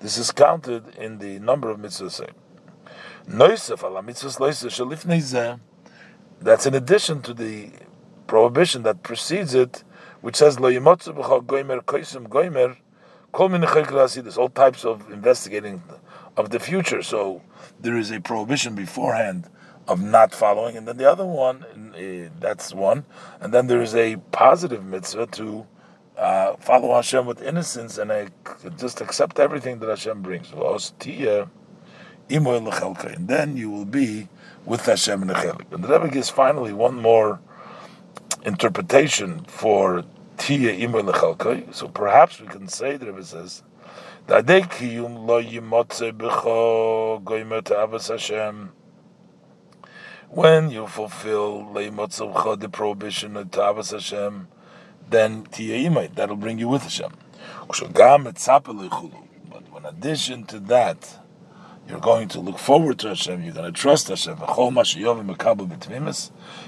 This 0.00 0.18
is 0.18 0.32
counted 0.32 0.96
in 0.96 1.18
the 1.18 1.38
number 1.38 1.70
of 1.70 1.78
That's 3.30 3.68
in 6.66 6.74
addition 6.74 7.22
to 7.22 7.34
the 7.34 7.70
prohibition 8.26 8.82
that 8.84 9.02
precedes 9.02 9.54
it, 9.54 9.84
which 10.22 10.36
says 10.36 10.58
Lo 10.58 10.70
goimer 10.70 11.84
goimer 13.30 14.22
There's 14.22 14.38
all 14.38 14.48
types 14.48 14.86
of 14.86 15.12
investigating 15.12 15.82
of 16.38 16.48
the 16.48 16.58
future. 16.58 17.02
So 17.02 17.42
there 17.78 17.98
is 17.98 18.10
a 18.10 18.20
prohibition 18.20 18.74
beforehand 18.74 19.50
of 19.86 20.02
not 20.02 20.34
following, 20.34 20.78
and 20.78 20.88
then 20.88 20.96
the 20.96 21.10
other 21.10 21.26
one, 21.26 21.66
that's 22.40 22.72
one, 22.72 23.04
and 23.40 23.52
then 23.52 23.66
there 23.66 23.82
is 23.82 23.94
a 23.94 24.16
positive 24.32 24.84
mitzvah 24.84 25.26
to 25.26 25.66
uh, 26.16 26.56
follow 26.56 26.94
Hashem 26.94 27.26
with 27.26 27.42
innocence 27.42 27.98
and 27.98 28.10
uh, 28.10 28.26
just 28.78 29.02
accept 29.02 29.38
everything 29.38 29.80
that 29.80 29.88
Hashem 29.88 30.22
brings 30.22 30.50
then 32.28 33.56
you 33.56 33.70
will 33.70 33.84
be 33.84 34.28
with 34.64 34.86
Hashem 34.86 35.22
in 35.22 35.28
the 35.28 35.34
Chelik. 35.34 35.72
And 35.72 35.82
the 35.82 35.88
Rebbe 35.88 36.12
gives 36.12 36.30
finally 36.30 36.72
one 36.72 36.96
more 36.96 37.40
interpretation 38.44 39.44
for 39.44 40.04
Tia 40.36 40.72
Imoy 40.76 41.10
Lechalkai. 41.10 41.74
So 41.74 41.88
perhaps 41.88 42.40
we 42.40 42.46
can 42.46 42.68
say, 42.68 42.96
the 42.96 43.06
Rebbe 43.06 43.24
says, 43.24 43.62
lo 44.28 45.42
yimotze 45.42 46.12
When 50.28 50.70
you 50.70 50.86
fulfill 50.86 51.72
the 51.72 52.68
prohibition 52.70 53.36
of 53.36 53.50
Tavas 53.50 53.92
Hashem, 53.92 54.48
then 55.08 55.46
that'll 56.14 56.36
bring 56.36 56.58
you 56.58 56.68
with 56.68 56.82
Hashem. 56.82 57.12
But 57.66 57.82
in 59.76 59.84
addition 59.86 60.44
to 60.44 60.60
that, 60.60 61.18
you're 61.88 62.00
going 62.00 62.28
to 62.28 62.40
look 62.40 62.58
forward 62.58 62.98
to 63.00 63.08
Hashem, 63.08 63.42
you're 63.42 63.54
going 63.54 63.72
to 63.72 63.80
trust 63.80 64.08
Hashem, 64.08 64.38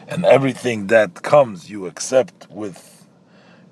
and 0.09 0.25
everything 0.25 0.87
that 0.87 1.23
comes 1.23 1.71
you 1.71 1.87
accept 1.87 2.51
with 2.51 3.07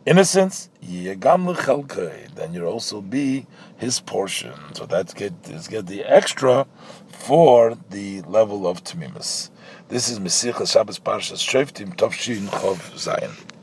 innocence, 0.04 0.68
then 0.80 2.54
you'll 2.54 2.66
also 2.66 3.00
be 3.00 3.46
his 3.76 4.00
portion. 4.00 4.52
So 4.74 4.86
that's 4.86 5.14
get, 5.14 5.32
is 5.48 5.68
get 5.68 5.86
the 5.86 6.04
extra 6.04 6.66
for 7.08 7.76
the 7.90 8.22
level 8.22 8.66
of 8.66 8.84
Tmimus. 8.84 9.50
This 9.88 10.08
is 10.08 10.18
Mesichas 10.18 10.72
Shabbos 10.72 10.98
Parshas 10.98 11.42
Shoftim 11.42 11.96
Tovshin 11.96 12.46
Chov 12.48 12.78
Zayin. 12.92 13.57